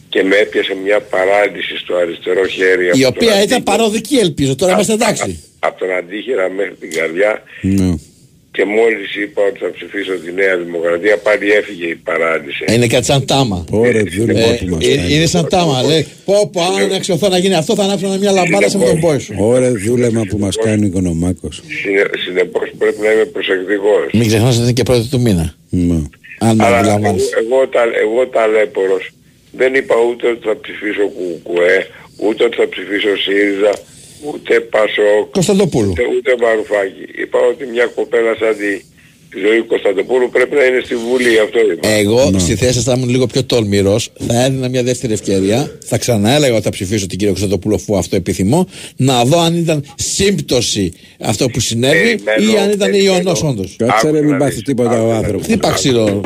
[0.09, 2.85] και με έπιασε μια παράλυση στο αριστερό χέρι.
[2.85, 4.55] Η από τον οποία ήταν αντίχειρα- παροδική ελπίζω.
[4.55, 5.43] Τώρα είμαστε εντάξει.
[5.59, 7.93] από τον αντίχειρα μέχρι την καρδιά Ναι.
[8.51, 12.63] Και μόλις είπα ότι θα ψηφίσω τη Νέα Δημοκρατία πάλι έφυγε η παράλυση.
[12.73, 13.65] Είναι κάτι σαν τάμα.
[13.71, 15.13] Ωραία, δούλευα Ε, που μας ε, κάνει.
[15.13, 15.81] είναι σαν τάμα.
[15.83, 18.99] Λέει, πω πω, αν αξιωθώ να γίνει αυτό θα ανάψω μια λαμπάδα σε με τον
[18.99, 19.33] πόη σου.
[19.37, 21.61] Ωραία δούλεμα που μας κάνει ο Οικονομάκος.
[21.83, 24.05] Συνε- Συνεπώς πρέπει να είμαι προσεκτικός.
[24.13, 25.53] Μην ξεχνάς ότι είναι και πρώτη του μήνα.
[25.69, 25.93] Ναι.
[26.39, 27.29] Αν δεν Αλλά εγώ, αντιλαμβάνεσαι.
[27.43, 29.09] εγώ, τα, εγώ ταλέπορος
[29.51, 31.87] δεν είπα ούτε ότι θα ψηφίσω κουκουέ,
[32.25, 33.71] ούτε ότι θα ψηφίσω ΣΥΡΙΖΑ,
[34.27, 35.91] ούτε Πασόκ, Κωνσταντοπούλου.
[35.91, 37.21] ούτε, ούτε Βαρουφάκη.
[37.21, 38.71] Είπα ότι μια κοπέλα σαν τη,
[39.29, 41.87] τη ζωή Κωνσταντοπούλου πρέπει να είναι στη Βουλή, αυτό είπα.
[41.87, 44.11] Εγώ στη θέση σας θα ήμουν λίγο πιο τολμηρός.
[44.27, 45.77] Θα έδινα μια δεύτερη ευκαιρία.
[45.85, 48.67] Θα ξαναέλεγα ότι θα ψηφίσω την κυρία Κωνσταντοπούλου αφού αυτό επιθυμώ.
[48.95, 53.15] Να δω αν ήταν σύμπτωση αυτό που συνέβη Περιμένω, ή αν ήταν περιμένω.
[53.15, 53.75] ιονός όντως.
[53.77, 55.47] Κάτσε ρε Άκου μην να πάθει δεις, τίποτα άκου ο να άνθρωπος.
[55.47, 56.21] Τι είπα ξύλο.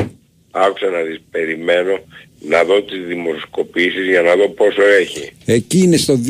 [0.50, 1.98] Άκουσα να δεις, περιμένω
[2.48, 5.30] να δω τις δημοσκοπήσεις για να δω πόσο έχει.
[5.44, 6.20] Εκεί είναι στο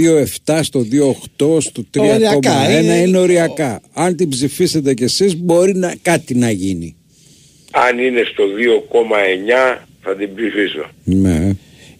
[0.44, 3.80] 2,7, στο 2,8, στο 3,1 Οριακά, είναι, είναι- οριακά.
[3.92, 6.96] Αν την ψηφίσετε κι εσείς μπορεί να, κάτι να γίνει.
[7.70, 10.90] Αν είναι στο 2,9 θα την ψηφίσω.
[11.04, 11.50] Ναι.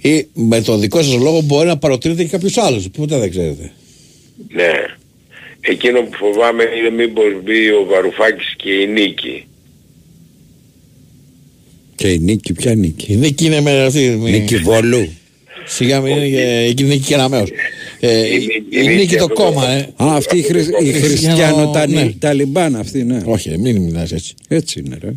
[0.01, 2.89] Ή με το δικό σας λόγο μπορεί να παροτρύνετε και κάποιους άλλους.
[2.91, 3.73] Ποτέ δεν ξέρετε.
[4.49, 4.73] Ναι.
[5.61, 9.47] Εκείνο που φοβάμαι είναι μήπως μπει ο Βαρουφάκης και η Νίκη.
[11.95, 14.19] Και η Νίκη, ποια Νίκη; Η Νίκη είναι με αυτή.
[14.21, 15.09] με- Νίκη Βόλου.
[15.67, 16.29] Σιγά μην είναι
[16.75, 17.51] και η Νίκη Κεραμέως.
[18.01, 19.79] Ε, η- η η Νίκη Νίκη το αυτό κόμμα, το- ε.
[20.05, 20.67] Α, αυτή η, χρυσ...
[20.83, 22.13] η Χριστιανο ναι.
[22.19, 23.21] Ταλιμπάν αυτή, ναι.
[23.25, 24.35] Όχι, μην μιλάς έτσι.
[24.49, 25.15] Έτσι είναι, ρε.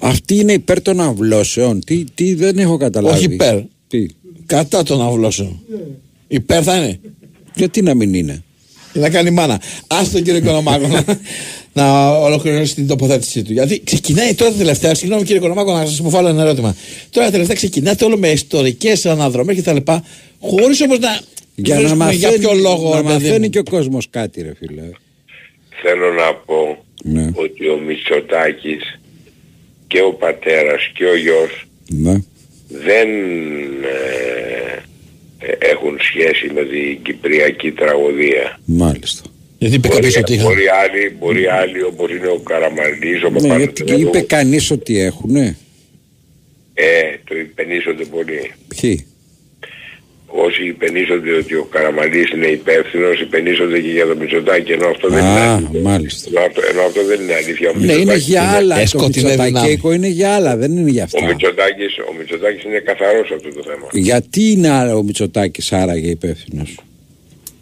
[0.00, 1.84] Αυτή είναι υπέρ των αυλώσεων.
[1.84, 3.16] Τι, τι δεν έχω καταλάβει.
[3.16, 3.60] Όχι υπέρ.
[3.88, 4.06] Τι;
[4.46, 5.60] Κατά των αυλώσεων.
[6.28, 7.00] Υπέρ θα είναι.
[7.54, 8.42] Γιατί να μην είναι;
[8.94, 9.60] Και να κάνει μάνα.
[9.86, 11.04] Άσε τον κύριο Οικονομάκο να,
[11.82, 13.52] να ολοκληρώσει την τοποθέτησή του.
[13.52, 16.76] Γιατί ξεκινάει τώρα τελευταία, συγγνώμη κύριε Οικονομάκο να σας υποβάλω ένα ερώτημα.
[17.10, 19.76] Τώρα τελευταία ξεκινάτε όλο με ιστορικές αναδρομές κτλ.
[20.40, 21.18] Χωρίς όμως να.
[21.54, 22.90] Για να βρίσκουμε μαθαίνει, για ποιο λόγο.
[22.90, 23.50] να ρε παιδί μαθαίνει μου.
[23.50, 24.82] και ο κόσμος κάτι ρε φίλε.
[25.82, 27.30] Θέλω να πω Ναι.
[27.34, 29.00] ότι ο Μητσοτάκης
[29.86, 32.12] και ο πατέρας και ο γιος Ναι.
[32.68, 33.08] δεν
[33.82, 34.82] ε, ε,
[35.58, 38.60] έχουν σχέση με την κυπριακή τραγωδία.
[38.64, 39.22] Μάλιστα.
[39.58, 40.42] Γιατί είπε Μπορεί, κάποιος ότι είχα.
[40.42, 44.98] μπορεί, άλλοι, μπορεί άλλοι όπως είναι ο Καραμαλής, ο Ναι, γιατί Παπαδημητρίου, είπε κανείς ότι
[45.00, 45.56] έχουνε.
[46.74, 46.84] ε,
[47.28, 48.52] το υπενήσονται πολύ.
[48.80, 49.06] Ποιοι;
[50.36, 55.18] Όσοι υπενήσονται ότι ο Καραμαλής είναι υπεύθυνος, υπενήσονται και για το Μητσοτάκη, ενώ αυτό δεν
[55.18, 55.80] είναι Α, αλήθεια.
[55.80, 56.28] μάλιστα.
[56.30, 57.70] Ενώ αυτό, ενώ αυτό δεν είναι αλήθεια.
[57.70, 58.74] Ο Ναι, είναι Μητσοτάκης για άλλα.
[58.74, 59.50] Το έσκοτεινε δυνάμει.
[59.50, 61.26] Μητσοτακέικο είναι για άλλα, δεν είναι για Ο αυτά.
[61.26, 63.86] Μητσοτάκης, ο Μητσοτάκης είναι καθαρός σε αυτό το θέμα.
[63.92, 66.78] Γιατί είναι άρα ο Μητσοτάκης άραγε υπεύθυνος;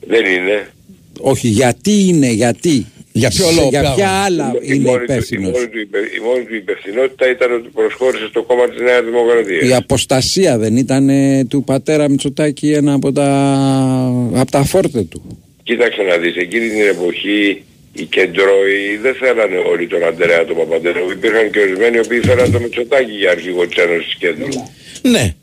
[0.06, 0.68] Δεν είναι.
[1.20, 3.96] Όχι, γιατί είναι, γιατί; Για ποιο Σε- λόγο, Για πράγμα.
[3.96, 7.30] ποια άλλα Η είναι μόνη του- υπεύθυνος; Η μόνη του υπε- η μόνη του υπευθυνότητα
[7.30, 9.68] ήταν ότι προσχώρησε στο κόμμα της Νέας Δημοκρατίας.
[9.68, 13.28] Η αποστασία δεν ήταν ε, του πατέρα Μητσοτάκη ένα από τα,
[14.34, 15.22] από τα φόρτε του.
[15.62, 17.62] Κοίταξε να δεις, εκείνη την εποχή
[17.92, 21.10] οι κεντρώοι δεν θέλανε όλοι τον Αντερέα τον Παπαντρέου.
[21.10, 24.48] Υπήρχαν και ορισμένοι οι οποίοι θέλανε τον Μητσοτάκη για αρχηγό της Ένωσης Κέντρου.
[25.02, 25.34] Ναι.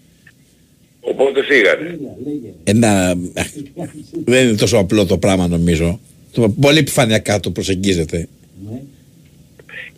[1.01, 1.99] Οπότε φύγανε.
[2.63, 3.15] Ένα...
[4.25, 5.99] Δεν είναι τόσο απλό το πράγμα νομίζω.
[6.31, 8.27] Το, πολύ επιφανειακά το προσεγγίζεται.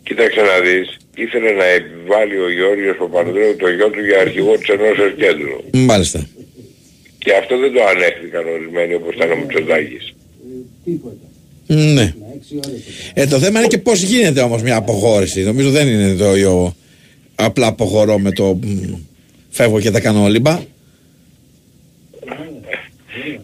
[0.02, 4.68] Κοίταξε να δεις, ήθελε να επιβάλλει ο Γεώργιος Παπανδρέου το γιο του για αρχηγό της
[4.68, 5.84] Ενώσεως Κέντρου.
[5.86, 6.28] Μάλιστα.
[7.18, 10.14] Και αυτό δεν το ανέχθηκαν ορισμένοι όπως ήταν ο Μητσοτάκης.
[11.66, 12.14] Ναι.
[13.14, 15.42] Ε, το θέμα είναι και πώς γίνεται όμως μια αποχώρηση.
[15.42, 16.74] Νομίζω δεν είναι το ίδιο
[17.34, 18.94] απλά αποχωρώ με το μ,
[19.50, 20.60] φεύγω και τα κάνω όλυμπα.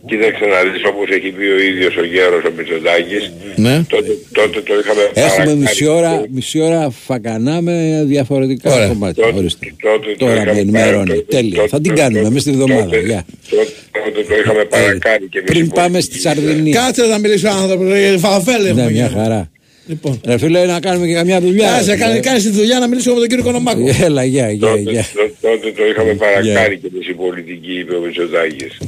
[0.08, 3.24] Κοίταξε να δεις όπως έχει πει ο ίδιος ο γέρος ο Μητσοτάκης.
[3.64, 3.74] Ναι.
[3.94, 5.56] Τότε, τότε το είχαμε Έχουμε παρακάνει.
[5.60, 7.74] μισή ώρα, μισή ώρα φακανά με
[8.06, 8.88] διαφορετικά Ωραία.
[8.88, 9.22] κομμάτια.
[9.24, 9.66] Τότε- Ορίστε.
[9.82, 11.06] τότε το Τώρα με είχαμε ενημερώνει.
[11.08, 11.54] πάρει- Τέλεια.
[11.56, 12.84] τότε- Θα την τότε- κάνουμε μέσα στη βδομάδα.
[12.84, 13.24] τότε- Γεια.
[13.50, 13.66] Τότε,
[14.04, 16.12] τότε το είχαμε παρακάνει και εμείς οι Πριν πάμε πολιτικοί.
[16.12, 16.74] στη Σαρδινία.
[16.80, 19.20] Κάτσε να μιλήσει ο άνθρωπος, ε, φαφέλ έχουμε Ναι, μια γίνει.
[19.20, 19.50] χαρά.
[19.86, 20.20] Λοιπόν.
[20.26, 21.68] Ρε φίλε, να κάνουμε και καμιά δουλειά.
[21.70, 22.22] Κάτσε, ρε, κάνει, φίλε.
[22.28, 23.84] κάνεις τη δουλειά να μιλήσουμε με τον κύριο Κονομάκο.
[24.06, 25.04] Έλα, γεια, γεια, Τότε, γεια.
[25.14, 28.78] τό- τότε το είχαμε παρακάνει και εμείς οι πολιτικοί, είπε ο Μητσοτάκης.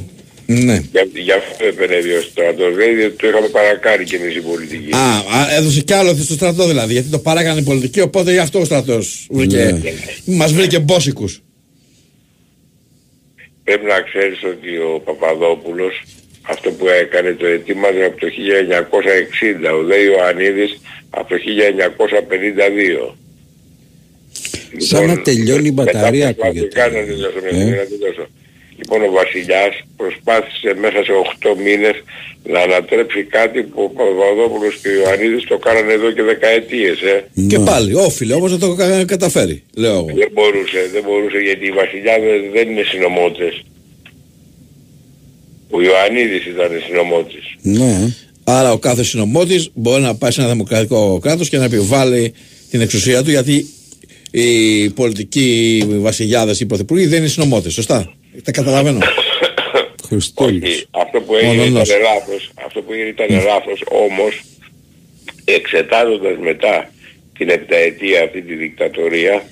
[0.59, 0.81] Ναι.
[0.91, 2.75] Για, γι' αυτό επενέβη ο στρατός.
[2.75, 4.93] Δηλαδή διότι το είχαμε παρακάνει και εμείς οι πολιτικοί.
[4.93, 8.37] Α, α, έδωσε κι άλλο στο στρατό δηλαδή, γιατί το παράγανε οι πολιτικοί, οπότε γι'
[8.37, 9.81] αυτό ο στρατός βρήκε,
[10.25, 11.41] μας βρήκε μπόσικους.
[13.63, 16.03] Πρέπει να ξέρεις ότι ο Παπαδόπουλος
[16.41, 20.79] αυτό που έκανε το ετοίμαζε από το 1960, ο Δε Ιωαννίδης
[21.09, 23.15] από το 1952.
[24.77, 26.65] Σαν να τελειώνει η μπαταρία μετά ακούγεται.
[26.67, 28.31] προσπάθησε-
[28.89, 29.01] να τελειώσω, Ε.
[29.01, 29.01] να τελειώσω.
[29.01, 31.95] Λοιπόν, ο Βασιλιάς προσπάθησε μέσα σε 8 μήνες
[32.53, 37.15] να ανατρέψει κάτι που ο Παπαδόπουλος και ο Ιωαννίδης το κάνανε εδώ και δεκαετίες, ε.
[37.51, 40.09] Και πάλι, όφιλε όμως να το κα- καταφέρει, λέω εγώ.
[40.21, 43.53] Δεν μπορούσε, δεν μπορούσε γιατί οι βασιλιάδες δεν είναι συνομότες.
[45.69, 47.45] Ο Ιωαννίδης ήταν συνομότης.
[47.61, 48.13] Ναι.
[48.43, 52.33] Άρα ο κάθε συνομότης μπορεί να πάει σε ένα δημοκρατικό κράτος και να επιβάλλει
[52.69, 53.65] την εξουσία του γιατί
[54.31, 58.13] οι πολιτικοί οι βασιλιάδες, οι πρωθυπουργοί δεν είναι συνομότες, σωστά;
[58.43, 58.99] Τα καταλαβαίνω.
[60.35, 61.87] Όχι, αυτό που έγινε Μόνος.
[61.89, 64.41] ήταν λάθος, αυτό που έγινε ήταν λάθος, όμως
[65.45, 66.89] εξετάζοντας μετά
[67.37, 69.43] την επταετία αυτή τη δικτατορία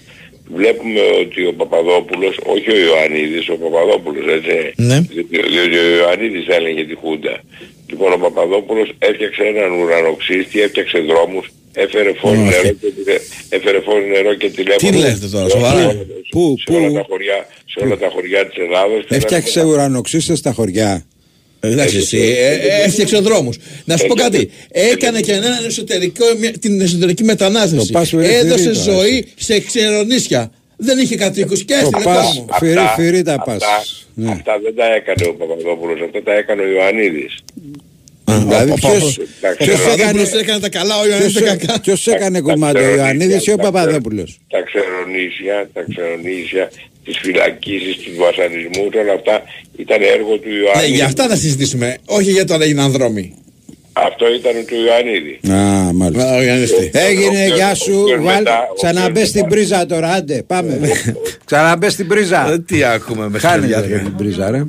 [0.54, 5.00] βλέπουμε ότι ο Παπαδόπουλος, όχι ο Ιωαννίδης, ο Παπαδόπουλος έτσι, Ναι.
[5.00, 7.42] διότι διότι ο Ιωαννίδης έλεγε τη Χούντα.
[7.90, 12.76] Λοιπόν ο Παπαδόπουλος έφτιαξε έναν ουρανοξύστη, έφτιαξε δρόμους, έφερε φως Ω, νερό, αυτή.
[12.82, 14.92] και, τηλε- έφερε φως νερό και τηλέφωνο.
[14.92, 15.98] Τι λέτε τώρα, σε όλα- σοβαρά; σε
[16.30, 17.40] Πού, όλα πού; τα χωριά,
[17.72, 19.06] σε όλα τα χωριά της Ελλάδος.
[19.08, 21.06] και Έφτιαξε ουρανοξύστες στα χωριά.
[21.62, 23.58] Εντάξει, εσύ, ε, ε, έφτιαξε δρόμους.
[23.86, 24.50] Να σου πω κάτι.
[24.72, 27.86] Έκανε και έναν εσωτερικό, μια- την εσωτερική μετανάστευση.
[27.92, 30.52] Το πας φυρί, Έδωσε φυρί τώρα, ζωή σε ξερονίσια.
[30.82, 32.46] Δεν είχε κατοίκους και Το έστειλε πας, κόσμο.
[32.60, 34.08] φυρί, Αυτά- φυρί τα αυτά- πας.
[34.14, 34.32] Ναι.
[34.32, 37.34] Αυτά δεν τα έκανε ο Παπαδόπουλος, αυτά τα έκανε ο Ιωαννίδης.
[38.26, 41.34] Δηλαδή ο- ποιος, ο- Τα Ο ποιος ξέρω- έκανε, Παπαδόπουλος έκανε τα καλά, ο Ιωαννίδης
[41.34, 41.80] τα ποιος, κακά.
[41.80, 46.72] ποιος έκανε τα κουμάντο, ο ξερονίσια, Ιωαννίδης ή ο τα Παπαδόπουλος; Τα ξερονίσια, τα ξερονίσια,
[47.06, 49.36] τις φυλακίσεις, τους βασανισμούς, όλα αυτά
[49.84, 50.96] ήταν έργο του Ναι, Ιωαννίδη.
[50.96, 51.98] για αυτά θα συζητήσουμε.
[52.06, 53.26] Όχι για το αν έγιναν δρόμοι.
[54.08, 55.40] Αυτό ήταν του Ιωαννίδη.
[55.52, 56.36] Α, μάλιστα.
[56.36, 56.72] Ο Ιωαννίδης.
[56.92, 57.94] Έγινε, ο- γεια ο- σου.
[58.20, 60.80] ο- Βάλ, μετά- ο- ξαναμπε στην πρίζα τώρα, άντε, πάμε.
[61.46, 62.52] ξαναμπες στην πρίζα.
[62.52, 64.66] Ε, Τι ακούμε με Χάνει στην για την πρίζα, ρε.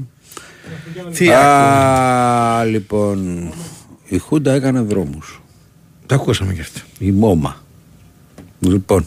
[1.15, 3.49] Τι Α, λοιπόν,
[4.09, 5.43] η Χούντα έκανε δρόμους.
[6.07, 6.81] Τα ακούσαμε και αυτό.
[6.99, 7.65] Η Μόμα.
[8.59, 9.05] Λοιπόν,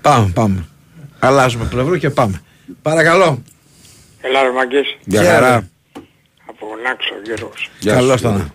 [0.00, 0.64] Πάμε, πάμε.
[1.18, 2.40] Αλλάζουμε πλευρό και πάμε.
[2.82, 3.42] Παρακαλώ.
[4.20, 4.96] Έλα ρε μαγκές.
[5.04, 5.68] για χαρά.
[6.46, 7.70] Από Νάξο Γιώργος.
[7.80, 8.26] Γεια Καλώς σου.
[8.26, 8.52] τον.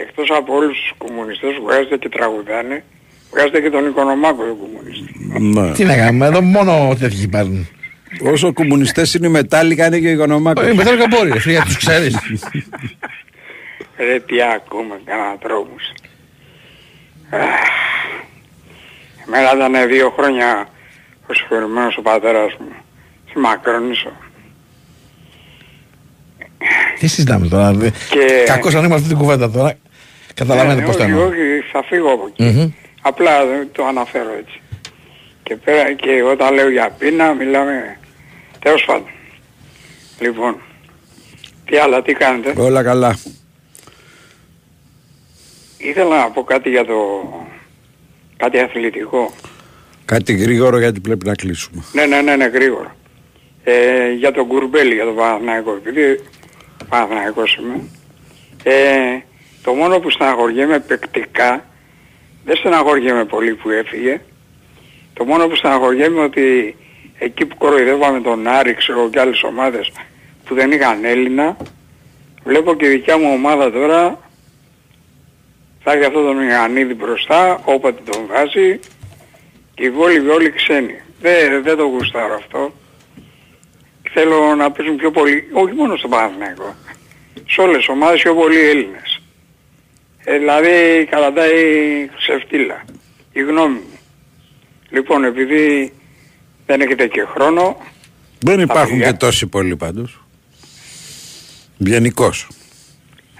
[0.00, 2.84] Εκτός από όλους τους κομμουνιστές που βγάζετε και τραγουδάνε,
[3.30, 5.14] βγάζετε και τον Οικονομάκο τον κομμουνιστή.
[5.40, 5.72] Ναι.
[5.72, 7.68] Τι να κάνουμε, εδώ μόνο τέτοιοι υπάρχουν.
[8.24, 10.64] Όσο κομμουνιστές είναι οι μετάλλικα είναι και ο Οικονομάκος.
[10.66, 12.16] Ε, μετά δεν μπορεί, ρε, γιατί τους ξέρεις.
[14.06, 15.82] Ρε τι ακούμε, κανένα τρόμους.
[17.30, 17.40] Αχ.
[19.26, 20.68] Εμένα ήταν δύο χρόνια
[21.26, 22.72] ο συγχωρημένος ο πατέρας μου
[23.30, 24.12] στη Μακρόνησο.
[26.98, 27.72] Τι συζητάμε τώρα.
[27.72, 27.90] δε.
[28.10, 29.72] Και- Κακώς ανοίγουμε αυτή την κουβέντα τώρα.
[30.38, 31.26] Καταλαβαίνετε Ε, πώς το όχι, εννοώ.
[31.26, 31.38] όχι,
[31.72, 32.42] θα φύγω από εκεί.
[32.42, 32.70] Μμμ.
[33.02, 34.60] Απλά δεν το αναφέρω έτσι.
[35.42, 37.98] Και, πέρα, και όταν λέω για πείνα μιλάμε
[38.58, 39.08] τέλος πάντων.
[40.20, 40.56] Λοιπόν,
[41.64, 43.18] τι άλλα, τι κάνετε; Όλα καλά.
[45.78, 46.94] Ήθελα να πω κάτι για το...
[48.36, 49.32] κάτι αθλητικό.
[50.04, 51.82] Κάτι γρήγορο γιατί πρέπει να κλείσουμε.
[51.92, 52.96] Ναι, ναι, ναι, ναι, γρήγορα.
[53.64, 55.70] Ε, για τον Κουρμπέλη, για τον Παναθηναϊκό.
[55.70, 56.20] Επειδή
[56.88, 57.80] Παναθηναϊκός είμαι.
[58.62, 59.18] Ε,
[59.62, 61.64] Το μόνο που στεναχωριέμαι παικτικά,
[62.44, 64.20] δεν στεναχωριέμαι πολύ που έφυγε,
[65.14, 66.76] το μόνο που στεναχωριέμαι ότι
[67.18, 69.92] εκεί που κοροϊδεύαμε τον Άρη, ξέρω και άλλες ομάδες
[70.44, 71.56] που δεν είχαν Έλληνα,
[72.44, 74.18] βλέπω και η δικιά μου ομάδα τώρα
[75.90, 78.80] θα έχει αυτό τον Ιωαννίδη μπροστά, όποτε τον βάζει
[79.74, 81.00] και οι βόλοι όλοι ξένοι.
[81.20, 82.72] Δεν, δεν το γουστάρω αυτό.
[84.12, 86.74] Θέλω να παίζουν πιο πολύ, όχι μόνο στο Παναθηναϊκό,
[87.48, 89.07] σε όλες τις ομάδες πιο πολλοί Έλληνες.
[90.30, 91.52] Ε, δηλαδή καταντάει
[92.16, 92.84] ξεφτύλα.
[93.32, 93.98] Η γνώμη μου.
[94.90, 95.92] Λοιπόν, επειδή
[96.66, 97.76] δεν έχετε και χρόνο...
[98.38, 100.22] Δεν τα υπάρχουν παιδιά- και τόσοι πολλοί πάντως.
[101.76, 102.30] Γενικώ.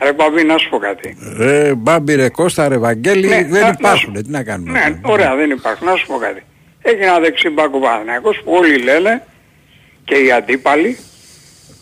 [0.03, 1.17] Ρε Παμπή, να σου πω κάτι.
[1.37, 4.13] Ρε Μπάμπη, ρε Κώστα, ρε Βαγγέλη, Ναι, δεν να- υπάρχουν.
[4.23, 4.73] Τι να κάνουμε.
[4.73, 5.87] Ναι, ωραία, δεν υπάρχουν.
[5.87, 6.43] Να σου πω κάτι.
[6.83, 9.27] Έχει ένα δεξί μπάκο Παναθηναϊκός που όλοι λένε
[10.05, 10.99] και οι αντίπαλοι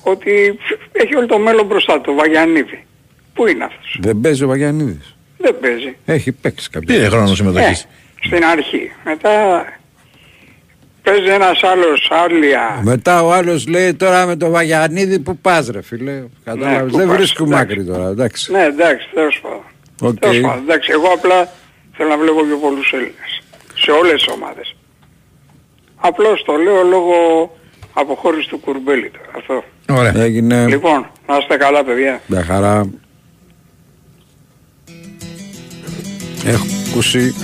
[0.03, 0.59] ότι
[0.93, 2.87] έχει όλο το μέλλον μπροστά του, Βαγιανίδη.
[3.37, 5.17] Πού είναι αυτός; Δεν παίζει ο Βαγιανίδης.
[5.39, 5.97] Δεν παίζει.
[6.05, 6.95] Έχει παίξει κάποια.
[6.95, 7.87] Πήρε χρόνος συμμετοχής; Ε,
[8.27, 8.93] στην αρχή.
[9.05, 9.65] Μετά
[11.03, 12.81] παίζει ένας άλλος Άρλια.
[12.83, 16.23] Μετά ο άλλος λέει τώρα με το Βαγιανίδη που πας ρε φίλε.
[16.45, 16.83] Κατάλαβες.
[16.83, 17.73] Ναι, πού δεν πας, βρίσκουμε εντάξει.
[17.73, 18.09] άκρη τώρα.
[18.09, 18.53] Εντάξει.
[18.53, 19.61] Ναι, εντάξει, τέλος πάντων.
[20.03, 20.19] Οκ.
[20.19, 20.63] Τέλος πάντων.
[20.63, 21.49] Εντάξει, εγώ απλά
[21.97, 23.43] θέλω να βλέπω πιο πολλούς Έλληνες.
[23.75, 24.77] Σε όλες τις ομάδες.
[25.97, 27.15] Απλώς το λέω λόγω
[27.93, 29.31] αποχώρησης του Κουρμπέλη τώρα.
[29.39, 29.65] Αυτό.
[30.01, 30.13] Ωραία.
[30.25, 32.21] Έγινε Λοιπόν, να είστε καλά παιδιά.
[32.27, 32.91] μια χαρά.
[36.47, 37.35] Έχω ακούσει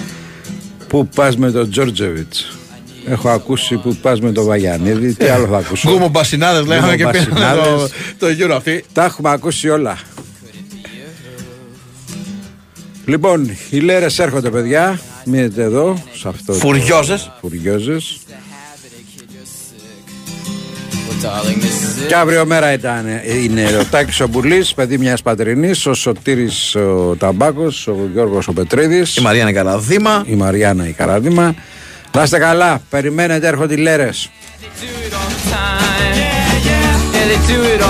[0.89, 2.59] που πας με τον Τζόρτζεβιτς.
[3.07, 5.15] Έχω ακούσει που πας με τον Βαγιανίδη.
[5.15, 7.91] Τι άλλο θα ακούσω; Γκούμο μπασινάδες λέγαμε και πήραμε το, Γκούμο-μπασινάδες.
[8.19, 8.85] το γύρο αυτή.
[8.93, 9.99] Τα έχουμε ακούσει όλα.
[13.07, 15.01] Λοιπόν, οι λέρες έρχονται παιδιά.
[15.25, 16.03] Μείνετε εδώ.
[16.15, 17.31] Σε αυτό το- Φουριόζες.
[21.23, 22.07] Φουριόζες.
[22.07, 23.05] Και αύριο μέρα ήταν,
[23.43, 28.53] είναι ο Τάκης ο Μπουλής, παιδί μιας πατρινής, ο Σωτήρης ο Ταμπάκος, ο Γιώργος ο
[28.53, 29.17] Πετρίδης.
[29.17, 30.25] Η Μαριάννα Καραδίμα.
[30.27, 31.55] Η Μαριάννα η Καραδίμα.
[32.13, 34.31] Να είστε καλά, περιμένετε, έρχονται οι λέρες.
[36.65, 37.81] Yeah, they do it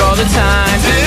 [0.00, 0.97] all the time.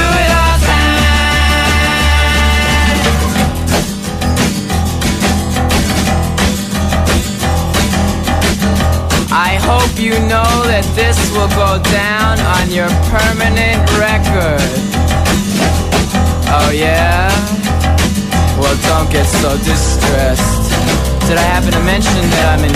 [9.33, 14.59] I hope you know that this will go down on your permanent record.
[16.51, 17.31] Oh yeah?
[18.59, 20.71] Well, don't get so distressed.
[21.31, 22.75] Did I happen to mention that I'm in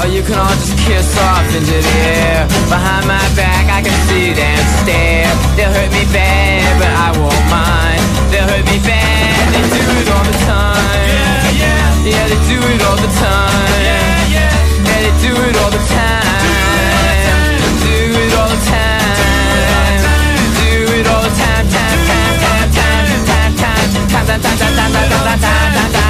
[0.00, 3.96] or you can all just kiss off into the air Behind my back I can
[4.06, 9.42] see them stare They'll hurt me bad but I won't mind They'll hurt me bad
[9.54, 13.74] They do it all the time Yeah, yeah Yeah, they do it all the time
[13.82, 14.52] Yeah, yeah
[14.86, 16.26] Yeah, they do it all the time
[17.82, 19.98] Do it all the time
[20.62, 24.94] Do it all the time Time, time, time, time, time, time Time, time, time, time,
[24.94, 26.07] time, time, time, time, time,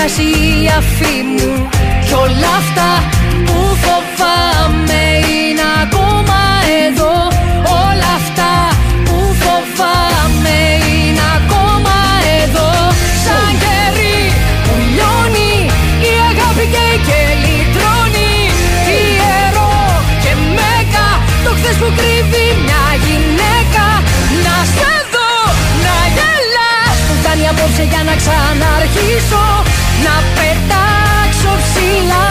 [0.00, 1.68] ξεχάσει η αφή μου.
[2.06, 2.90] Κι όλα αυτά
[3.46, 5.02] που φοβάμαι
[5.32, 6.40] είναι ακόμα
[6.84, 7.14] εδώ.
[7.84, 8.52] Όλα αυτά
[9.06, 10.58] που φοβάμαι
[10.92, 11.96] είναι ακόμα
[12.42, 12.70] εδώ.
[13.24, 14.18] Σαν κερί
[14.64, 15.54] που λιώνει
[16.10, 18.34] η αγάπη καίει και λυτρώνει
[18.98, 19.76] Ιερό
[20.22, 21.08] και μέκα
[21.44, 23.86] το χθες που κρύβει μια γυναίκα.
[24.44, 25.32] Να σε δω,
[25.84, 26.96] να γελάς.
[27.06, 29.44] Που κάνει απόψε για να ξαναρχίσω
[30.04, 32.29] Να πετάξω ψηλά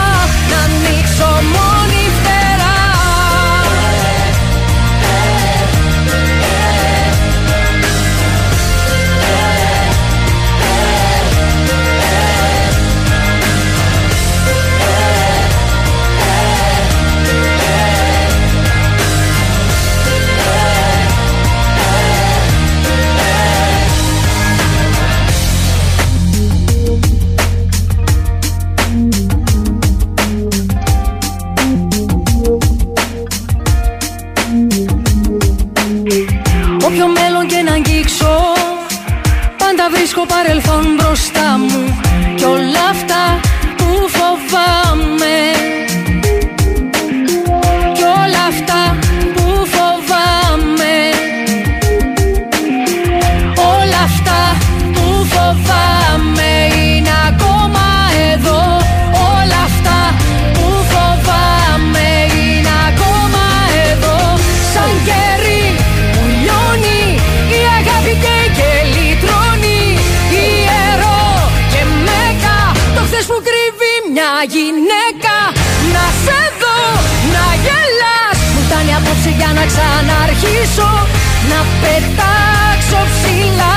[82.95, 83.75] ψηλά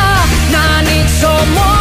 [0.52, 1.71] Να ανοίξω μόνη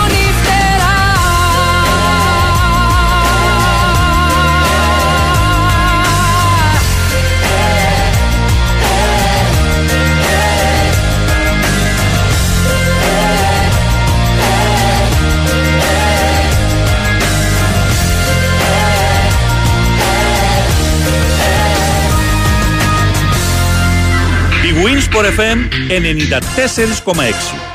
[25.11, 25.57] Η Winsport FM
[25.89, 27.70] 94,6